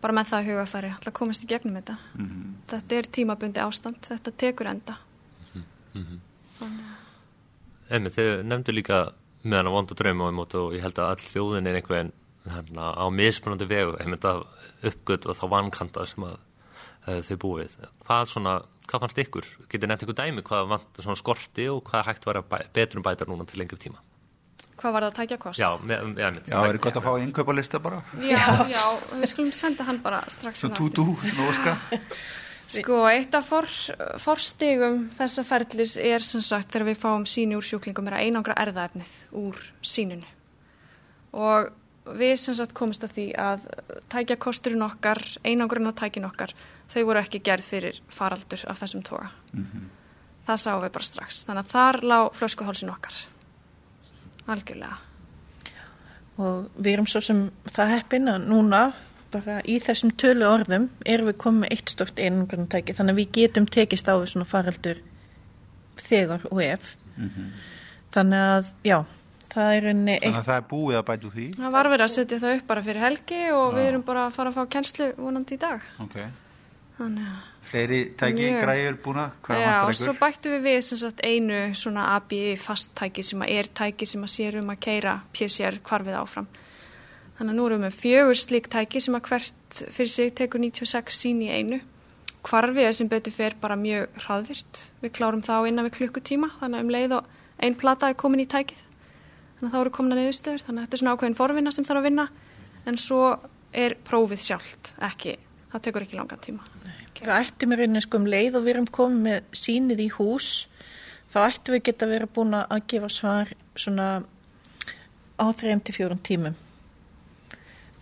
bara 0.02 0.12
með 0.12 0.26
það 0.32 0.44
í 0.44 0.50
hugafæri, 0.50 0.92
alltaf 0.92 1.14
komast 1.14 1.44
í 1.44 1.48
gegnum 1.48 1.78
þetta. 1.80 1.96
Mm 2.18 2.52
Þetta 2.64 2.96
er 2.96 3.06
tímabundi 3.12 3.60
ástand, 3.60 4.00
þetta 4.00 4.30
tekur 4.36 4.66
enda. 4.66 4.96
Einmitt, 7.92 8.16
þið 8.16 8.44
nefndu 8.48 8.74
líka 8.74 9.00
meðan 9.44 9.68
að 9.68 9.74
vonda 9.76 10.12
á 10.14 10.32
mót 10.32 10.54
og 10.56 10.74
ég 10.76 10.84
held 10.84 10.98
að 10.98 11.10
all 11.12 11.24
þjóðin 11.28 11.68
er 11.68 11.78
einhvern 11.80 12.12
hérna, 12.48 12.92
á 12.96 13.04
mismunandi 13.12 13.68
vegu 13.68 13.96
einmitt 14.00 14.24
að 14.28 14.44
uppgöt 14.88 15.28
og 15.28 15.36
þá 15.38 15.44
vankanta 15.52 16.06
sem 16.08 16.24
að 16.24 16.34
uh, 16.36 17.20
þau 17.24 17.36
búið. 17.44 17.76
Hvað, 18.06 18.24
svona, 18.32 18.56
hvað 18.88 19.04
fannst 19.04 19.22
ykkur? 19.24 19.50
Getið 19.68 19.90
nefnt 19.90 20.06
ykkur 20.06 20.18
dæmi 20.20 20.44
hvað 20.46 20.72
vant 20.72 21.00
svona 21.00 21.20
skorti 21.20 21.68
og 21.72 21.84
hvað 21.88 22.10
hægt 22.10 22.28
var 22.28 22.40
að 22.40 22.50
bæ, 22.52 22.58
betur 22.76 23.00
um 23.00 23.06
bæta 23.06 23.28
núna 23.28 23.48
til 23.48 23.60
lengri 23.60 23.80
tíma? 23.80 24.00
Hvað 24.74 24.96
var 24.96 25.04
það 25.06 25.10
að 25.10 25.18
tækja 25.20 25.36
kost? 25.40 25.60
Já, 25.60 25.68
með, 25.80 26.06
með, 26.12 26.38
með, 26.38 26.48
Já, 26.50 26.56
er 26.68 26.78
gott 26.82 26.96
að 26.98 27.04
fá 27.06 27.12
einkaupalista 27.20 27.80
bara 27.80 28.00
já, 28.20 28.40
já, 28.68 28.82
við 29.20 29.28
skulum 29.30 29.52
senda 29.56 29.86
hann 29.86 30.00
bara 30.04 30.24
strax 30.32 30.66
eftir. 30.66 30.74
tú-tú, 30.80 31.14
svona 31.30 31.52
óska 31.52 31.76
Sko, 32.64 33.02
eitt 33.10 33.34
af 33.36 33.46
for, 33.48 33.68
forstigum 34.22 35.08
þessa 35.18 35.44
ferlis 35.46 35.96
er 36.00 36.24
sem 36.24 36.42
sagt 36.42 36.72
þegar 36.72 36.88
við 36.88 37.00
fáum 37.02 37.26
síni 37.28 37.58
úr 37.58 37.66
sjúklingum 37.66 38.08
er 38.08 38.18
að 38.18 38.28
einangra 38.28 38.56
erðaefnið 38.64 39.12
úr 39.36 39.60
sínunu. 39.84 40.30
Og 41.36 41.68
við 42.18 42.34
sem 42.40 42.56
sagt 42.56 42.74
komist 42.76 43.04
að 43.04 43.16
því 43.18 43.26
að 43.40 43.68
tækja 44.12 44.38
kosturinn 44.40 44.86
okkar, 44.86 45.20
einangrun 45.44 45.90
að 45.90 46.00
tækin 46.02 46.28
okkar, 46.28 46.54
þau 46.92 47.02
voru 47.10 47.20
ekki 47.20 47.42
gerð 47.44 47.68
fyrir 47.68 48.00
faraldur 48.12 48.64
af 48.70 48.80
þessum 48.80 49.04
toga. 49.06 49.30
Það 50.44 50.60
sáum 50.60 50.82
við 50.84 50.94
bara 50.96 51.08
strax. 51.08 51.44
Þannig 51.48 51.64
að 51.64 51.72
þar 51.72 52.00
lá 52.04 52.18
flöskuhálsin 52.36 52.92
okkar. 52.92 53.20
Algjörlega. 54.44 54.96
og 56.36 56.70
við 56.76 56.92
erum 56.92 57.06
svo 57.06 57.20
sem 57.22 57.44
það 57.70 57.92
heppin 57.94 58.28
að 58.28 58.46
núna 58.50 58.80
bara 59.34 59.58
í 59.68 59.78
þessum 59.82 60.14
tölu 60.20 60.46
orðum 60.48 60.86
erum 61.04 61.30
við 61.30 61.40
komið 61.44 61.64
með 61.64 61.74
eitt 61.76 61.92
stort 61.94 62.22
einangrunatæki 62.22 62.96
þannig 62.96 63.16
að 63.16 63.20
við 63.22 63.34
getum 63.38 63.68
tekist 63.76 64.08
á 64.10 64.14
við 64.14 64.30
svona 64.32 64.48
faraldur 64.48 65.02
þegar 66.00 66.46
og 66.50 66.62
ef 66.64 66.94
þannig 68.14 68.48
að 68.54 68.72
já 68.86 68.98
það 69.54 69.72
er 69.76 69.88
Þannig 69.88 70.20
eitt 70.20 70.38
að 70.38 70.46
það 70.48 70.56
er 70.56 70.68
búið 70.70 70.98
að 70.98 71.04
bæta 71.08 71.28
úr 71.28 71.34
því 71.34 71.48
Það 71.56 71.74
var 71.76 71.90
verið 71.92 72.06
að 72.06 72.14
setja 72.14 72.38
það 72.42 72.56
upp 72.58 72.70
bara 72.70 72.84
fyrir 72.86 73.04
helgi 73.04 73.42
og 73.54 73.66
við 73.76 73.90
erum 73.90 74.06
bara 74.06 74.24
að 74.28 74.38
fara 74.38 74.50
að 74.52 74.58
fá 74.58 74.72
kennslu 74.74 75.10
vonandi 75.18 75.54
í 75.54 75.60
dag. 75.62 75.84
okay. 76.02 76.30
Þannig 76.94 77.26
að 77.26 77.50
Fleiri 77.64 78.00
tæki, 78.18 78.50
Mjög. 78.52 78.60
græjur 78.62 78.96
búna 79.02 79.22
Hvað 79.42 79.62
Já, 79.62 79.72
og 79.82 79.96
svo 79.98 80.12
bættum 80.18 80.52
við 80.52 80.66
við 80.68 80.80
sem 80.84 81.00
sagt 81.00 81.22
einu 81.24 81.60
svona 81.74 82.10
ABI 82.14 82.42
fasttæki 82.60 83.24
sem 83.24 83.42
er 83.46 83.70
tæki 83.72 84.06
sem 84.06 84.26
að 84.26 84.34
sér 84.34 84.58
um 84.60 84.74
að 84.74 84.82
keira 84.84 85.14
PCR 85.32 85.80
hvarfið 85.80 86.18
áfram. 86.20 86.50
Þannig 87.34 87.50
að 87.50 87.58
nú 87.58 87.66
erum 87.66 87.80
við 87.80 87.84
með 87.88 87.98
fjögur 87.98 88.38
slík 88.38 88.68
tæki 88.70 89.02
sem 89.02 89.16
að 89.18 89.28
hvert 89.28 89.78
fyrir 89.96 90.12
sig 90.12 90.34
tekur 90.38 90.62
96 90.62 91.16
sín 91.18 91.42
í 91.42 91.50
einu. 91.50 91.80
Hvarfið 92.44 92.86
er 92.86 92.94
sem 92.94 93.08
betur 93.10 93.34
fer 93.34 93.56
bara 93.60 93.78
mjög 93.80 94.20
hraðvirt. 94.22 94.82
Við 95.02 95.14
klárum 95.16 95.42
þá 95.42 95.56
innan 95.66 95.88
við 95.88 95.96
klukkutíma, 95.98 96.52
þannig 96.60 96.78
að 96.78 96.84
um 96.84 96.92
leið 96.94 97.16
og 97.18 97.32
ein 97.64 97.78
plata 97.80 98.12
er 98.12 98.18
komin 98.20 98.44
í 98.44 98.46
tækið. 98.46 98.84
Þannig 99.58 99.70
að 99.70 99.74
þá 99.74 99.80
eru 99.80 99.94
komin 99.96 100.14
að 100.14 100.20
niðurstöður, 100.20 100.64
þannig 100.66 100.78
að 100.78 100.86
þetta 100.86 100.96
er 100.98 101.02
svona 101.02 101.14
ákveðin 101.16 101.38
forvinna 101.40 101.72
sem 101.74 101.88
þarf 101.88 102.02
að 102.02 102.08
vinna. 102.10 102.26
En 102.84 103.00
svo 103.00 103.22
er 103.74 103.96
prófið 104.06 104.44
sjálft, 104.44 104.92
ekki, 105.02 105.38
það 105.72 105.84
tekur 105.88 106.06
ekki 106.06 106.20
langan 106.20 106.44
tíma. 106.44 106.62
við 107.24 107.32
ættum 107.34 107.72
í 107.72 107.78
rauninni 107.78 108.02
sko 108.04 108.20
um 108.20 108.28
leið 108.28 108.58
og 108.58 108.66
við 108.66 108.74
erum 108.74 108.90
komið 108.98 109.22
með 109.24 109.56
sínið 109.56 110.02
í 110.04 110.08
hús 110.18 110.50
þá 111.32 111.38
ættum 111.48 111.76
við 111.76 111.86
geta 111.88 112.08
verið 112.10 112.32
búin 112.36 112.58
að 112.58 112.82
gefa 112.90 113.10
svar 113.10 113.54
svona 113.74 114.08
á 115.40 115.46
3-4 115.50 116.18
tímum 116.26 116.58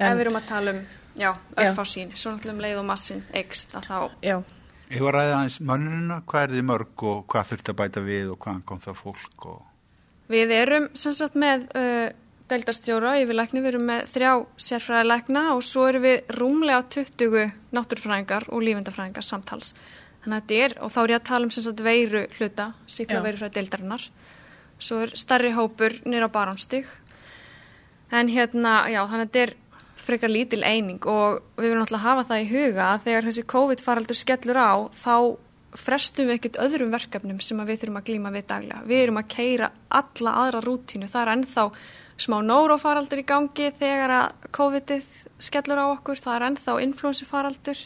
Ef 0.09 0.17
við 0.19 0.25
erum 0.27 0.41
að 0.41 0.49
tala 0.51 0.75
um, 0.75 0.83
já, 1.15 1.31
Já. 1.31 1.63
örfá 1.67 1.85
sín, 1.87 2.13
svo 2.17 2.35
náttúrulega 2.35 2.57
um 2.57 2.65
leið 2.67 2.83
og 2.83 2.89
massin 2.89 3.23
ekst 3.43 3.77
að 3.79 3.89
þá, 3.89 3.97
já, 4.25 4.37
Ég 4.93 5.01
var 5.01 5.17
ræðið 5.17 5.35
aðeins 5.39 5.55
mönnuna, 5.65 6.17
hvað 6.29 6.43
er 6.45 6.51
þið 6.53 6.65
mörg 6.69 7.03
og 7.09 7.21
hvað 7.33 7.47
þurft 7.49 7.69
að 7.71 7.77
bæta 7.79 8.01
við 8.05 8.33
og 8.35 8.43
hvaðan 8.45 8.65
kom 8.69 8.81
það 8.85 8.99
fólk 8.99 9.47
og... 9.49 9.63
við 10.29 10.53
erum 10.53 10.89
sem 11.01 11.15
sagt 11.17 11.39
með 11.41 11.65
uh, 11.81 12.11
deildarstjóra 12.51 13.15
yfir 13.23 13.39
lækni, 13.39 13.63
við 13.65 13.71
erum 13.71 13.87
með 13.89 14.03
þrjá 14.13 14.33
sérfræðilegna 14.67 15.45
og 15.55 15.63
svo 15.65 15.87
erum 15.89 16.05
við 16.05 16.35
rúmlega 16.37 16.83
20 16.93 17.55
náttúrfræðingar 17.79 18.49
og 18.53 18.67
lífendafræðingar 18.67 19.25
samtals. 19.25 19.73
Þannig 20.23 20.37
að 20.37 20.43
þetta 20.43 20.61
er, 20.67 20.77
og 20.85 20.93
þá 20.93 21.01
er 21.03 21.15
ég 21.15 21.23
að 21.23 21.29
tala 21.31 21.49
um 21.49 21.55
sem 21.57 21.67
sagt 21.67 21.83
veiru 21.87 22.25
hluta, 22.37 22.69
síkla 22.99 23.25
veiru 23.25 23.41
frá 23.41 23.55
deildarinnar. 23.57 24.07
Svo 24.83 25.01
er 25.07 25.17
starri 25.19 25.55
hópur 25.57 25.97
nýra 26.05 26.29
baránstig. 26.33 26.85
En 28.13 28.29
hérna, 28.29 28.83
já, 28.93 29.01
þannig 29.09 29.25
að 29.25 29.29
þetta 29.31 29.45
er 29.47 29.57
frekar 30.03 30.33
lítil 30.33 30.63
eining 30.67 31.01
og 31.09 31.41
við 31.57 31.69
viljum 31.69 31.81
náttúrulega 31.83 32.07
hafa 32.09 32.27
það 32.31 32.43
í 32.43 32.51
huga 32.51 32.91
að 32.91 33.07
þegar 33.07 33.27
þessi 33.29 33.45
COVID-faraldur 33.53 34.19
skellur 34.19 34.59
á, 34.59 34.73
þá 34.93 35.17
frestum 35.79 36.29
við 36.29 36.39
ekkert 36.39 36.61
öðrum 36.67 36.93
verkefnum 36.93 37.41
sem 37.41 37.61
að 37.63 37.73
við 37.73 37.83
þurfum 37.83 37.99
að 38.01 38.07
glíma 38.11 38.33
við 38.35 38.47
daglega. 38.51 38.85
Við 38.89 39.03
erum 39.07 39.21
að 39.21 39.29
keira 39.33 39.69
alla 40.01 40.37
aðra 40.43 40.63
rútínu. 40.67 41.09
Það 41.09 41.23
er 41.23 41.33
ennþá 41.37 41.67
smá 42.23 42.39
nórófaraldur 42.45 43.23
í 43.23 43.27
gangi 43.29 43.69
þegar 43.79 44.15
að 44.19 44.49
COVID-ið 44.59 45.07
skellur 45.43 45.81
á 45.81 45.87
okkur. 45.95 46.23
Það 46.23 46.37
er 46.37 46.47
ennþá 46.51 46.79
influensufaraldur. 46.87 47.85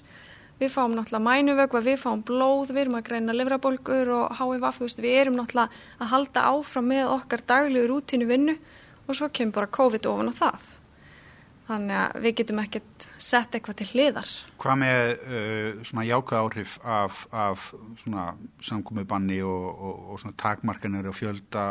Við 0.56 0.72
fáum 0.72 0.94
náttúrulega 0.96 1.26
mænuvögva, 1.26 1.82
við 1.84 1.98
fáum 2.00 2.22
blóð, 2.24 2.72
við 2.72 2.86
erum 2.86 2.96
að 2.96 3.08
greina 3.10 3.34
livrabólgur 3.36 4.12
og 4.16 4.54
veist, 4.80 5.02
við 5.04 5.18
erum 5.20 5.36
náttúrulega 5.36 5.68
að 6.00 6.12
halda 6.14 6.46
áfram 6.48 6.88
með 6.88 7.12
okkar 7.12 7.44
daglegu 7.44 7.90
rútínu 7.90 8.28
vinnu 8.30 8.56
og 9.06 9.18
svo 9.18 9.28
kemur 9.28 9.60
bara 9.60 9.74
COVID 9.76 10.08
ofan 10.08 10.32
á 10.32 10.34
það. 10.40 10.75
Þannig 11.66 11.96
að 11.98 12.20
við 12.22 12.34
getum 12.38 12.60
ekkert 12.62 13.04
sett 13.18 13.56
eitthvað 13.56 13.78
til 13.80 13.86
hliðar. 13.90 14.32
Hvað 14.62 14.76
með 14.84 15.00
uh, 15.16 15.84
svona 15.88 16.04
jákvæð 16.06 16.42
áhrif 16.44 16.76
af, 16.86 17.20
af 17.34 17.64
svona 18.02 18.26
samkomiðbanni 18.68 19.40
og, 19.42 19.64
og, 19.74 20.04
og 20.12 20.20
svona 20.22 20.38
takmarkanir 20.38 21.10
og 21.10 21.16
fjölda 21.18 21.66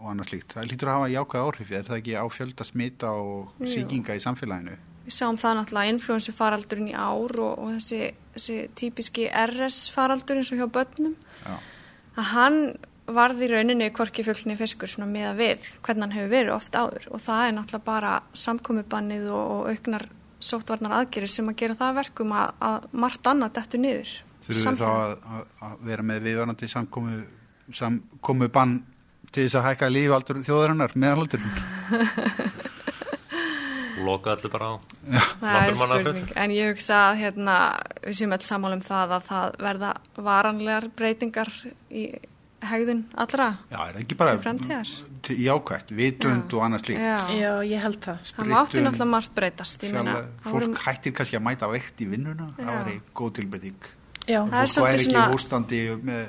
og 0.00 0.08
annað 0.10 0.32
slíkt? 0.32 0.56
Það 0.56 0.70
lítur 0.72 0.90
að 0.90 0.98
hafa 0.98 1.12
jákvæð 1.14 1.46
áhrif, 1.46 1.70
er 1.70 1.86
það 1.86 2.00
ekki 2.00 2.16
á 2.18 2.26
fjölda 2.34 2.66
smita 2.66 3.12
og 3.14 3.62
Jú. 3.62 3.70
sýkinga 3.76 4.18
í 4.18 4.24
samfélaginu? 4.26 4.78
Við 5.06 5.16
sáum 5.16 5.38
það 5.38 5.58
náttúrulega 5.58 5.94
influensu 5.94 6.34
faraldurinn 6.34 6.90
í 6.90 6.98
ár 6.98 7.38
og, 7.42 7.52
og 7.62 7.72
þessi, 7.76 8.12
þessi 8.34 8.58
típiski 8.78 9.28
RS 9.30 9.84
faraldur 9.94 10.42
eins 10.42 10.50
og 10.54 10.62
hjá 10.62 10.68
börnum. 10.80 11.14
Já. 11.42 11.56
Að 12.18 12.28
hann 12.34 12.58
varði 13.06 13.48
í 13.48 13.50
rauninni 13.50 13.90
hvorki 13.94 14.24
fjöldinni 14.26 14.56
fiskur 14.58 14.90
svona 14.90 15.08
með 15.10 15.28
að 15.32 15.40
við 15.40 15.68
hvernig 15.82 16.04
hann 16.06 16.16
hefur 16.16 16.32
verið 16.32 16.54
oft 16.54 16.76
áður 16.76 17.06
og 17.10 17.22
það 17.22 17.44
er 17.46 17.54
náttúrulega 17.56 17.86
bara 17.86 18.12
samkomubannið 18.44 19.30
og, 19.30 19.54
og 19.56 19.70
auknar 19.72 20.06
sóttvarnar 20.42 20.96
aðgerir 21.00 21.30
sem 21.30 21.48
að 21.50 21.58
gera 21.62 21.78
það 21.78 21.90
að 21.90 21.98
verkum 22.00 22.34
að, 22.36 22.54
að 22.68 22.86
margt 23.04 23.28
annað 23.30 23.54
dettur 23.58 23.82
niður. 23.82 24.12
Þurfum 24.42 24.74
við 24.74 24.80
þá 24.80 24.88
að, 24.90 25.12
að, 25.36 25.44
að 25.68 25.84
vera 25.90 26.06
með 26.06 26.24
viðvarandi 26.26 26.70
samkomu, 26.72 27.20
samkomu 27.78 28.48
bann 28.52 28.74
til 29.30 29.46
þess 29.46 29.58
að 29.60 29.66
hækka 29.68 29.90
lífaldur 29.92 30.42
þjóðarinnar 30.46 30.96
meðalaldurinn? 30.98 31.54
Loka 34.02 34.34
allir 34.34 34.50
bara 34.50 34.72
á 34.72 34.74
er 35.62 35.76
spurning, 35.78 36.30
en 36.34 36.54
ég 36.54 36.72
hugsa 36.72 36.98
að 37.10 37.20
hérna, 37.22 37.56
við 38.02 38.18
séum 38.18 38.34
eitthvað 38.34 38.48
sammála 38.48 38.78
um 38.78 38.84
það 38.84 39.14
að 39.16 39.26
það 39.28 39.56
verða 39.66 39.90
varanlegar 40.28 40.88
breytingar 40.98 41.52
í 41.90 42.06
hegðun 42.70 43.00
allra. 43.18 43.46
Já, 43.70 43.78
er 43.88 43.94
það 43.94 44.00
ekki 44.02 44.16
bara 44.16 44.36
til- 45.22 45.38
jákvætt, 45.46 45.90
vitund 45.96 46.50
Já. 46.50 46.56
og 46.56 46.62
annað 46.66 46.84
slíkt? 46.84 47.00
Já, 47.02 47.16
já, 47.38 47.52
ég 47.72 47.80
held 47.82 47.98
það 48.00 48.18
það 48.18 48.26
Sprittun, 48.30 48.52
mátti 48.52 48.82
náttúrulega 48.82 49.08
margt 49.12 49.34
breytast. 49.34 49.82
Ég 49.82 49.92
meina, 49.92 50.12
fjarlægð. 50.12 50.28
það 50.42 50.52
fólk 50.52 50.62
voru- 50.62 50.82
hættir 50.86 51.12
kannski 51.12 51.36
að 51.38 51.42
mæta 51.48 51.68
veikt 51.72 51.96
í 52.00 52.06
vinnuna 52.10 52.46
það 52.56 52.66
Já. 52.66 52.84
væri 52.84 53.00
góð 53.14 53.32
tilbyrðing 53.38 53.82
já, 54.28 54.40
Það 54.42 54.62
er 54.62 54.66
fólk 54.66 54.74
svolítið 54.74 54.86
væri 54.86 55.02
ekki 55.02 55.10
svona- 55.10 55.32
hóstandi 55.32 55.80
með 56.02 56.26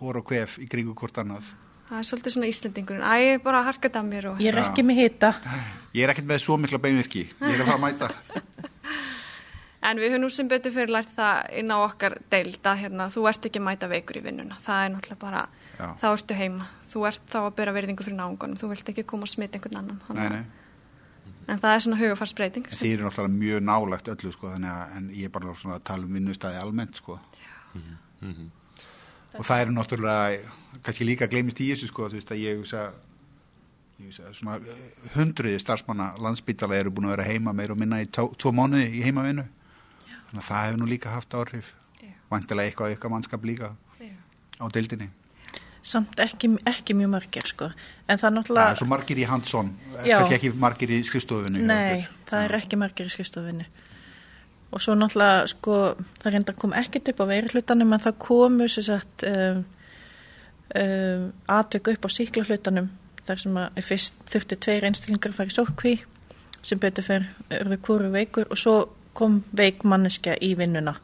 hór 0.00 0.16
og 0.16 0.24
kvef 0.28 0.58
í 0.58 0.68
kringu 0.68 0.94
hvort 0.94 1.18
annað 1.18 1.44
það 1.88 1.98
er 1.98 2.04
svolítið 2.04 2.32
svona 2.36 2.48
Íslendingurinn. 2.52 3.02
Æ, 3.02 3.12
ég 3.24 3.34
er 3.34 3.38
bara 3.42 3.60
að 3.62 3.64
harka 3.64 3.88
það 3.88 4.04
mér 4.08 4.24
og... 4.30 4.38
ég 4.38 4.48
er 4.52 4.60
Já. 4.60 4.68
ekki 4.68 4.82
með 4.84 4.96
hita 5.02 5.34
ég 5.94 6.02
er 6.04 6.10
ekkert 6.12 6.26
með 6.28 6.38
svo 6.44 6.56
mikla 6.60 6.78
beinvirki 6.78 7.24
ég 7.40 7.54
er 7.54 7.62
að 7.64 7.66
fara 7.66 7.78
að 7.78 7.86
mæta 7.88 8.10
En 9.82 10.00
við 10.00 10.10
höfum 10.10 10.24
nú 10.24 10.28
sem 10.34 10.48
betur 10.50 10.74
fyrir 10.74 10.90
lært 10.90 11.10
það 11.14 11.52
inn 11.60 11.70
á 11.70 11.78
okkar 11.78 12.16
deild 12.32 12.66
að 12.66 12.80
hérna, 12.82 13.06
þú 13.14 13.26
ert 13.30 13.46
ekki 13.46 13.60
mæta 13.62 13.88
veikur 13.90 14.18
í 14.18 14.22
vinnuna. 14.24 14.58
Það 14.64 14.84
er 14.84 14.92
náttúrulega 14.94 15.20
bara, 15.22 15.42
Já. 15.78 15.86
þá 16.00 16.06
ertu 16.10 16.38
heima. 16.38 16.66
Þú 16.88 17.04
ert 17.06 17.26
þá 17.30 17.38
að 17.44 17.50
bera 17.60 17.74
verðingu 17.76 18.06
fyrir 18.06 18.18
náungunum. 18.18 18.58
Þú 18.58 18.72
vilt 18.72 18.90
ekki 18.90 19.06
koma 19.06 19.28
að 19.28 19.34
smita 19.36 19.58
einhvern 19.58 19.78
annan. 19.82 20.00
Nei, 20.18 20.28
nei. 20.34 20.44
En 21.48 21.60
það 21.62 21.74
er 21.74 21.82
svona 21.84 21.98
hugafarsbreyting. 22.02 22.66
Þið 22.74 22.94
eru 22.96 23.06
náttúrulega 23.06 23.38
mjög 23.38 23.62
nálagt 23.68 24.10
öllu 24.12 24.32
sko, 24.34 24.50
þannig 24.52 24.72
að 24.74 24.96
en 24.98 25.10
ég 25.16 25.28
er 25.28 25.34
bara 25.38 25.54
svona 25.56 25.78
að 25.78 25.84
tala 25.92 26.08
um 26.08 26.16
vinnustæði 26.18 26.62
almennt 26.62 26.98
sko. 27.00 27.20
og 29.38 29.44
það 29.44 29.60
eru 29.62 29.76
náttúrulega 29.76 30.82
kannski 30.82 31.06
líka 31.06 31.28
gleymist 31.30 31.60
í 31.62 31.70
þessu 31.70 31.88
sko, 31.90 32.08
þú 32.08 32.18
veist 32.18 32.32
að 32.34 32.42
ég 32.42 32.58
hugsa 32.58 32.90
hundruði 35.14 35.58
starfsmanna 35.58 36.12
landsbytala 36.22 36.76
eru 36.78 36.92
búin 36.94 37.08
að 37.08 37.16
vera 37.16 37.26
heima 37.28 37.54
meir 37.56 37.72
og 37.74 37.80
minna 37.80 38.00
í 38.02 38.06
tó, 38.06 38.28
tvo 38.38 38.52
mánuði 38.54 38.86
í 38.98 39.02
heimavinnu 39.06 39.44
þannig 40.28 40.42
að 40.42 40.48
það 40.50 40.66
hefur 40.66 40.80
nú 40.82 40.90
líka 40.90 41.14
haft 41.14 41.38
áhrif 41.38 41.72
Já. 42.00 42.12
vantilega 42.30 42.70
eitthvað 42.72 42.94
eitthvað 42.94 43.14
mannskap 43.14 43.48
líka 43.48 43.72
Já. 44.00 44.12
á 44.60 44.64
deildinni 44.74 45.10
samt 45.88 46.20
ekki, 46.20 46.50
ekki 46.68 46.96
mjög 46.98 47.12
margir 47.14 47.48
sko 47.48 47.68
en 47.70 47.74
það 48.08 48.14
er 48.14 48.22
það 48.22 48.34
náttúrulega 48.36 48.72
er 48.74 48.80
svo 48.80 48.88
margir 48.90 49.20
í 49.20 49.26
handsón 49.28 49.70
Já. 50.04 50.18
kannski 50.18 50.38
ekki 50.38 50.52
margir 50.64 50.92
í 50.92 50.98
skrifstofunni 51.06 51.64
Nei, 51.68 52.06
það 52.28 52.44
er 52.48 52.56
ekki 52.60 52.80
margir 52.80 53.08
í 53.08 53.14
skrifstofinni. 53.14 53.68
Og 54.68 54.82
svo 54.84 54.92
náttúrulega, 54.98 55.46
sko, 55.48 55.74
það 56.20 56.34
reynda 56.34 56.54
kom 56.60 56.74
ekkert 56.76 57.08
upp 57.08 57.22
á 57.24 57.30
veiri 57.30 57.48
hlutanum 57.54 57.94
en 57.96 58.02
það 58.04 58.18
komu 58.20 58.66
sér 58.68 58.84
sagt 58.90 59.24
um, 59.24 59.62
um, 60.76 61.24
aðtök 61.48 61.94
upp 61.94 62.04
á 62.04 62.10
síkla 62.12 62.44
hlutanum 62.44 62.90
þar 63.24 63.42
sem 63.44 63.58
að 63.60 63.80
fyrst 63.84 64.20
þurfti 64.28 64.60
tveir 64.66 64.88
einstillingar 64.88 65.32
að 65.32 65.40
fara 65.40 65.52
í 65.52 65.56
sókví 65.56 65.94
sem 66.64 66.80
betur 66.82 67.06
fyrir 67.06 67.28
örðu 67.60 67.80
kóru 67.86 68.12
veikur 68.12 68.48
og 68.50 68.60
svo 68.60 68.76
kom 69.18 69.42
veik 69.56 69.84
manneska 69.88 70.36
í 70.38 70.54
vinnuna 70.58 70.96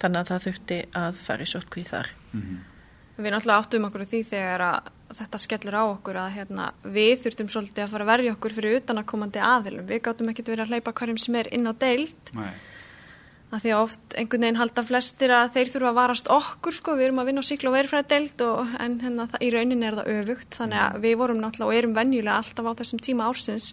þannig 0.00 0.20
að 0.20 0.30
það 0.30 0.46
þurfti 0.46 0.78
að 1.00 1.20
fara 1.24 1.44
í 1.44 1.50
sótkvíð 1.50 1.92
þar. 1.92 2.12
Við 3.16 3.32
náttúrulega 3.32 3.62
áttum 3.62 3.88
okkur 3.88 4.04
því 4.10 4.22
þegar 4.28 4.64
að 4.66 4.92
þetta 5.16 5.40
skellur 5.40 5.76
á 5.78 5.84
okkur 5.86 6.18
að 6.20 6.32
hérna, 6.34 6.70
við 6.82 7.12
þurftum 7.24 7.50
svolítið 7.52 7.84
að 7.84 7.92
fara 7.94 8.04
að 8.04 8.10
verja 8.12 8.32
okkur 8.36 8.54
fyrir 8.56 8.80
utanakomandi 8.80 9.42
aðilum. 9.42 9.86
Við 9.88 10.02
gáttum 10.04 10.32
ekkert 10.32 10.50
verið 10.52 10.64
að 10.64 10.72
hleypa 10.74 10.94
hverjum 10.98 11.20
sem 11.22 11.38
er 11.40 11.52
inn 11.54 11.70
á 11.70 11.72
deild. 11.72 12.32
Nei. 12.36 12.56
að 13.46 13.62
því 13.62 13.70
að 13.72 13.80
oft 13.84 14.14
einhvern 14.18 14.42
veginn 14.42 14.58
halda 14.58 14.82
flestir 14.82 15.32
að 15.32 15.52
þeir 15.54 15.68
þurfa 15.72 15.90
að 15.92 15.98
varast 16.00 16.30
okkur 16.34 16.74
sko, 16.74 16.96
við 16.98 17.06
erum 17.06 17.20
að 17.22 17.28
vinna 17.30 17.44
á 17.46 17.48
síkla 17.48 17.70
og 17.70 17.76
verifræði 17.76 18.08
deild 18.10 18.42
og, 18.42 18.72
en 18.82 18.96
hérna, 19.00 19.28
það, 19.30 19.44
í 19.46 19.50
rauninni 19.54 19.86
er 19.86 19.98
það 20.00 20.10
öfugt. 20.16 20.50
Þannig 20.58 20.82
að 20.82 20.98
við 21.06 21.14
vorum 21.22 21.38
náttúrulega 21.40 21.70
og 21.70 21.78
erum 21.78 21.94
venjulega 21.96 22.40
alltaf 22.42 22.68
á 22.68 22.78
þessum 22.82 23.02
tíma 23.06 23.30
ársins 23.30 23.70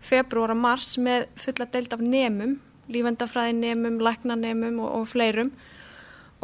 februar 0.00 0.54
og 0.54 0.62
mars 0.62 0.94
með 0.98 1.28
fulla 1.38 1.68
deild 1.68 1.92
af 1.92 2.02
nemum, 2.02 2.56
lífendafræði 2.90 3.56
nemum, 3.58 4.00
læknanemum 4.02 4.80
og, 4.84 4.90
og 5.00 5.08
fleirum 5.10 5.52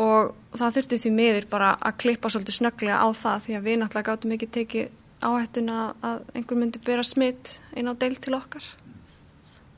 og 0.01 0.35
það 0.57 0.77
þurfti 0.77 1.01
því 1.01 1.13
miður 1.17 1.49
bara 1.53 1.73
að 1.81 1.99
klippa 2.05 2.31
svolítið 2.33 2.59
snögglega 2.59 3.01
á 3.01 3.09
það 3.17 3.45
því 3.47 3.57
að 3.57 3.67
við 3.69 3.79
náttúrulega 3.81 4.11
gátum 4.11 4.35
ekki 4.37 4.49
tekið 4.57 4.91
áhættuna 5.25 5.79
að 6.05 6.21
einhver 6.37 6.61
myndi 6.61 6.83
byrja 6.85 7.07
smitt 7.09 7.57
inn 7.77 7.89
á 7.89 7.95
deild 7.97 8.21
til 8.25 8.37
okkar 8.37 8.67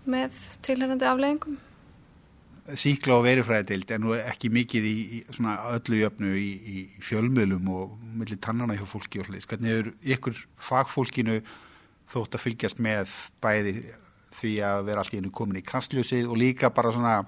með 0.09 0.37
tilhengandi 0.67 1.07
afleggingum. 1.07 1.59
Síkla 2.77 3.17
og 3.17 3.25
verifræðild 3.25 3.93
er 3.95 4.01
nú 4.03 4.13
ekki 4.19 4.51
mikið 4.53 4.89
í, 4.89 4.97
í 5.19 5.21
öllu 5.31 6.03
jöfnu 6.03 6.35
í, 6.37 6.49
í 6.59 6.83
fjölmiðlum 7.05 7.71
og 7.73 7.95
millir 8.19 8.41
tannana 8.45 8.77
hjá 8.77 8.85
fólki 8.89 9.23
og 9.23 9.29
sliðis. 9.29 9.49
Hvernig 9.49 9.77
er 9.77 9.89
ykkur 10.17 10.43
fagfólkinu 10.61 11.39
þótt 12.13 12.37
að 12.37 12.45
fylgjast 12.45 12.83
með 12.85 13.15
bæði 13.41 13.75
því 14.39 14.55
að 14.71 14.87
vera 14.89 15.05
allt 15.05 15.17
í 15.17 15.21
einu 15.21 15.35
komin 15.35 15.61
í 15.61 15.67
kastljósið 15.67 16.31
og 16.31 16.41
líka 16.41 16.71
bara 16.75 16.95
svona 16.95 17.19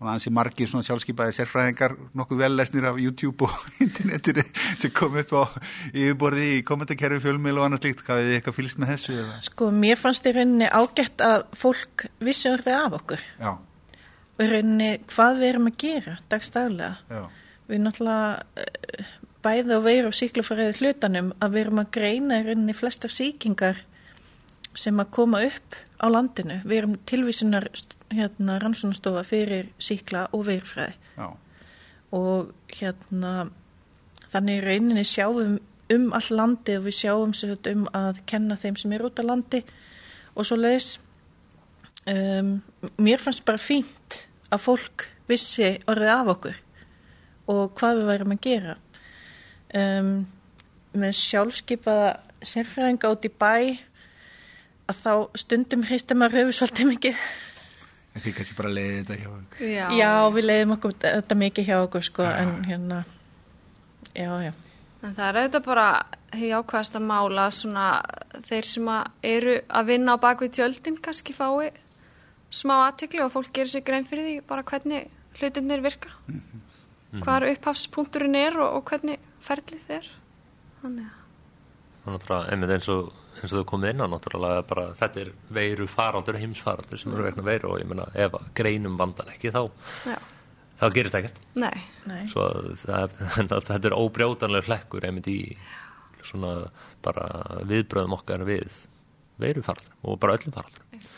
og 0.00 0.08
að 0.08 0.30
margir 0.32 0.68
svona 0.68 0.84
sjálfskeipaði 0.86 1.34
sérfræðingar 1.36 1.94
nokkuð 2.16 2.38
vellesnir 2.40 2.86
af 2.88 2.98
YouTube 3.00 3.44
og 3.44 3.56
internetinu 3.84 4.44
sem 4.80 4.92
kom 4.96 5.18
upp 5.20 5.34
á 5.36 5.42
yfirborði 5.92 6.46
í 6.54 6.62
kommentarkerfi 6.64 7.20
fjölmiðl 7.20 7.60
og 7.60 7.66
annars 7.66 7.84
líkt. 7.84 8.00
Hafið 8.06 8.30
þið 8.30 8.36
eitthvað 8.38 8.56
fylgst 8.56 8.80
með 8.80 8.92
þessu? 8.94 9.16
Eða? 9.20 9.36
Sko, 9.44 9.68
mér 9.82 10.00
fannst 10.00 10.28
í 10.30 10.32
rauninni 10.36 10.70
ágætt 10.72 11.24
að 11.26 11.44
fólk 11.60 12.06
vissi 12.24 12.48
orðið 12.48 12.78
af 12.78 12.96
okkur 13.02 13.26
Já, 13.42 13.52
og 13.52 14.40
í 14.46 14.48
rauninni 14.54 14.90
hvað 15.12 15.42
við 15.42 15.48
erum 15.52 15.68
að 15.68 15.78
gera 15.84 16.16
dagstaglega. 16.32 16.96
já, 17.12 17.22
Við 17.70 17.84
náttúrulega 17.84 18.64
eh, 18.64 19.12
bæði 19.44 19.76
á 19.76 19.80
veiru 19.84 20.08
og 20.08 20.16
síklufræði 20.16 20.80
hlutanum 20.80 21.32
að 21.44 21.52
við 21.58 21.66
erum 21.66 21.84
að 21.84 21.92
greina 21.98 22.40
í 22.40 22.48
rauninni 22.48 22.78
flestar 22.80 23.12
síkingar 23.12 23.84
sem 24.78 25.00
að 25.02 25.10
koma 25.14 25.42
upp 25.46 25.78
á 26.00 26.06
landinu. 26.10 26.60
Við 26.64 26.78
erum 26.78 26.96
tilvísunar 27.08 27.66
hérna, 28.14 28.58
rannsónastofa 28.62 29.24
fyrir 29.26 29.70
síkla 29.82 30.28
og 30.36 30.46
veirfræði 30.48 30.94
já, 31.16 31.28
og 32.16 32.54
hérna 32.74 33.50
þannig 34.30 34.64
rauninni 34.64 35.04
sjáum 35.06 35.58
um 35.90 36.08
all 36.14 36.30
landi 36.34 36.76
og 36.78 36.86
við 36.86 36.96
sjáum 37.00 37.34
þetta 37.34 37.74
um 37.74 37.86
að 37.96 38.20
kenna 38.30 38.58
þeim 38.58 38.78
sem 38.78 38.92
er 38.94 39.06
út 39.06 39.18
á 39.18 39.24
landi 39.26 39.62
og 40.34 40.46
svo 40.46 40.58
leiðis 40.58 40.98
um, 42.10 42.58
mér 42.98 43.22
fannst 43.22 43.44
bara 43.46 43.62
fínt 43.62 44.24
að 44.50 44.64
fólk 44.66 45.08
vissi 45.30 45.76
orðið 45.90 46.12
af 46.14 46.32
okkur 46.34 46.60
og 47.50 47.62
hvað 47.78 48.00
við 48.00 48.10
værum 48.10 48.34
að 48.34 48.42
gera. 48.46 48.76
Um, 49.74 50.10
með 50.94 51.14
sjálfskeipaða 51.18 52.10
sérfræðinga 52.46 53.10
út 53.10 53.26
í 53.26 53.30
bæ 53.30 53.54
að 54.90 55.00
þá 55.04 55.40
stundum 55.42 55.86
hristum 55.88 56.20
maður 56.20 56.40
höfu 56.40 56.56
svolítið 56.58 56.90
mikið 56.94 57.22
en 58.10 58.24
því 58.24 58.32
kannski 58.36 58.56
bara 58.58 58.72
leiði 58.74 58.94
þetta 58.98 59.18
hjá 59.20 59.28
ykkur. 59.30 59.68
Já. 59.70 59.84
Já, 59.94 60.12
við 60.34 60.46
leiðum 60.48 60.74
okkur 60.76 60.96
þetta 61.04 61.36
mikið 61.44 61.68
hjá 61.68 61.76
okkur 61.84 62.06
sko, 62.08 62.26
Já. 62.26 62.32
en 62.42 62.56
hérna 62.66 63.04
já, 64.14 64.32
já 64.48 64.52
En 65.00 65.14
það 65.16 65.28
er 65.30 65.36
auðvitað 65.40 65.62
bara 65.64 65.84
hefði 66.34 66.48
ákvæðast 66.58 66.96
að 66.98 67.04
mála 67.08 67.44
svona 67.56 67.84
þeir 68.50 68.66
sem 68.68 68.88
að 68.92 69.30
eru 69.30 69.54
að 69.78 69.86
vinna 69.88 70.16
á 70.20 70.22
bakvið 70.22 70.50
tjöldin 70.58 70.98
kannski 71.00 71.32
fái 71.32 71.70
smá 72.52 72.74
aðtikli 72.82 73.22
og 73.24 73.32
fólk 73.32 73.48
gerir 73.56 73.72
sér 73.72 73.86
grein 73.86 74.04
fyrir 74.04 74.26
því 74.26 74.34
bara 74.50 74.66
hvernig 74.66 75.06
hlutinir 75.38 75.80
virka 75.86 76.12
hvað 77.22 77.48
upphafspunkturinn 77.54 78.36
er 78.38 78.58
og, 78.60 78.76
og 78.76 78.90
hvernig 78.90 79.22
ferlið 79.40 79.94
er 80.00 80.10
þannig 80.82 81.08
að 81.08 81.16
og 82.04 82.14
náttúrulega 82.14 82.52
einmitt 82.52 82.74
eins 82.76 82.90
og 82.92 83.10
eins 83.44 83.54
og 83.54 83.62
þau 83.62 83.70
komið 83.72 83.94
inn 83.94 84.04
á 84.04 84.12
náttúrulega 84.12 84.66
bara 84.68 84.86
þetta 84.98 85.22
er 85.24 85.32
veiru 85.56 85.86
faraldur, 85.90 86.38
heimsfaraldur 86.40 87.00
sem 87.00 87.14
eru 87.14 87.26
vegna 87.26 87.46
veiru 87.46 87.72
og 87.74 87.80
ég 87.82 87.88
meina 87.90 88.08
ef 88.14 88.36
að 88.38 88.50
greinum 88.60 88.98
vandan 89.00 89.30
ekki 89.32 89.52
þá, 89.54 89.62
já, 90.10 90.18
þá 90.82 90.86
gerist 90.96 91.18
ekkert. 91.20 91.40
Nei, 91.60 91.84
Nei. 92.10 92.24
svo 92.32 92.48
það, 92.82 93.16
þetta 93.70 93.80
er 93.80 93.98
óbrjótanlega 93.98 94.68
hlekkur 94.68 95.08
einmitt 95.08 95.30
í 95.30 95.40
svona 96.26 96.54
bara 97.04 97.26
viðbröðum 97.68 98.18
okkar 98.18 98.44
við 98.48 98.84
veiru 99.40 99.64
faraldur 99.64 99.96
og 100.04 100.20
bara 100.20 100.36
öllum 100.36 100.54
faraldur 100.54 101.08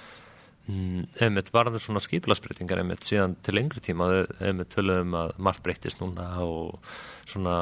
mm, 0.71 1.09
einmitt 1.25 1.51
var 1.55 1.71
það 1.73 1.83
svona 1.87 2.03
skipilagsbreytingar 2.05 2.83
einmitt 2.83 3.07
síðan 3.07 3.35
til 3.43 3.57
lengri 3.59 3.83
tíma 3.83 4.09
einmitt 4.39 4.73
tölum 4.75 5.17
að 5.19 5.35
margt 5.43 5.65
breytist 5.67 6.03
núna 6.03 6.29
og 6.45 6.79
svona 7.27 7.57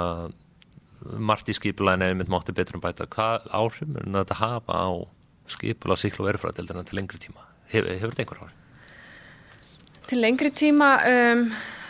margt 1.19 1.49
í 1.49 1.57
skipulæðin 1.57 2.11
einmitt 2.11 2.33
mátti 2.33 2.55
betur 2.57 2.79
um 2.79 2.85
bæta. 2.85 3.09
Hvað 3.11 3.49
áhrif 3.57 3.89
mun 3.89 4.21
þetta 4.21 4.41
hafa 4.41 4.81
á 4.85 4.89
skipula 5.51 5.97
síkla 5.99 6.25
og 6.25 6.31
verifræðdeldina 6.31 6.87
til 6.87 7.01
lengri 7.01 7.21
tíma? 7.23 7.47
Hef, 7.71 7.87
hefur 7.87 8.13
þetta 8.15 8.27
einhver 8.27 8.43
áhrif? 8.45 8.57
til 10.11 10.25
lengri 10.25 10.51
tíma 10.51 10.95
um, 11.07 11.45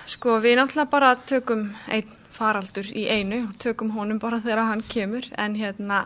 sko 0.08 0.36
við 0.44 0.58
náttúrulega 0.58 0.92
bara 0.92 1.14
tökum 1.28 1.70
einn 1.88 2.16
faraldur 2.34 2.88
í 2.92 3.06
einu 3.08 3.46
og 3.46 3.54
tökum 3.60 3.94
honum 3.94 4.20
bara 4.20 4.42
þegar 4.44 4.68
hann 4.68 4.82
kemur. 4.84 5.24
En 5.40 5.56
hérna 5.56 6.04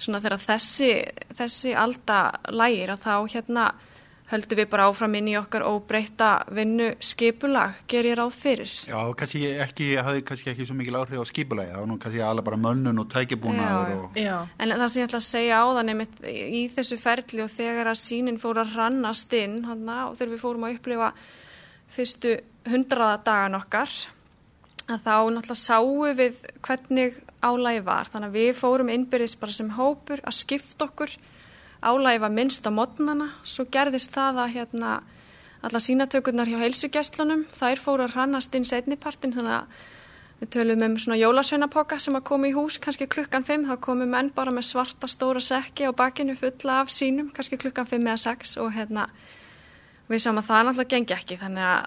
svona 0.00 0.22
þegar 0.24 0.40
þessi, 0.46 0.90
þessi 1.36 1.74
alda 1.76 2.20
lægir 2.48 2.94
að 2.94 3.04
þá 3.04 3.14
hérna 3.34 3.66
höldum 4.30 4.60
við 4.60 4.68
bara 4.70 4.86
áfram 4.90 5.14
inn 5.18 5.28
í 5.32 5.36
okkar 5.38 5.64
óbreyta 5.66 6.30
vinnu 6.54 6.92
skipulag, 7.02 7.80
ger 7.90 8.06
ég 8.06 8.18
ráð 8.18 8.36
fyrir. 8.38 8.74
Já, 8.86 8.98
kannski 9.18 9.42
ekki, 9.64 9.88
hafði 9.98 10.22
kannski 10.28 10.52
ekki 10.52 10.68
svo 10.68 10.76
mikil 10.78 11.00
áhrif 11.00 11.18
á 11.18 11.26
skipulagi, 11.30 11.72
það 11.74 11.82
var 11.82 11.90
nú 11.90 11.98
kannski 12.04 12.22
alveg 12.26 12.46
bara 12.46 12.60
mönnun 12.66 13.02
og 13.02 13.08
tækibúnaður 13.10 13.90
Já, 13.90 13.98
og... 13.98 14.20
Já, 14.20 14.36
En 14.60 14.76
það 14.76 14.86
sem 14.92 15.02
ég 15.02 15.10
ætla 15.10 15.20
að 15.20 15.26
segja 15.26 15.58
á 15.58 15.66
það 15.66 15.82
nefnitt 15.90 16.22
í 16.30 16.62
þessu 16.76 17.00
ferli 17.02 17.44
og 17.44 17.52
þegar 17.56 17.90
að 17.90 18.00
sínin 18.04 18.40
fór 18.42 18.62
að 18.62 18.78
rannast 18.78 19.36
inn 19.40 19.60
hana, 19.66 19.98
og 20.10 20.16
þegar 20.20 20.32
við 20.36 20.44
fórum 20.44 20.68
að 20.68 20.78
upplifa 20.78 21.12
fyrstu 21.90 22.38
hundraða 22.70 23.20
dagan 23.26 23.58
okkar 23.58 23.98
að 24.90 25.04
þá 25.06 25.16
náttúrulega 25.34 25.58
sáum 25.58 26.16
við 26.18 26.38
hvernig 26.66 27.18
álægi 27.40 27.82
var. 27.86 28.10
Þannig 28.10 28.30
að 28.30 28.38
við 28.38 28.50
fórum 28.58 28.90
innbyrðis 28.92 29.36
bara 29.40 29.54
sem 29.54 29.70
hópur 29.76 30.22
að 30.26 30.38
skipta 30.40 30.86
okkur 30.88 31.14
álægi 31.82 32.20
var 32.20 32.34
minnst 32.34 32.66
á 32.66 32.70
modnana, 32.72 33.30
svo 33.44 33.64
gerðist 33.72 34.12
það 34.16 34.44
að 34.44 34.52
hérna 34.56 34.98
alla 35.60 35.80
sínatökurnar 35.80 36.48
hjá 36.48 36.60
heilsugjastlunum, 36.60 37.46
þær 37.52 37.80
fóru 37.80 38.06
að 38.06 38.16
rannast 38.16 38.54
inn 38.54 38.68
setnipartin 38.68 39.34
þannig 39.36 39.58
að 39.60 39.80
Við 40.40 40.48
tölum 40.54 40.82
um 40.86 40.94
svona 40.96 41.18
jólasveinapoka 41.20 41.98
sem 42.00 42.14
að 42.16 42.22
koma 42.30 42.48
í 42.48 42.54
hús 42.56 42.78
kannski 42.80 43.04
klukkan 43.12 43.44
5, 43.44 43.66
þá 43.68 43.76
komum 43.84 44.08
menn 44.08 44.30
bara 44.32 44.52
með 44.56 44.70
svarta 44.70 45.08
stóra 45.10 45.40
sekki 45.44 45.84
á 45.84 45.92
bakinu 45.92 46.32
fulla 46.38 46.78
af 46.80 46.88
sínum, 46.94 47.28
kannski 47.36 47.58
klukkan 47.60 47.84
5 47.90 48.06
eða 48.08 48.22
6 48.22 48.56
og 48.64 48.72
hérna 48.72 49.04
við 50.08 50.22
sáum 50.24 50.40
að 50.40 50.48
það 50.48 50.62
náttúrulega 50.64 50.92
gengi 50.94 51.14
ekki. 51.18 51.36
Þannig 51.42 51.64
að 51.68 51.84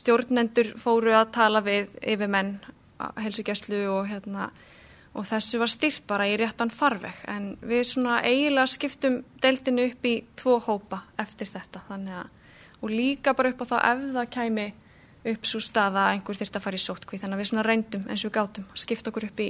stjórnendur 0.00 0.72
fóru 0.82 1.14
að 1.14 1.30
tala 1.38 1.62
við 1.62 1.94
yfir 2.02 2.34
menn 2.34 2.50
helsugjastlu 3.22 3.86
og 3.92 4.10
hérna 4.10 4.50
og 5.16 5.24
þessu 5.24 5.58
var 5.62 5.70
styrt 5.72 6.04
bara 6.10 6.26
í 6.28 6.36
réttan 6.36 6.70
farveg 6.70 7.22
en 7.32 7.46
við 7.64 7.84
svona 7.88 8.18
eiginlega 8.22 8.68
skiptum 8.68 9.22
deildinu 9.42 9.86
upp 9.90 10.04
í 10.08 10.14
tvo 10.36 10.58
hópa 10.66 11.02
eftir 11.22 11.48
þetta 11.52 11.80
þannig 11.88 12.18
að 12.20 12.82
og 12.84 12.90
líka 12.92 13.32
bara 13.34 13.50
upp 13.54 13.62
á 13.64 13.66
þá 13.72 13.76
ef 13.92 14.02
það 14.18 14.30
kæmi 14.36 14.66
upp 15.32 15.46
svo 15.48 15.60
stað 15.64 15.96
að 15.98 16.10
einhver 16.14 16.36
þyrft 16.38 16.58
að 16.60 16.64
fara 16.66 16.78
í 16.78 16.84
sótkví 16.84 17.18
þannig 17.22 17.34
að 17.38 17.40
við 17.42 17.48
svona 17.50 17.64
reyndum 17.66 18.04
eins 18.06 18.22
og 18.24 18.28
við 18.30 18.36
gátum 18.36 18.66
að 18.68 18.82
skipta 18.84 19.10
okkur 19.10 19.26
upp 19.30 19.40
í, 19.40 19.48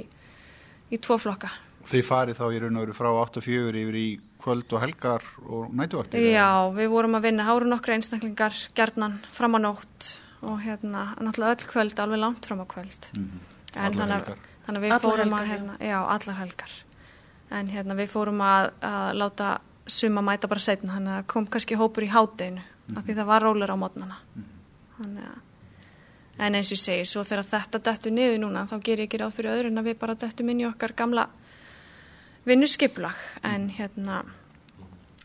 í 0.95 0.97
tvo 1.03 1.17
flokka 1.21 1.51
Þið 1.87 2.03
farið 2.03 2.35
þá 2.39 2.45
í 2.51 2.57
raun 2.59 2.77
og 2.79 2.81
veru 2.83 2.95
frá 2.97 3.07
8-4 3.15 3.77
yfir 3.79 3.95
í 3.95 4.07
kvöld 4.43 4.73
og 4.75 4.81
helgar 4.83 5.23
og 5.47 5.69
nætuvaktir? 5.71 6.19
Já, 6.33 6.49
við 6.75 6.89
vorum 6.91 7.15
að 7.15 7.27
vinna 7.29 7.45
háru 7.47 7.69
nokkra 7.71 7.95
einstaklingar 7.95 8.57
gerðnan 8.75 9.19
fram 9.31 9.55
á 9.55 9.59
nótt 9.69 10.09
og 10.43 10.59
hérna 10.65 11.05
náttúrulega 11.15 11.55
öll 11.55 11.69
kvöld 11.71 12.01
alveg 12.03 12.19
langt 12.19 12.45
fram 12.49 12.59
á 12.59 12.67
kvöld 12.67 13.07
Mhm. 13.13 13.39
en 13.75 13.85
Allar 13.85 13.95
þannig 14.01 14.27
að. 14.33 14.37
Þannig 14.67 14.77
að 14.77 14.85
við 14.85 14.93
Allar 14.97 15.07
fórum 15.07 15.33
helgar, 15.33 15.39
að 15.39 15.47
já. 15.47 15.53
hérna, 15.53 15.77
já, 15.81 15.97
allar 16.15 16.37
helgar. 16.41 16.75
En 17.57 17.71
hérna 17.71 17.97
við 17.97 18.11
fórum 18.11 18.43
að, 18.43 18.69
að 18.83 19.09
láta 19.23 19.49
suma 19.87 20.21
mæta 20.21 20.51
bara 20.51 20.63
setna 20.63 20.97
þannig 20.97 21.15
að 21.15 21.27
kom 21.31 21.47
kannski 21.47 21.79
hópur 21.79 22.03
í 22.03 22.11
hátdeinu 22.11 22.63
af 22.95 23.03
því 23.07 23.17
það 23.17 23.29
var 23.29 23.43
rólur 23.43 23.71
á 23.71 23.77
mótnana 23.79 24.17
þannig 24.97 25.27
að 25.27 25.43
en 26.37 26.55
eins 26.59 26.69
og 26.69 26.75
ég 26.75 26.81
segi, 26.83 27.05
svo 27.07 27.23
þegar 27.25 27.47
þetta 27.49 27.79
dettur 27.87 28.13
niður 28.13 28.41
núna 28.43 28.65
þá 28.69 28.75
ger 28.83 28.99
ég 28.99 29.07
ekki 29.07 29.19
ráð 29.21 29.37
fyrir 29.37 29.55
öðru 29.55 29.71
en 29.71 29.81
að 29.81 29.87
við 29.89 29.95
bara 30.03 30.15
dettum 30.19 30.51
inn 30.51 30.59
í 30.61 30.67
okkar 30.67 30.93
gamla 30.99 31.23
vinnuskiplag 32.45 33.23
en 33.47 33.71
hérna 33.73 34.19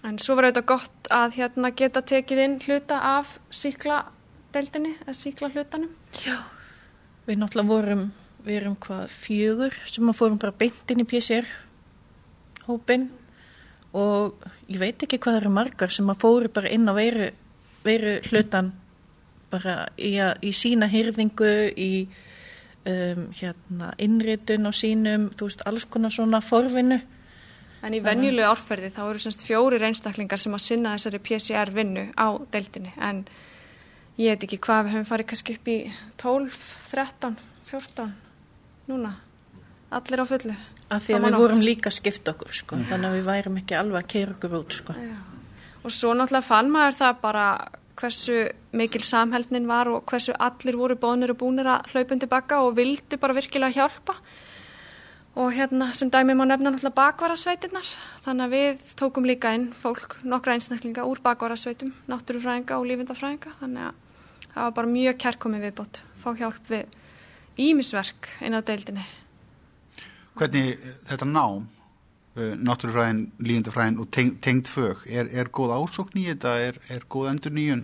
En 0.03 0.17
svo 0.19 0.35
var 0.35 0.49
auðvitað 0.49 0.65
gott 0.67 1.09
að 1.15 1.37
hérna 1.37 1.69
geta 1.79 2.01
tekið 2.03 2.41
inn 2.43 2.55
hluta 2.65 2.97
af 3.07 3.37
síkladeldinni, 3.55 4.97
eða 5.05 5.15
síkla 5.15 5.51
hlutanum. 5.53 5.93
Já, 6.25 6.41
við 7.29 7.39
náttúrulega 7.39 7.71
vorum, 7.71 8.03
við 8.47 8.61
erum 8.61 8.77
hvað 8.83 9.13
fjögur 9.23 9.77
sem 9.87 10.09
að 10.11 10.19
fórum 10.19 10.41
bara 10.43 10.57
beint 10.59 10.91
inn 10.91 11.03
í 11.05 11.09
PCR 11.09 11.49
hópin 12.67 13.09
og 13.93 14.45
ég 14.71 14.81
veit 14.81 15.03
ekki 15.05 15.21
hvað 15.23 15.43
eru 15.43 15.53
margar 15.53 15.93
sem 15.93 16.09
að 16.11 16.23
fóru 16.23 16.51
bara 16.53 16.71
inn 16.73 16.89
á 16.89 16.95
veru, 16.97 17.29
veru 17.85 18.19
hlutan 18.31 18.73
bara 19.53 19.83
í, 20.01 20.15
að, 20.23 20.39
í 20.49 20.53
sína 20.57 20.89
hyrðingu, 20.89 21.53
í 21.77 21.91
um, 22.89 23.27
hérna, 23.37 23.93
innritun 24.01 24.69
á 24.69 24.73
sínum, 24.73 25.29
þú 25.37 25.51
veist, 25.51 25.65
alls 25.69 25.85
konar 25.85 26.15
svona 26.15 26.41
forvinu. 26.45 27.03
En 27.83 27.97
í 27.97 28.01
venjulegu 28.01 28.47
árferði 28.49 28.93
þá 28.95 29.03
eru 29.09 29.23
semst 29.23 29.45
fjórir 29.45 29.85
einstaklingar 29.89 30.41
sem 30.41 30.55
að 30.55 30.65
sinna 30.65 30.97
þessari 30.97 31.23
PCR 31.27 31.73
vinnu 31.75 32.09
á 32.15 32.27
deildinni 32.55 32.95
en 32.97 33.25
ég 34.17 34.37
veit 34.37 34.47
ekki 34.47 34.61
hvað 34.63 34.85
við 34.87 34.95
höfum 34.97 35.09
farið 35.09 35.31
kannski 35.33 35.57
upp 35.59 35.71
í 35.73 35.79
12, 36.23 36.61
13, 36.93 37.41
14 37.73 38.32
núna, 38.91 39.13
allir 39.91 40.23
á 40.23 40.27
fullu. 40.27 40.57
Af 40.93 41.07
því 41.07 41.15
að 41.17 41.27
við 41.27 41.37
vorum 41.41 41.63
líka 41.65 41.93
skipt 41.95 42.27
okkur, 42.29 42.53
sko, 42.53 42.81
þannig 42.89 43.09
að 43.09 43.15
við 43.19 43.29
værum 43.29 43.61
ekki 43.63 43.79
alveg 43.79 44.03
að 44.03 44.11
keira 44.15 44.35
okkur 44.37 44.59
út, 44.59 44.75
sko. 44.77 44.97
Og 45.83 45.95
svo 45.95 46.13
náttúrulega 46.15 46.47
fann 46.47 46.71
maður 46.71 46.99
það 46.99 47.23
bara 47.23 47.47
hversu 47.99 48.37
mikil 48.73 49.03
samhældnin 49.05 49.69
var 49.69 49.91
og 49.91 50.07
hversu 50.09 50.35
allir 50.39 50.79
voru 50.79 50.97
bónir 50.97 51.33
og 51.33 51.41
búnir 51.43 51.69
að 51.69 51.93
hlaupun 51.93 52.23
tilbaka 52.23 52.63
og 52.65 52.77
vildu 52.77 53.19
bara 53.21 53.37
virkilega 53.37 53.77
hjálpa. 53.77 54.17
Og 55.35 55.53
hérna 55.57 55.93
sem 55.97 56.11
dæmi 56.11 56.35
má 56.37 56.45
nefna 56.45 56.71
náttúrulega 56.71 56.99
bakvarasveitinnar 56.99 57.89
þannig 58.25 58.45
að 58.45 58.55
við 58.57 58.97
tókum 59.01 59.29
líka 59.29 59.55
inn 59.57 59.71
fólk 59.73 60.19
nokkra 60.23 60.57
einstaklinga 60.59 61.07
úr 61.09 61.23
bakvarasveitum 61.25 61.95
náttúrufræðinga 62.09 62.77
og 62.77 62.89
lífindafræðinga 62.91 63.55
þannig 63.61 63.87
að 63.87 63.95
það 64.53 64.67
var 64.67 64.75
bara 64.77 64.93
mjög 64.93 65.23
kærkomið 65.25 65.65
viðbót. 65.69 66.03
Fá 66.21 66.29
hjálp 66.37 66.69
við 66.69 66.99
ímisverk 67.61 68.31
inn 68.41 68.57
á 68.57 68.61
deildinni. 68.65 69.05
Hvernig 70.39 70.81
þetta 71.11 71.29
nám 71.29 71.69
náttúrufræðin, 72.35 73.27
lífindafræðin 73.45 73.99
og 74.01 74.09
teng, 74.15 74.37
tengd 74.41 74.69
fög, 74.71 75.03
er, 75.05 75.29
er 75.29 75.51
góð 75.53 75.75
ásókn 75.77 76.23
í 76.23 76.31
þetta, 76.31 76.55
er, 76.65 76.79
er 76.89 77.05
góð 77.13 77.29
endur 77.35 77.53
nýjun? 77.53 77.83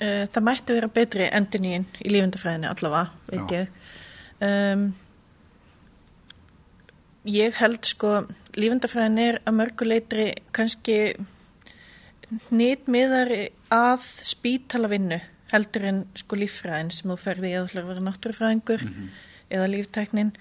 Það 0.00 0.42
mætti 0.44 0.74
vera 0.76 0.88
betri 0.92 1.28
endur 1.30 1.62
nýjun 1.62 1.86
í 2.02 2.10
lífindafræðinni 2.10 2.70
allavega, 2.72 3.04
veit 3.30 3.54
ég. 3.54 3.76
Um, 4.42 4.88
Ég 7.26 7.56
held 7.58 7.82
sko, 7.82 8.20
lífendafræðin 8.54 9.18
er 9.18 9.36
að 9.42 9.56
mörguleitri 9.58 10.26
kannski 10.54 11.16
nýtmiðari 12.54 13.48
að 13.74 14.04
spítalavinnu 14.28 15.18
heldur 15.56 15.88
en 15.90 16.04
sko 16.18 16.38
líffræðin 16.38 16.92
sem 16.94 17.10
þú 17.10 17.18
ferði 17.20 17.52
eða 17.52 17.66
ætlar 17.66 17.84
að 17.84 17.90
vera 17.92 18.06
náttúrufræðingur 18.06 18.84
mm 18.84 18.94
-hmm. 18.94 19.08
eða 19.50 19.72
lífteknin 19.72 20.32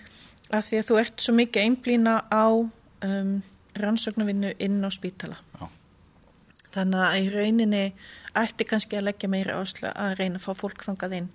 að 0.51 0.68
því 0.68 0.80
að 0.80 0.88
þú 0.89 0.99
ert 0.99 1.22
svo 1.22 1.34
mikið 1.34 1.63
einblýna 1.63 2.13
á 2.30 2.45
um, 2.51 3.43
rannsóknarvinnu 3.76 4.53
inn 4.59 4.86
á 4.86 4.89
spítala. 4.93 5.38
Já. 5.59 5.68
Þannig 6.76 6.99
að 6.99 7.20
í 7.20 7.30
rauninni 7.34 7.93
ætti 8.36 8.63
kannski 8.63 8.97
að 8.97 9.07
leggja 9.07 9.30
meira 9.30 9.57
áslu 9.61 9.89
að 9.95 10.18
reyna 10.20 10.38
að 10.39 10.45
fá 10.45 10.53
fólk 10.53 10.84
þangað 10.84 11.18
inn 11.20 11.30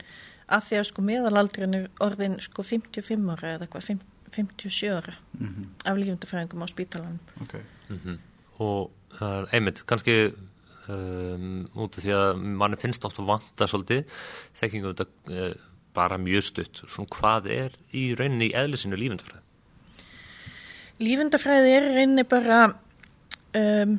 að 0.50 0.64
því 0.66 0.76
að 0.78 0.88
sko 0.88 1.02
meðalaldurinn 1.02 1.74
er 1.74 1.90
orðin 2.00 2.40
sko 2.40 2.62
55 2.62 3.30
ára 3.30 3.54
eða 3.54 3.64
eitthvað 3.64 3.84
50 3.84 4.20
57 4.30 4.88
ára 4.96 5.14
mm 5.38 5.46
-hmm. 5.46 5.90
af 5.90 5.96
lífundafræðingum 5.96 6.62
á 6.62 6.66
spítalanum 6.66 7.18
okay. 7.42 7.60
mm 7.88 8.00
-hmm. 8.04 8.18
og 8.58 8.90
uh, 9.20 9.54
einmitt, 9.54 9.86
kannski 9.86 10.32
um, 10.90 11.64
út 11.78 11.98
af 11.98 12.04
því 12.04 12.14
að 12.16 12.44
manni 12.60 12.78
finnst 12.80 13.04
oft 13.06 13.20
að 13.22 13.30
vanta 13.32 13.68
svolítið 13.70 14.20
þekkingum 14.60 14.96
þetta 14.98 15.36
uh, 15.36 15.54
bara 15.96 16.20
mjög 16.22 16.46
stutt 16.50 16.82
svona 16.84 17.14
hvað 17.16 17.50
er 17.54 17.76
í 17.96 18.10
rauninni 18.18 18.50
í 18.50 18.56
eðlisinu 18.58 18.98
lífundafræði? 19.00 19.44
Lífundafræði 21.00 21.74
er 21.76 21.88
rauninni 21.94 22.26
bara 22.28 22.62
um, 23.56 23.96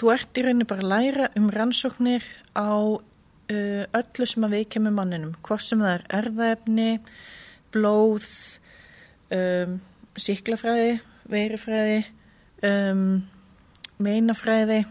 þú 0.00 0.12
ert 0.14 0.38
í 0.38 0.46
rauninni 0.46 0.68
bara 0.68 0.84
að 0.84 0.92
læra 0.94 1.30
um 1.38 1.50
rannsóknir 1.52 2.24
á 2.56 2.72
uh, 2.72 3.84
öllu 4.00 4.28
sem 4.28 4.46
að 4.46 4.56
við 4.56 4.68
kemur 4.76 4.96
manninum 4.96 5.36
hvort 5.46 5.64
sem 5.66 5.82
það 5.82 5.98
er 5.98 6.06
erðaefni 6.20 6.90
blóð 7.74 8.26
um, 9.34 9.78
síklafræði, 10.16 10.98
veirifræði, 11.30 12.02
um, 12.66 13.08
meinafræði. 14.02 14.84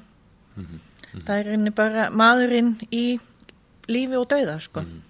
Mm 0.55 0.63
-hmm. 0.63 0.71
Mm 0.71 0.79
-hmm. 1.13 1.25
Það 1.25 1.39
er 1.39 1.51
einni 1.51 1.71
bara 1.71 2.09
maðurinn 2.09 2.77
í 2.91 3.19
lífi 3.87 4.15
og 4.17 4.29
dauða, 4.29 4.59
sko. 4.59 4.81
Mm 4.81 4.87
-hmm. 4.87 5.01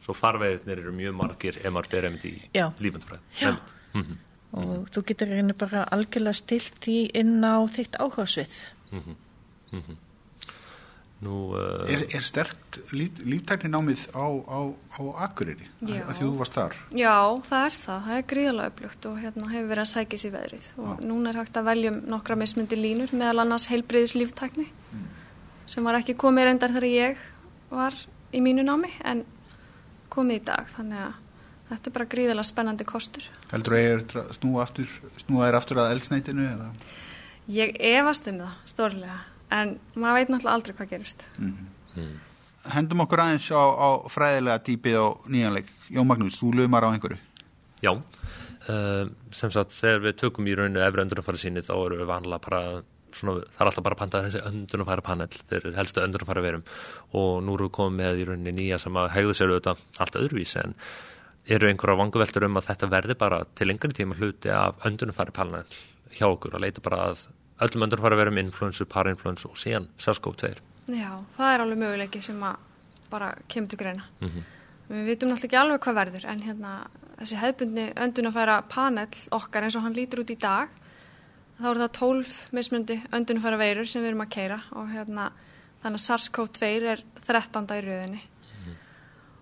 Svo 0.00 0.14
farveðinir 0.14 0.78
eru 0.78 0.92
mjög 0.92 1.14
margir 1.14 1.58
einmitt 1.64 2.24
í 2.24 2.50
lífandfræði. 2.80 3.20
Já, 3.40 3.56
mhm. 3.94 4.18
og 4.52 4.64
mhm. 4.64 4.84
þú 4.84 5.04
getur 5.04 5.28
einni 5.28 5.52
bara 5.52 5.84
algjörlega 5.84 6.32
stilt 6.32 6.74
því 6.80 7.10
inn 7.14 7.44
á 7.44 7.56
þitt 7.66 7.96
áhersvið. 8.00 8.54
Mhm. 8.90 9.16
Nú, 11.18 11.50
uh, 11.50 11.82
er, 11.90 12.04
er 12.14 12.22
sterkt 12.22 12.76
líf, 12.94 13.16
líftækni 13.26 13.72
námið 13.72 14.04
á, 14.14 14.22
á, 14.22 14.70
á 14.70 15.02
Akureyri 15.26 15.66
já. 15.82 16.04
að 16.04 16.20
þú 16.20 16.28
varst 16.38 16.54
þar? 16.54 16.76
Já, 16.94 17.14
það 17.48 17.64
er 17.66 17.74
það, 17.74 18.02
það 18.04 18.18
er 18.18 18.26
gríðalega 18.32 18.70
upplugt 18.70 19.08
og 19.10 19.16
hérna 19.18 19.48
hefur 19.50 19.72
verið 19.72 19.82
að 19.82 19.88
sækja 19.90 20.20
sér 20.22 20.34
veðrið 20.36 20.68
og 20.76 20.92
já. 20.92 21.06
núna 21.10 21.32
er 21.32 21.38
hægt 21.40 21.58
að 21.58 21.66
velja 21.72 21.90
um 21.90 21.96
nokkra 22.14 22.36
mismundi 22.38 22.78
línur 22.78 23.14
meðal 23.18 23.42
annars 23.42 23.66
heilbreyðis 23.72 24.14
líftækni 24.14 24.68
mm. 24.70 25.08
sem 25.74 25.88
var 25.90 25.98
ekki 25.98 26.14
komið 26.22 26.46
reyndar 26.46 26.74
þegar 26.76 26.86
ég 26.92 27.24
var 27.72 27.96
í 28.30 28.42
mínu 28.44 28.62
námi 28.68 28.92
en 29.02 29.24
komið 30.14 30.38
í 30.38 30.44
dag 30.52 30.70
þannig 30.76 31.02
að 31.02 31.16
þetta 31.72 31.90
er 31.90 31.96
bara 31.96 32.06
gríðalega 32.14 32.46
spennandi 32.46 32.86
kostur. 32.86 33.26
Heldur 33.50 33.74
að 33.74 33.82
ég 33.82 33.96
er 33.96 34.30
snúa 34.38 34.62
aftur, 34.62 34.94
snúa 35.24 35.50
þér 35.50 35.58
aftur 35.58 35.82
að 35.82 35.96
elsneitinu 35.96 36.46
eða? 36.46 36.70
Ég 37.58 37.74
efast 37.90 38.30
um 38.30 38.38
það, 38.44 38.54
stórlega 38.70 39.18
en 39.54 39.76
maður 39.94 40.18
veit 40.18 40.32
náttúrulega 40.32 40.56
aldrei 40.56 40.76
hvað 40.76 40.90
gerist. 40.92 41.24
Mm. 41.38 41.54
-hmm. 41.94 42.16
Hendum 42.74 43.00
okkur 43.00 43.22
aðeins 43.22 43.48
á, 43.54 43.62
á 43.64 43.88
fræðilega 44.12 44.64
típið 44.66 44.96
á 45.00 45.06
nýjanleik 45.26 45.68
Jón 45.90 46.06
Magnús, 46.06 46.36
þú 46.36 46.52
lögumar 46.54 46.84
á 46.84 46.92
einhverju. 46.92 47.18
Já, 47.82 47.92
uh, 47.94 49.04
sem 49.30 49.50
sagt 49.50 49.72
þegar 49.72 50.00
við 50.04 50.16
tökum 50.16 50.46
í 50.46 50.54
rauninu 50.54 50.82
efri 50.84 51.02
öndunumfæri 51.04 51.38
síni 51.38 51.62
þá 51.64 51.74
eru 51.86 52.00
við 52.00 52.10
vanlega 52.10 52.44
bara 52.44 52.82
svona, 53.12 53.40
það 53.40 53.60
er 53.60 53.70
alltaf 53.70 53.84
bara 53.84 53.94
að 53.94 54.02
panta 54.02 54.22
þessi 54.26 54.42
öndunumfæri 54.50 55.04
panel 55.06 55.28
fyrir 55.48 55.76
helstu 55.78 56.02
öndunumfæri 56.02 56.44
verum. 56.44 56.64
Og 57.12 57.42
nú 57.44 57.54
eru 57.54 57.68
við 57.68 57.76
komið 57.78 58.02
með 58.02 58.20
í 58.22 58.26
rauninu 58.28 58.56
nýja 58.58 58.78
sem 58.82 59.00
að 59.00 59.12
hegða 59.16 59.38
sér 59.38 59.54
auðvitað 59.54 59.84
allt 59.98 60.20
öðruvísi 60.22 60.60
en 60.64 60.74
eru 61.48 61.70
einhverja 61.70 62.00
vanguveltur 62.02 62.44
um 62.44 62.60
að 62.60 62.68
þetta 62.68 62.90
verði 62.92 63.16
bara 63.18 63.44
til 63.56 63.70
yngri 63.72 63.94
tíma 63.96 64.18
hluti 64.18 64.52
af 64.52 64.84
öndunumfæri 64.84 65.32
panel 65.32 65.64
hjá 66.12 66.26
okkur 66.28 66.58
að 66.58 66.66
leita 66.66 66.84
bara 66.84 67.08
að 67.08 67.28
öllum 67.64 67.86
öndur 67.86 68.02
fara 68.02 68.16
að 68.16 68.22
vera 68.22 68.34
með 68.34 68.48
influensu, 68.48 68.86
parainfluensu 68.88 69.50
og 69.50 69.58
síðan 69.58 69.88
SARS-CoV-2. 69.98 70.54
Já, 70.94 71.10
það 71.36 71.54
er 71.54 71.64
alveg 71.64 71.82
möguleiki 71.82 72.22
sem 72.24 72.38
að 72.42 72.56
bara 73.10 73.32
kemur 73.48 73.68
til 73.68 73.78
greina. 73.78 74.04
Mm 74.20 74.28
-hmm. 74.28 74.42
Við 74.88 75.04
vitum 75.04 75.28
náttúrulega 75.28 75.44
ekki 75.44 75.60
alveg 75.60 75.80
hvað 75.80 75.94
verður 75.94 76.24
en 76.24 76.42
hérna 76.42 76.72
þessi 77.18 77.36
hefðbundni 77.36 77.92
öndun 77.96 78.30
að 78.30 78.36
færa 78.38 78.62
panel 78.68 79.08
okkar 79.30 79.62
eins 79.62 79.76
og 79.76 79.82
hann 79.82 79.96
lítur 79.96 80.22
út 80.22 80.30
í 80.30 80.38
dag 80.38 80.68
þá 81.58 81.70
eru 81.70 81.80
það 81.80 81.92
12 81.98 82.34
mismundi 82.52 82.96
öndun 83.12 83.40
að 83.40 83.42
færa 83.42 83.58
veirur 83.58 83.86
sem 83.86 84.02
við 84.02 84.08
erum 84.08 84.24
að 84.24 84.34
keira 84.36 84.60
og 84.78 84.88
hérna 84.92 85.32
þannig 85.82 86.00
að 86.00 86.06
SARS-CoV-2 86.06 86.90
er 86.92 87.02
13. 87.26 87.66
í 87.74 87.80
rauðinni 87.86 88.22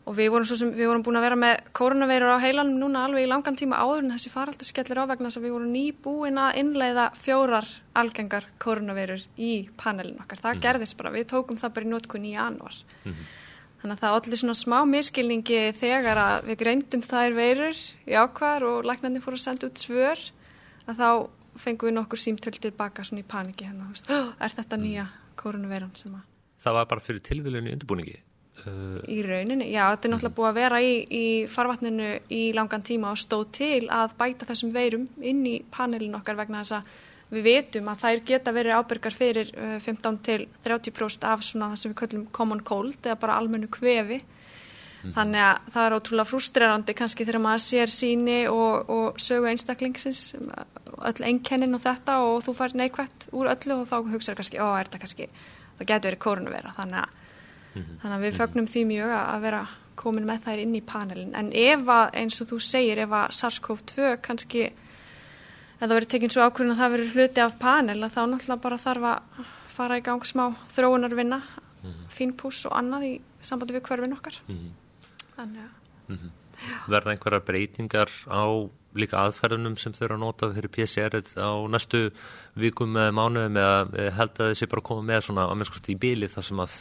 og 0.07 0.15
við 0.15 0.29
vorum, 0.31 0.47
sem, 0.47 0.71
við 0.71 0.87
vorum 0.87 1.03
búin 1.03 1.19
að 1.19 1.25
vera 1.27 1.39
með 1.41 1.71
koronaveirur 1.75 2.37
á 2.39 2.45
heilanum 2.45 2.77
núna 2.79 3.03
alveg 3.07 3.27
í 3.27 3.31
langan 3.31 3.57
tíma 3.59 3.81
áður 3.83 4.05
en 4.05 4.13
þessi 4.15 4.31
faraldur 4.31 4.69
skellir 4.69 5.01
á 5.03 5.11
vegna 5.11 5.31
þess 5.31 5.41
að 5.41 5.47
við 5.49 5.55
vorum 5.57 5.73
nýbúin 5.75 6.39
að 6.39 6.59
innleiða 6.61 7.07
fjórar 7.19 7.67
algengar 7.99 8.47
koronaveirur 8.63 9.25
í 9.35 9.51
panelin 9.81 10.21
okkar. 10.23 10.43
Það 10.45 10.55
mm. 10.55 10.63
gerðist 10.69 10.97
bara, 11.01 11.13
við 11.17 11.27
tókum 11.33 11.59
það 11.59 11.75
bara 11.75 11.89
í 11.89 11.91
nótkun 11.91 12.29
í 12.29 12.37
januar. 12.37 12.79
Mm 13.03 13.13
-hmm. 13.13 13.33
Þannig 13.81 13.97
að 13.97 14.05
það 14.05 14.19
allir 14.19 14.41
svona 14.41 14.55
smá 14.55 14.79
miskilningi 14.89 15.59
þegar 15.77 16.19
að 16.19 16.47
við 16.47 16.61
greindum 16.63 17.03
þær 17.03 17.35
veirur 17.35 17.83
í 18.07 18.15
ákvar 18.15 18.63
og 18.63 18.87
læknandi 18.87 19.21
fór 19.21 19.35
að 19.35 19.43
senda 19.43 19.67
út 19.67 19.79
svör 19.79 20.19
að 20.87 21.03
þá 21.03 21.11
fengum 21.57 21.89
við 21.89 21.95
nokkur 21.99 22.19
símtöld 22.19 22.61
tilbaka 22.63 23.05
svona 23.05 23.25
í 23.25 23.27
paniki 23.27 23.67
hérna. 23.67 23.91
Er 24.45 24.55
þetta 24.55 24.77
nýja 24.77 25.07
koronaveiran 25.35 25.93
sem 25.99 26.15
að... 26.15 26.25
Það 26.63 26.73
var 26.79 26.87
bara 26.87 27.01
fyrir 27.01 27.21
tilvílunni 27.21 27.73
undirbúningi? 27.75 28.23
Uh, 28.65 29.01
í 29.13 29.21
rauninni, 29.27 29.69
já, 29.69 29.83
þetta 29.93 30.09
er 30.09 30.13
náttúrulega 30.15 30.37
búið 30.39 30.49
að 30.49 30.61
vera 30.61 30.79
í, 30.83 30.93
í 31.05 31.25
farvatninu 31.53 32.13
í 32.33 32.45
langan 32.57 32.87
tíma 32.87 33.11
og 33.13 33.21
stóð 33.21 33.51
til 33.59 33.83
að 33.93 34.15
bæta 34.19 34.49
þessum 34.49 34.73
veirum 34.75 35.09
inn 35.21 35.43
í 35.47 35.59
panelin 35.71 36.17
okkar 36.17 36.39
vegna 36.39 36.63
þess 36.65 36.79
að 36.79 36.95
við 37.37 37.45
veitum 37.47 37.91
að 37.91 38.03
þær 38.05 38.23
geta 38.31 38.55
verið 38.55 38.79
ábyrgar 38.79 39.17
fyrir 39.19 39.53
15 39.85 40.09
uh, 40.15 40.23
til 40.25 40.41
30% 40.65 41.29
af 41.29 41.45
svona 41.45 41.73
það 41.75 41.83
sem 41.83 41.93
við 41.93 42.01
kallum 42.01 42.27
common 42.33 42.65
cold 42.65 42.99
eða 43.03 43.21
bara 43.21 43.39
almennu 43.41 43.69
kvefi 43.73 44.23
Þannig 45.15 45.43
að 45.43 45.69
það 45.75 45.87
er 45.87 45.95
ótrúlega 45.97 46.29
frustrerandi 46.31 46.95
kannski 46.97 47.27
þegar 47.27 47.43
maður 47.45 47.63
sér 47.67 47.93
síni 47.93 48.39
og, 48.51 48.89
og 48.91 49.21
sögu 49.23 49.51
einstaklingsins, 49.51 50.23
öll 50.37 51.27
einkennin 51.29 51.77
og 51.77 51.85
þetta 51.85 52.19
og 52.25 52.41
þú 52.47 52.57
fær 52.59 52.75
neikvætt 52.81 53.29
úr 53.37 53.51
öllu 53.53 53.79
og 53.83 53.87
þá 53.91 53.97
hugsaður 54.15 54.41
kannski, 54.41 54.61
ó, 54.63 54.69
er 54.75 54.89
þetta 54.89 55.03
kannski, 55.05 55.29
það 55.79 55.91
getur 55.93 56.11
verið 56.11 56.23
kórnuvera. 56.27 56.75
Þannig 56.79 57.03
að, 57.03 57.26
þannig 57.77 58.17
að 58.17 58.25
við 58.25 58.39
fögnum 58.41 58.71
því 58.71 58.85
mjög 58.93 59.13
að 59.19 59.45
vera 59.47 59.61
komin 59.97 60.27
með 60.29 60.43
þær 60.47 60.63
inn 60.63 60.75
í 60.77 60.83
panelin. 60.85 61.35
En 61.39 61.53
ef 61.57 61.93
að, 61.93 62.09
eins 62.21 62.41
og 62.43 62.51
þú 62.51 62.59
segir, 62.63 63.01
ef 63.05 63.15
að 63.17 63.37
SARS-CoV-2 63.39 64.11
kannski, 64.25 64.65
það 65.81 65.95
verið 65.97 66.11
tekinn 66.15 66.35
svo 66.35 66.47
ákvörðin 66.47 66.75
að 66.75 66.83
það 66.83 66.97
verið 66.97 67.15
hluti 67.17 67.45
af 67.45 67.59
panel, 67.63 67.99
að 68.03 68.17
þá 68.17 68.21
náttúrulega 68.33 68.65
bara 68.67 68.81
þarf 68.83 69.09
að 69.13 69.53
fara 69.77 70.01
í 70.01 70.05
gang 70.05 70.29
smá 70.29 70.45
þróunarvinna, 70.77 71.41
fínpús 72.13 72.65
og 72.69 72.77
annað 72.77 73.09
í 73.09 73.13
sambandi 73.45 73.77
við 73.77 73.87
hverfin 73.89 74.17
okkar. 74.17 74.41
Þannig 75.37 75.65
að 75.67 76.33
Verða 76.89 77.13
einhverjar 77.13 77.45
breytingar 77.45 78.11
á 78.33 78.45
líka 78.97 79.21
aðferðunum 79.27 79.77
sem 79.77 79.93
þau 79.93 80.05
eru 80.07 80.17
að 80.17 80.23
nota 80.23 80.49
fyrir 80.55 80.73
PCR 80.73 81.17
á 81.37 81.53
næstu 81.69 82.03
vikum 82.57 82.97
eða 82.97 83.13
mánuðum 83.17 83.59
eða 83.61 84.13
held 84.17 84.41
að 84.41 84.53
þessi 84.53 84.69
bara 84.73 84.85
koma 84.89 85.05
með 85.05 85.27
svona 85.27 85.45
að 85.51 85.59
minnskast 85.61 85.91
í 85.93 85.99
bíli 86.01 86.31
þar 86.33 86.47
sem 86.49 86.63
að 86.65 86.79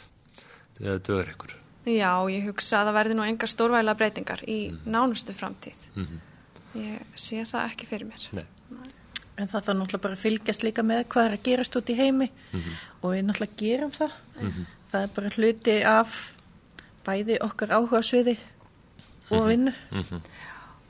það 0.80 1.00
dögur 1.08 1.30
ykkur. 1.34 1.54
Já, 1.86 2.10
ég 2.34 2.46
hugsa 2.48 2.80
að 2.80 2.88
það 2.90 2.96
verði 2.98 3.14
nú 3.16 3.22
engar 3.30 3.48
stórvæla 3.52 3.94
breytingar 3.96 4.40
í 4.50 4.58
nánustu 4.90 5.32
framtíð. 5.38 5.84
Ég 6.76 7.00
sé 7.14 7.44
það 7.46 7.68
ekki 7.70 7.86
fyrir 7.86 8.08
mér. 8.10 8.24
Nei. 8.36 8.44
En 9.38 9.48
það 9.48 9.66
þarf 9.68 9.76
náttúrulega 9.78 10.02
bara 10.02 10.16
að 10.16 10.24
fylgjast 10.24 10.62
líka 10.64 10.82
með 10.82 11.04
hvað 11.12 11.26
er 11.28 11.36
að 11.36 11.42
gerast 11.46 11.76
út 11.76 11.90
í 11.92 11.96
heimi 11.98 12.30
Mhm. 12.52 12.72
og 13.02 13.10
við 13.12 13.24
náttúrulega 13.28 13.56
gerum 13.62 13.90
það. 13.92 14.12
Það 14.92 15.02
er 15.02 15.08
bara 15.14 15.30
hluti 15.36 15.76
af 15.84 16.16
bæði 17.06 17.38
okkar 17.40 17.68
áhuga 17.76 18.02
sviði 18.02 18.36
og 19.30 19.46
vinnu. 19.48 19.72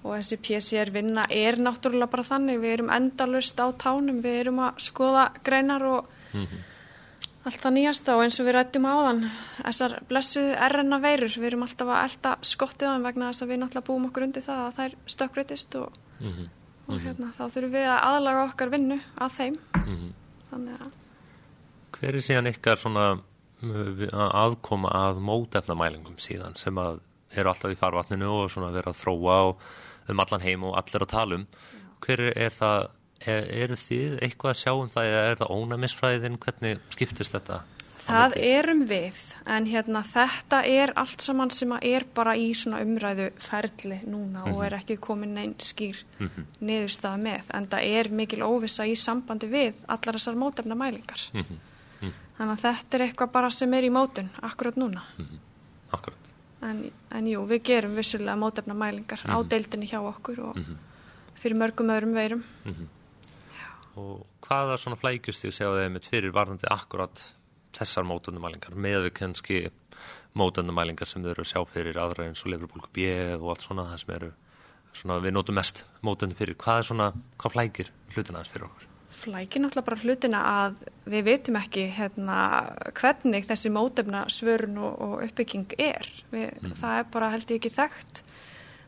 Og 0.07 0.15
þessi 0.15 0.37
PCR 0.39 0.91
vinna 0.95 1.27
er 1.31 1.57
náttúrulega 1.57 2.11
bara 2.11 2.23
þannig. 2.23 2.61
Við 2.63 2.73
erum 2.79 2.91
endalust 2.91 3.59
á 3.59 3.67
tánum, 3.77 4.23
við 4.23 4.41
erum 4.41 4.59
að 4.63 4.79
skoða 4.79 5.25
greinar 5.43 5.83
og 5.83 6.07
allt 7.47 7.63
það 7.63 7.75
nýjasta 7.77 8.17
og 8.17 8.25
eins 8.25 8.39
og 8.43 8.49
við 8.49 8.57
rættum 8.57 8.89
áðan, 8.91 9.23
þessar 9.61 9.97
blessuð 10.11 10.51
RNA 10.67 10.99
veirur, 11.05 11.39
við 11.39 11.49
erum 11.51 11.65
alltaf 11.67 11.93
að 11.95 12.05
elda 12.09 12.35
skottið 12.51 12.91
á 12.91 12.95
þeim 12.97 13.09
vegna 13.09 13.31
þess 13.31 13.45
að 13.45 13.53
við 13.53 13.61
náttúrulega 13.63 13.89
búum 13.89 14.07
okkur 14.11 14.27
undir 14.27 14.47
það 14.47 14.63
að 14.65 14.77
þær 14.81 14.99
stökkbreytist 15.15 15.79
og, 15.81 15.99
og 16.91 17.03
hérna, 17.07 17.33
þá 17.39 17.43
þurfum 17.47 17.75
við 17.79 17.89
að 17.91 18.05
aðlaga 18.11 18.47
okkar 18.51 18.73
vinnu 18.75 19.01
að 19.15 19.37
þeim. 19.41 19.59
Þannig 20.51 20.87
að 20.87 20.95
Hver 21.97 22.19
er 22.19 22.25
síðan 22.25 22.51
ykkar 22.51 22.77
svona 22.77 23.07
aðkoma 24.37 24.91
að 24.93 25.21
mótefnamælingum 25.25 26.19
síðan 26.21 26.57
sem 26.61 26.77
að 26.77 27.01
eru 27.33 27.51
alltaf 27.51 27.73
í 27.73 27.79
farvatninu 27.79 28.29
og 28.29 28.51
svona 28.53 28.73
vera 28.75 28.93
að 28.93 29.01
þróa 29.01 29.39
og 29.49 29.65
um 30.13 30.23
allan 30.23 30.45
heim 30.45 30.67
og 30.69 30.77
allir 30.79 31.07
að 31.07 31.13
tala 31.13 31.39
um. 31.41 31.47
Hver 32.05 32.23
er 32.29 32.53
það, 32.53 32.91
er, 33.21 33.47
eru 33.65 33.79
þið 33.79 34.19
eitthvað 34.27 34.53
að 34.53 34.61
sjá 34.61 34.73
um 34.75 34.93
það 34.93 35.09
eða 35.13 35.25
er 35.31 35.41
það 35.41 35.55
ónæmisfræðin, 35.57 36.39
hvernig 36.43 36.85
skiptist 36.95 37.37
þetta? 37.37 37.63
Það 38.07 38.37
erum 38.39 38.85
við, 38.87 39.17
en 39.51 39.65
hérna 39.67 40.01
þetta 40.07 40.61
er 40.71 40.93
allt 41.01 41.25
saman 41.25 41.51
sem 41.51 41.73
að 41.75 41.87
er 41.89 42.05
bara 42.15 42.37
í 42.39 42.53
svona 42.55 42.79
umræðu 42.85 43.33
ferli 43.43 43.99
núna 44.07 44.45
og 44.53 44.61
er 44.63 44.77
ekki 44.79 44.95
komin 45.03 45.33
neinn 45.35 45.57
skýr 45.59 45.99
niðurstaða 46.61 47.19
með, 47.19 47.49
en 47.59 47.67
það 47.73 47.89
er 47.99 48.11
mikil 48.15 48.45
óvissa 48.47 48.87
í 48.87 48.95
sambandi 48.95 49.51
við 49.51 49.81
allar 49.91 50.21
þessar 50.21 50.39
mótefna 50.39 50.79
mælingar. 50.79 51.25
Þannig 52.37 52.53
að 52.53 52.63
þetta 52.63 52.99
er 52.99 53.05
eitthvað 53.09 53.33
bara 53.35 53.51
sem 53.51 53.75
er 53.75 53.89
í 53.89 53.91
mótun 53.91 54.31
akkurat 54.45 54.79
núna. 54.79 55.03
Akkurat. 55.97 56.31
En, 56.63 56.85
en 57.11 57.27
jú, 57.27 57.43
við 57.51 57.63
gerum 57.73 57.97
vissulega 57.99 58.39
mótefna 58.39 58.77
mælingar 58.79 59.25
á 59.27 59.37
deildinni 59.43 59.89
hjá 59.91 59.99
okkur 59.99 60.45
og 60.53 60.61
fyrir 61.43 61.59
mörgum 61.59 61.91
öðrum 61.91 62.15
veirum. 62.15 62.45
Og 63.97 64.25
hvaða 64.45 64.79
svona 64.81 64.99
flækjust 65.01 65.47
þið 65.47 65.55
séu 65.57 65.77
þeim 65.77 65.97
með 65.97 66.11
fyrir 66.13 66.35
varðandi 66.37 66.69
akkurat 66.73 67.23
þessar 67.77 68.09
mótefnamælingar 68.09 68.77
með 68.77 69.07
við 69.09 69.15
kannski 69.21 69.61
mótefnamælingar 70.37 71.09
sem 71.09 71.25
þau 71.25 71.31
eru 71.33 71.45
að 71.45 71.53
sjá 71.53 71.63
fyrir 71.73 72.01
aðra 72.01 72.27
eins 72.29 72.45
og 72.45 72.53
lefurbólku 72.53 72.93
B 72.93 73.09
og 73.39 73.49
allt 73.53 73.65
svona 73.65 73.87
það 73.91 74.03
sem 74.03 74.13
eru 74.19 74.35
svona 74.97 75.21
við 75.25 75.37
notum 75.37 75.57
mest 75.59 75.85
mótefni 76.05 76.37
fyrir. 76.37 76.59
Hvað 76.61 76.83
er 76.83 76.91
svona, 76.91 77.09
hvað 77.41 77.57
flækir 77.57 77.91
hlutina 78.15 78.45
þess 78.45 78.55
fyrir 78.55 78.69
okkur? 78.69 78.93
flækir 79.17 79.63
náttúrulega 79.63 79.87
bara 79.87 80.01
hlutina 80.03 80.41
að 80.51 80.75
við 81.09 81.27
veitum 81.31 81.59
ekki 81.61 81.87
hérna, 81.97 82.39
hvernig 82.99 83.47
þessi 83.49 83.73
mótefna 83.73 84.25
svörun 84.33 84.81
og, 84.83 84.99
og 85.07 85.15
uppbygging 85.27 85.77
er. 85.81 86.09
Við, 86.33 86.73
Það 86.77 86.99
er 87.01 87.09
bara 87.15 87.31
held 87.33 87.53
ég 87.53 87.61
ekki 87.61 87.73
þekkt 87.77 88.23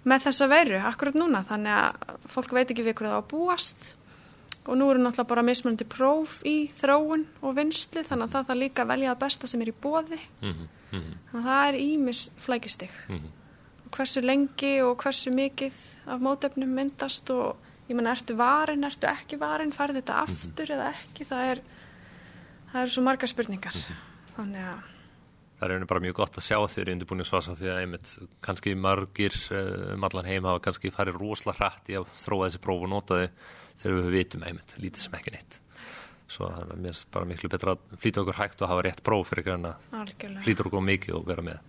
með 0.09 0.27
þessa 0.29 0.49
veiru 0.51 0.83
akkurat 0.89 1.17
núna 1.19 1.43
þannig 1.49 1.79
að 1.79 2.19
fólk 2.33 2.55
veit 2.57 2.69
ekki 2.71 2.85
við 2.87 2.99
hverju 2.99 3.13
það 3.13 3.19
á 3.19 3.23
að 3.23 3.31
búast 3.33 3.89
og 4.69 4.77
nú 4.77 4.89
eru 4.93 5.01
náttúrulega 5.01 5.31
bara 5.33 5.45
mismunandi 5.47 5.87
próf 5.89 6.39
í 6.47 6.57
þróun 6.77 7.25
og 7.41 7.55
vinslu 7.57 8.03
þannig 8.05 8.29
að 8.29 8.35
það 8.35 8.49
þarf 8.51 8.61
líka 8.63 8.85
að 8.85 8.91
velja 8.93 9.15
það 9.15 9.23
besta 9.25 9.51
sem 9.51 9.63
er 9.65 9.73
í 9.73 9.79
bóði 9.87 10.21
Mm 10.91 11.01
-hmm. 11.01 11.15
þannig 11.31 11.47
að 11.47 11.49
það 11.49 11.69
er 11.69 11.75
ímis 11.75 12.21
flækjustig. 12.39 12.91
Og 13.85 13.91
hversu 13.97 14.21
lengi 14.21 14.83
og 14.83 14.97
hversu 15.03 15.31
mikið 15.31 15.73
af 16.07 16.21
mótefnum 16.21 16.69
myndast 16.69 17.31
og 17.31 17.57
ég 17.89 17.97
menna, 17.97 18.13
ertu 18.13 18.37
varin, 18.37 18.85
ertu 18.85 19.07
ekki 19.07 19.39
varin, 19.41 19.73
farið 19.73 20.01
þetta 20.01 20.23
aftur 20.23 20.71
eða 20.71 20.93
ekki, 20.93 21.25
það 21.25 21.51
er 21.51 21.61
það 22.73 22.81
eru 22.83 22.91
svo 22.91 23.03
margar 23.03 23.29
spurningar. 23.29 23.77
Þannig 24.37 24.63
að 24.63 24.81
Það 25.59 25.73
er 25.75 25.85
bara 25.91 26.01
mjög 26.01 26.15
gott 26.15 26.37
að 26.39 26.45
sjá 26.47 26.59
þér 26.71 26.89
í 26.89 26.93
undirbúinisfasa 26.95 27.55
því 27.59 27.67
að 27.73 27.79
einmitt 27.83 28.11
kannski 28.47 28.75
margir 28.79 29.35
eh, 29.51 29.95
um 29.97 30.05
allan 30.07 30.29
heim 30.29 30.45
hafa 30.47 30.61
kannski 30.69 30.93
farið 30.95 31.19
rosalega 31.19 31.59
hratt 31.59 31.91
í 31.91 31.97
að 31.99 32.07
þróa 32.23 32.47
þessi 32.47 32.61
próf 32.63 32.85
og 32.87 32.93
nota 32.93 33.19
þau 33.19 33.29
þegar 33.81 33.99
við 33.99 34.17
vitum 34.17 34.47
einmitt 34.49 34.77
lítið 34.83 35.07
sem 35.07 35.19
ekki 35.19 35.35
neitt. 35.35 35.59
Svo 36.29 36.51
það 36.53 36.73
er 36.75 36.81
mér 36.83 36.91
finnst 36.93 37.09
bara 37.15 37.29
miklu 37.29 37.53
betra 37.53 37.75
að 37.75 38.01
flýta 38.03 38.23
okkur 38.23 38.39
hægt 38.41 38.63
og 38.63 38.73
hafa 38.73 38.85
rétt 38.85 39.05
próf 39.07 39.31
fyrir 39.31 39.55
en 39.55 39.71
að 39.71 39.87
flýta 40.45 40.67
okkur 40.67 40.85
mikið 40.85 41.17
og 41.17 41.29
vera 41.29 41.45
með 41.47 41.63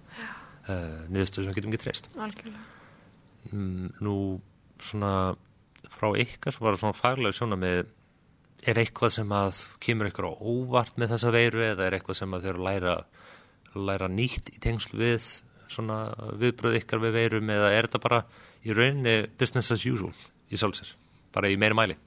uh, 0.67 1.05
niðurstöðu 1.07 1.47
sem 1.47 1.55
getum 1.55 1.71
ekki 1.71 1.83
treyst. 1.85 2.09
Mm, 3.53 3.93
nú 4.03 4.17
svona 4.83 5.13
frá 5.95 6.11
ykkar 6.19 6.55
svo 6.55 6.67
bara 6.67 6.79
svona 6.79 6.97
faglega 6.97 7.35
sjóna 7.35 7.57
með 7.59 7.87
er 8.67 8.79
eitthvað 8.81 9.13
sem 9.15 9.29
að 9.31 9.61
kemur 9.83 10.09
ykkur 10.09 10.27
á 10.27 10.33
óvart 10.35 10.97
með 10.99 11.13
þessa 11.13 11.31
veiru 11.31 11.63
eða 11.63 11.85
er 11.85 11.95
eitthvað 11.97 12.19
sem 12.19 12.33
að 12.35 12.45
þau 12.45 12.49
eru 12.51 12.59
að 12.59 12.67
læra, 12.67 12.95
læra 13.89 14.09
nýtt 14.11 14.51
í 14.51 14.59
tengslu 14.63 14.99
við 14.99 15.27
svona 15.69 15.99
viðbröð 16.41 16.79
ykkar 16.81 17.03
við 17.03 17.15
veirum 17.15 17.53
eða 17.53 17.71
er 17.75 17.87
þetta 17.87 18.03
bara 18.03 18.23
í 18.65 18.75
rauninni 18.75 19.15
business 19.39 19.71
as 19.75 19.85
usual 19.87 20.11
í 20.49 20.59
sjálfsir, 20.59 20.91
bara 21.33 21.49
í 21.49 21.57
meiri 21.57 21.77
mæli 21.77 21.97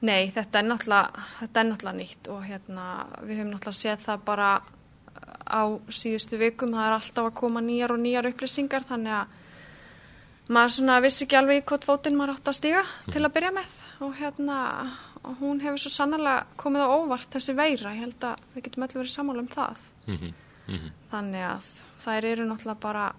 Nei, 0.00 0.30
þetta 0.32 0.62
er 0.62 0.64
náttúrulega, 0.64 1.24
þetta 1.42 1.60
er 1.60 1.66
náttúrulega 1.68 1.98
nýtt 1.98 2.28
og 2.32 2.44
hérna, 2.48 2.84
við 3.20 3.36
höfum 3.36 3.50
náttúrulega 3.52 3.76
séð 3.76 4.04
það 4.06 4.22
bara 4.30 4.48
á 5.50 5.62
síðustu 5.92 6.38
vikum, 6.40 6.72
það 6.72 6.86
er 6.86 6.96
alltaf 6.96 7.28
að 7.28 7.36
koma 7.36 7.60
nýjar 7.64 7.92
og 7.92 8.00
nýjar 8.00 8.28
upplýsingar, 8.30 8.86
þannig 8.88 9.18
að 9.18 9.36
maður 10.56 10.74
svona 10.76 10.96
vissi 11.04 11.26
ekki 11.26 11.38
alveg 11.38 11.66
hvort 11.68 11.84
fótinn 11.84 12.16
maður 12.16 12.38
átt 12.38 12.48
að 12.48 12.58
stiga 12.58 12.84
til 13.10 13.22
að 13.22 13.34
byrja 13.36 13.52
með 13.58 13.76
og 14.00 14.14
hérna, 14.16 14.58
og 15.20 15.42
hún 15.42 15.60
hefur 15.60 15.82
svo 15.82 15.92
sannlega 15.92 16.46
komið 16.60 16.86
á 16.86 16.94
óvart 16.96 17.36
þessi 17.36 17.54
veira, 17.58 17.92
ég 17.92 18.06
held 18.06 18.24
að 18.30 18.46
við 18.54 18.64
getum 18.66 18.86
öll 18.86 18.94
verið 18.94 19.12
sammála 19.12 19.44
um 19.44 19.52
það. 19.52 19.84
mm 20.06 20.16
-hmm. 20.16 20.32
Mm 20.70 20.78
-hmm. 20.78 20.90
Þannig 21.10 21.44
að 21.44 21.66
þær 22.04 22.24
eru 22.24 22.44
náttúrulega 22.46 22.80
bara 22.80 23.12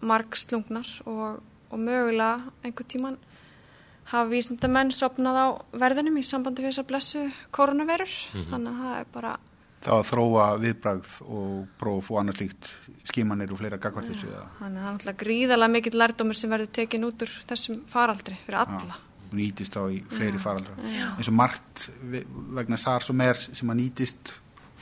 margslungnar 0.00 1.02
og, 1.06 1.42
og 1.70 1.78
mögulega 1.78 2.40
einhver 2.64 2.86
tíman 2.88 3.18
hafa 4.10 4.28
vísindamenn 4.30 4.90
sopnað 4.92 5.36
á 5.40 5.46
verðinum 5.80 6.18
í 6.20 6.22
sambandi 6.26 6.62
við 6.62 6.70
þess 6.72 6.82
að 6.84 6.88
blessu 6.92 7.24
koronavirur. 7.56 8.14
Þannig 8.50 8.70
að 8.70 8.82
það 8.84 8.98
er 9.00 9.06
bara, 9.14 9.32
þá 9.84 9.90
að 9.98 10.04
þróa 10.10 10.44
viðbragð 10.62 11.14
og 11.28 11.56
próf 11.80 12.10
og 12.12 12.20
annað 12.20 12.38
slíkt 12.40 12.70
skimanir 13.10 13.50
og 13.52 13.58
fleira 13.60 13.76
gagvart 13.80 14.08
þessu 14.12 14.28
eða 14.30 14.44
þannig 14.60 14.78
að 14.78 14.84
það 14.84 14.90
er 14.90 14.94
náttúrulega 14.94 15.22
gríðalega 15.24 15.72
mikill 15.74 15.98
lærdómur 16.00 16.38
sem 16.40 16.50
verður 16.54 16.70
tekin 16.78 17.04
út 17.08 17.24
úr 17.26 17.34
þessum 17.50 17.82
faraldri 17.92 18.38
fyrir 18.46 18.60
alla. 18.62 18.96
og 19.24 19.34
nýtist 19.40 19.74
þá 19.76 19.82
í 19.92 19.98
fleiri 20.14 20.38
faraldra 20.40 20.74
eins 21.18 21.28
og 21.28 21.34
margt 21.36 21.88
ve- 22.00 22.24
vegna 22.60 22.76
SARS 22.80 23.10
og 23.10 23.16
MERS 23.20 23.48
sem 23.58 23.68
að 23.74 23.80
nýtist 23.82 24.32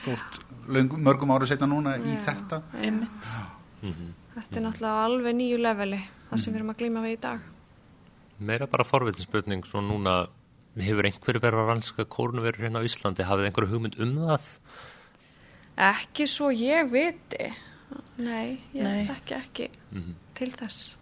þótt 0.03 0.39
löngum, 0.69 1.03
mörgum 1.03 1.31
ára 1.35 1.47
setna 1.51 1.67
núna 1.67 1.97
í 1.99 2.15
þetta 2.27 2.63
Einmitt. 2.83 3.33
Þetta 3.83 4.57
er 4.59 4.65
náttúrulega 4.65 4.95
á 4.95 5.05
alveg 5.07 5.35
nýju 5.37 5.59
leveli, 5.61 5.99
það 6.31 6.39
sem 6.45 6.53
við 6.55 6.61
erum 6.63 6.71
að 6.73 6.79
glíma 6.83 7.03
við 7.05 7.17
í 7.17 7.21
dag. 7.27 7.41
Meira 8.43 8.67
bara 8.71 8.85
forvitinspurning 8.89 9.63
svo 9.69 9.83
núna 9.85 10.15
hefur 10.77 11.07
einhver 11.09 11.39
verið 11.43 11.61
að 11.63 11.69
rannsaka 11.71 12.07
kórnuverur 12.11 12.65
hérna 12.65 12.81
á 12.81 12.87
Íslandi, 12.89 13.27
hafið 13.29 13.49
einhverju 13.51 13.71
hugmynd 13.75 13.99
um 14.03 14.15
það? 14.25 14.47
Ekki 15.93 16.27
svo 16.29 16.51
ég 16.53 16.91
viti. 16.93 17.51
Nei, 18.23 18.59
ég 18.75 18.83
Nei. 18.87 19.05
þekki 19.09 19.37
ekki 19.39 19.69
Mhm. 19.93 20.15
til 20.35 20.51
þess. 20.53 20.95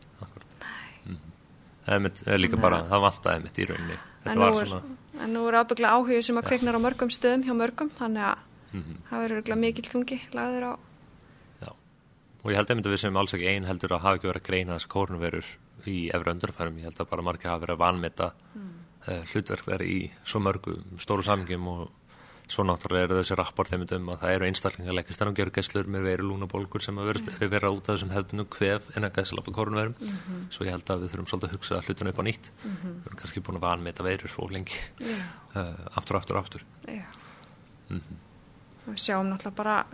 Það 1.86 1.94
er, 1.96 2.00
mitt, 2.04 2.20
er 2.28 2.38
líka 2.38 2.58
bara, 2.60 2.82
það 2.90 3.00
vantaði 3.06 3.42
mitt 3.42 3.58
í 3.58 3.64
rauninni. 3.66 3.96
Þetta 4.22 4.30
En 4.30 4.36
nú, 4.36 4.40
var 4.44 4.62
er, 4.62 4.66
svona, 4.68 4.96
en 5.24 5.32
nú 5.34 5.46
er 5.48 5.54
ábygglega 5.64 5.94
áhugi 5.96 6.22
sem 6.22 6.36
að 6.36 6.44
kveiknar 6.50 6.76
á 6.76 6.80
mörgum 6.84 7.10
stöðum 7.10 7.44
hjá 7.46 7.54
mörgum, 7.56 7.90
þannig 7.98 8.24
að 8.28 8.38
Mhm. 8.72 8.96
það 9.10 9.24
verður 9.24 9.56
mikill 9.58 9.88
þungi 9.90 10.20
lagður 10.32 10.64
á. 10.70 10.78
já. 11.62 11.68
og 12.44 12.50
ég 12.52 12.56
held 12.56 12.68
einmitt 12.70 12.86
að 12.86 12.92
við 12.92 12.98
sem 12.98 13.16
alls 13.16 13.32
ekki 13.34 13.48
einn 13.48 13.64
heldur 13.64 13.90
að 13.96 14.00
hafa 14.00 14.14
ekki 14.18 14.28
verið 14.30 14.40
að 14.42 14.46
greina 14.48 14.74
þess 14.76 14.86
kórnverur 14.86 15.44
í 15.86 16.10
efra 16.14 16.34
öndurfærum, 16.34 16.78
ég 16.78 16.90
held 16.90 17.00
að 17.00 17.10
bara 17.10 17.22
margir 17.22 17.50
hafa 17.50 17.64
verið 17.64 17.76
að 17.76 17.84
vanmeta 17.84 18.32
mm. 18.54 18.68
uh, 19.06 19.22
hlutverk 19.32 19.64
þær 19.64 19.86
í 19.86 19.98
svo 20.24 20.42
mörgu 20.44 20.76
stóru 20.98 21.22
samingum 21.26 21.68
og 21.68 21.88
svo 22.50 22.64
náttúrulega 22.66 23.06
eru 23.06 23.18
þessi 23.20 23.36
rapport 23.38 23.72
einmitt 23.72 23.92
um 23.94 24.08
að 24.10 24.24
það 24.24 24.34
eru 24.36 24.46
einstaklingar 24.48 24.96
leggist 24.96 25.22
en 25.22 25.30
á 25.30 25.36
gerurgesslur 25.38 25.90
með 25.94 26.06
veru 26.08 26.26
lúnabólkur 26.30 26.82
sem 26.82 26.98
að 26.98 27.10
vera, 27.12 27.22
mm. 27.22 27.50
vera 27.52 27.70
út 27.70 27.86
af 27.86 27.94
þessum 27.94 28.14
hefðbunum 28.14 28.48
kvef 28.50 28.88
en 28.98 29.06
að 29.06 29.20
gæsla 29.20 29.44
på 29.46 29.54
kórnverum 29.54 29.94
mm 29.94 30.08
-hmm. 30.08 30.40
svo 30.50 30.66
ég 30.66 30.74
held 30.74 30.90
að 30.90 31.04
við 31.04 31.12
þurfum 31.12 31.28
svolítið 31.30 31.48
að 31.48 31.54
hugsa 31.54 31.82
hlutinu 31.86 32.10
upp 32.10 32.18
á 32.18 32.24
nýtt 32.26 32.50
-hmm. 32.50 32.96
við 32.98 33.06
erum 33.06 33.20
kannski 33.20 33.40
búin 33.40 33.60
að 33.60 33.66
vanmeta 33.68 34.02
verur 34.02 34.34
fór 34.34 34.50
lengi 34.50 34.80
yeah. 34.98 35.30
uh, 35.54 35.98
aftur, 35.98 36.16
aftur, 36.16 36.36
aftur 36.36 36.64
yeah. 36.88 37.06
-hmm. 37.88 38.18
Við 38.86 38.98
sjáum 38.98 39.30
náttúrulega 39.30 39.56
bara 39.56 39.86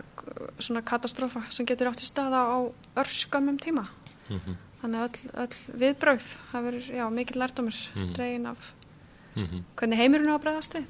svona 0.59 0.81
katastrófa 0.81 1.43
sem 1.49 1.65
getur 1.65 1.87
átt 1.87 2.01
í 2.01 2.05
staða 2.05 2.41
á 2.41 2.57
örskamum 2.95 3.57
tíma 3.59 3.85
mm 4.29 4.39
-hmm. 4.39 4.55
Þannig 4.81 5.01
að 5.01 5.07
öll, 5.07 5.31
öll 5.43 5.79
viðbröð 5.83 6.29
það 6.51 6.69
verður 6.69 7.11
mikið 7.17 7.41
lærdomur 7.41 7.81
mm 7.81 8.03
-hmm. 8.03 8.13
dregin 8.13 8.45
af 8.45 8.73
mm 9.35 9.45
-hmm. 9.45 9.61
hvernig 9.75 9.97
heimurinn 9.97 10.33
á 10.33 10.35
að 10.37 10.41
bregðast 10.45 10.73
við 10.79 10.87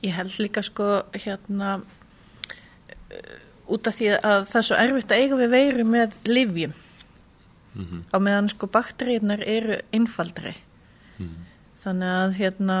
Ég 0.00 0.14
held 0.16 0.38
líka 0.38 0.62
sko 0.62 1.02
hérna 1.12 1.82
út 3.70 3.86
af 3.86 3.96
því 3.98 4.12
að 4.18 4.46
það 4.50 4.58
er 4.60 4.66
svo 4.68 4.78
erfitt 4.82 5.12
að 5.12 5.22
eiga 5.22 5.38
við 5.40 5.50
veiru 5.54 5.84
með 5.84 6.16
livjum 6.26 6.72
mhm. 7.74 8.02
á 8.10 8.16
meðan 8.18 8.50
sko 8.52 8.66
bakteríunar 8.66 9.42
eru 9.46 9.78
innfaldri 9.92 10.54
mhm. 11.18 11.46
þannig 11.82 12.14
að 12.22 12.38
hérna 12.40 12.78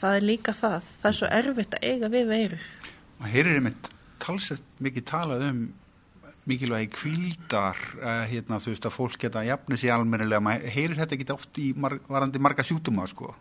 það 0.00 0.18
er 0.18 0.28
líka 0.32 0.52
það 0.56 0.92
það 1.00 1.10
er 1.10 1.18
svo 1.18 1.32
erfitt 1.40 1.74
að 1.78 1.88
eiga 1.90 2.12
við 2.12 2.30
veiru 2.34 2.60
og 3.20 3.26
heyrir 3.28 3.58
einmitt 3.58 3.90
talsett 4.20 4.80
mikið 4.84 5.08
talað 5.10 5.46
um 5.50 5.60
mikilvægi 6.50 6.90
kvíldar 6.94 7.78
uh, 8.00 8.24
hérna, 8.30 8.58
þú 8.62 8.74
veist 8.74 8.88
að 8.88 8.96
fólk 8.96 9.16
geta 9.22 9.44
jafnir 9.46 9.80
sér 9.80 9.94
almennilega, 9.96 10.42
maður 10.44 10.74
heyrir 10.74 10.98
þetta 10.98 11.16
ekki 11.16 11.28
oft 11.34 11.60
í 11.62 11.70
mar 11.78 11.96
varandi 12.10 12.42
marga 12.42 12.66
sjútuma 12.66 13.06
sko. 13.10 13.32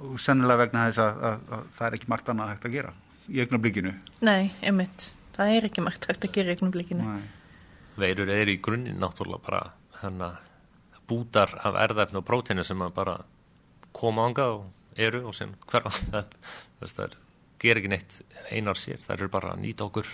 og 0.00 0.16
sennilega 0.22 0.64
vegna 0.64 0.86
þess 0.88 1.02
að, 1.04 1.22
að, 1.28 1.40
að 1.56 1.64
það 1.76 1.86
er 1.86 1.96
ekki 1.98 2.10
margt 2.12 2.30
annað 2.32 2.52
hægt 2.54 2.68
að 2.68 2.76
gera 2.78 2.92
í 3.30 3.42
augnablikinu. 3.44 3.94
Nei, 4.26 4.50
einmitt, 4.64 5.10
það 5.36 5.54
er 5.56 5.68
ekki 5.68 5.84
margt 5.84 6.08
hægt 6.08 6.26
að 6.26 6.36
gera 6.36 6.52
í 6.52 6.56
augnablikinu. 6.56 7.16
Veirur 8.00 8.32
er 8.32 8.48
í 8.48 8.58
grunninn 8.64 9.00
náttúrulega 9.02 9.44
bara 9.44 9.62
hana, 10.00 10.30
bútar 11.10 11.52
af 11.60 11.76
erðarfn 11.84 12.22
og 12.22 12.26
prótínu 12.26 12.64
sem 12.64 12.80
bara 12.96 13.18
koma 13.92 14.24
ánga 14.28 14.46
og 14.54 14.70
eru 14.96 15.26
og 15.28 15.36
sem 15.36 15.52
hverfa. 15.68 15.92
Það 16.80 17.04
er 17.04 17.18
ger 17.60 17.76
ekki 17.76 17.92
neitt 17.92 18.20
einar 18.54 18.78
sér, 18.80 19.00
það 19.04 19.16
eru 19.18 19.32
bara 19.32 19.54
að 19.54 19.64
nýta 19.66 19.86
okkur 19.86 20.08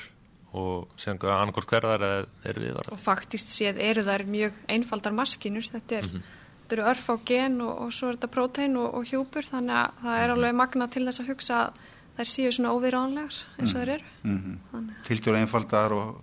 og 0.56 1.00
séðan 1.00 1.32
annarkort 1.34 1.68
hverðar 1.70 2.04
eru 2.44 2.62
við. 2.62 2.78
Og 2.92 3.00
faktist 3.00 3.52
séð 3.52 3.80
eru 3.82 4.04
þær 4.06 4.26
mjög 4.30 4.60
einfaldar 4.72 5.14
maskinur, 5.16 5.66
þetta, 5.72 6.00
er, 6.00 6.08
mm 6.08 6.14
-hmm. 6.14 6.38
þetta 6.62 6.76
eru 6.76 6.86
örf 6.92 7.10
á 7.12 7.14
gen 7.24 7.60
og, 7.60 7.74
og 7.86 7.92
svo 7.92 8.08
er 8.08 8.16
þetta 8.16 8.32
prótein 8.36 8.76
og, 8.76 8.94
og 8.94 9.04
hjúpur 9.10 9.44
þannig 9.44 9.76
að 9.76 10.00
það 10.02 10.22
er 10.22 10.28
mhm. 10.28 10.36
alveg 10.36 10.54
magna 10.54 10.88
til 10.88 11.04
þess 11.06 11.20
að 11.20 11.28
hugsa 11.32 11.60
að 11.64 11.84
þær 12.16 12.32
séu 12.32 12.52
svona 12.52 12.72
óviðránlegar 12.72 13.36
eins 13.58 13.74
og 13.74 13.80
þær 13.80 13.92
eru. 13.96 14.04
Mm 14.22 14.58
-hmm. 14.72 14.90
Tilkjóla 15.04 15.38
einfaldar 15.38 15.92
og 15.92 16.20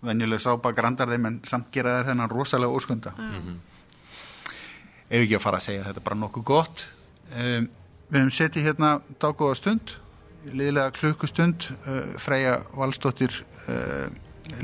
venjuleg 0.00 0.40
sápa 0.40 0.72
grandar 0.72 1.08
þeim 1.08 1.26
en 1.26 1.40
samt 1.44 1.72
gera 1.72 2.00
þær 2.00 2.06
þennan 2.10 2.30
rosalega 2.30 2.72
óskunda. 2.72 3.12
Mm 3.16 3.40
-hmm. 3.40 3.56
Ef 5.10 5.22
ekki 5.22 5.36
að 5.36 5.42
fara 5.42 5.56
að 5.56 5.62
segja 5.62 5.84
þetta 5.84 6.00
er 6.00 6.04
bara 6.04 6.16
nokkuð 6.16 6.44
gott. 6.44 6.92
Um, 7.32 7.68
við 8.10 8.18
hefum 8.18 8.30
setið 8.30 8.62
hérna 8.62 9.00
daggóða 9.20 9.54
stund 9.54 9.96
liðlega 10.48 10.90
klukkustund 10.96 11.68
uh, 11.84 12.02
Freyja 12.20 12.58
Valstóttir 12.76 13.34
uh, 13.68 14.08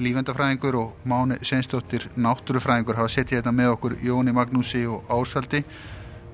lífendafræðingur 0.00 0.78
og 0.80 1.04
Máni 1.08 1.38
Seinstóttir 1.46 2.08
náttúrufræðingur 2.16 2.98
hafa 2.98 3.12
settið 3.12 3.40
þetta 3.40 3.52
með 3.54 3.74
okkur 3.76 3.96
Jóni 4.04 4.34
Magnúsi 4.34 4.82
og 4.90 5.06
Ásvaldi. 5.12 5.62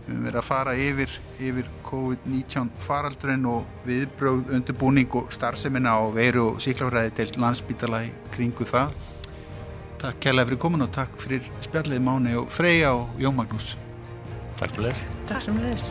Við 0.02 0.08
höfum 0.08 0.24
verið 0.26 0.38
að 0.40 0.46
fara 0.48 0.72
yfir, 0.74 1.12
yfir 1.38 1.68
COVID-19 1.86 2.72
faraldurinn 2.82 3.44
og 3.46 3.86
viðbröð, 3.86 4.50
undirbúning 4.56 5.14
og 5.20 5.30
starfseminna 5.34 5.94
á 5.94 6.02
veru 6.14 6.48
og 6.48 6.62
síklafræði 6.64 7.14
til 7.20 7.28
landsbítala 7.42 8.02
í 8.08 8.10
kringu 8.34 8.66
það. 8.66 8.96
Takk 10.02 10.18
kærlega 10.24 10.50
fyrir 10.50 10.62
komin 10.64 10.88
og 10.88 10.90
takk 10.96 11.14
fyrir 11.22 11.46
spjallið 11.62 12.02
Máni 12.02 12.34
og 12.40 12.50
Freyja 12.50 12.96
og 12.98 13.14
Jón 13.22 13.38
Magnús. 13.38 13.76
Takk 14.58 14.74
fyrir 14.74 14.90
les 14.90 15.06
Takk 15.30 15.46
sem 15.46 15.62
les 15.62 15.90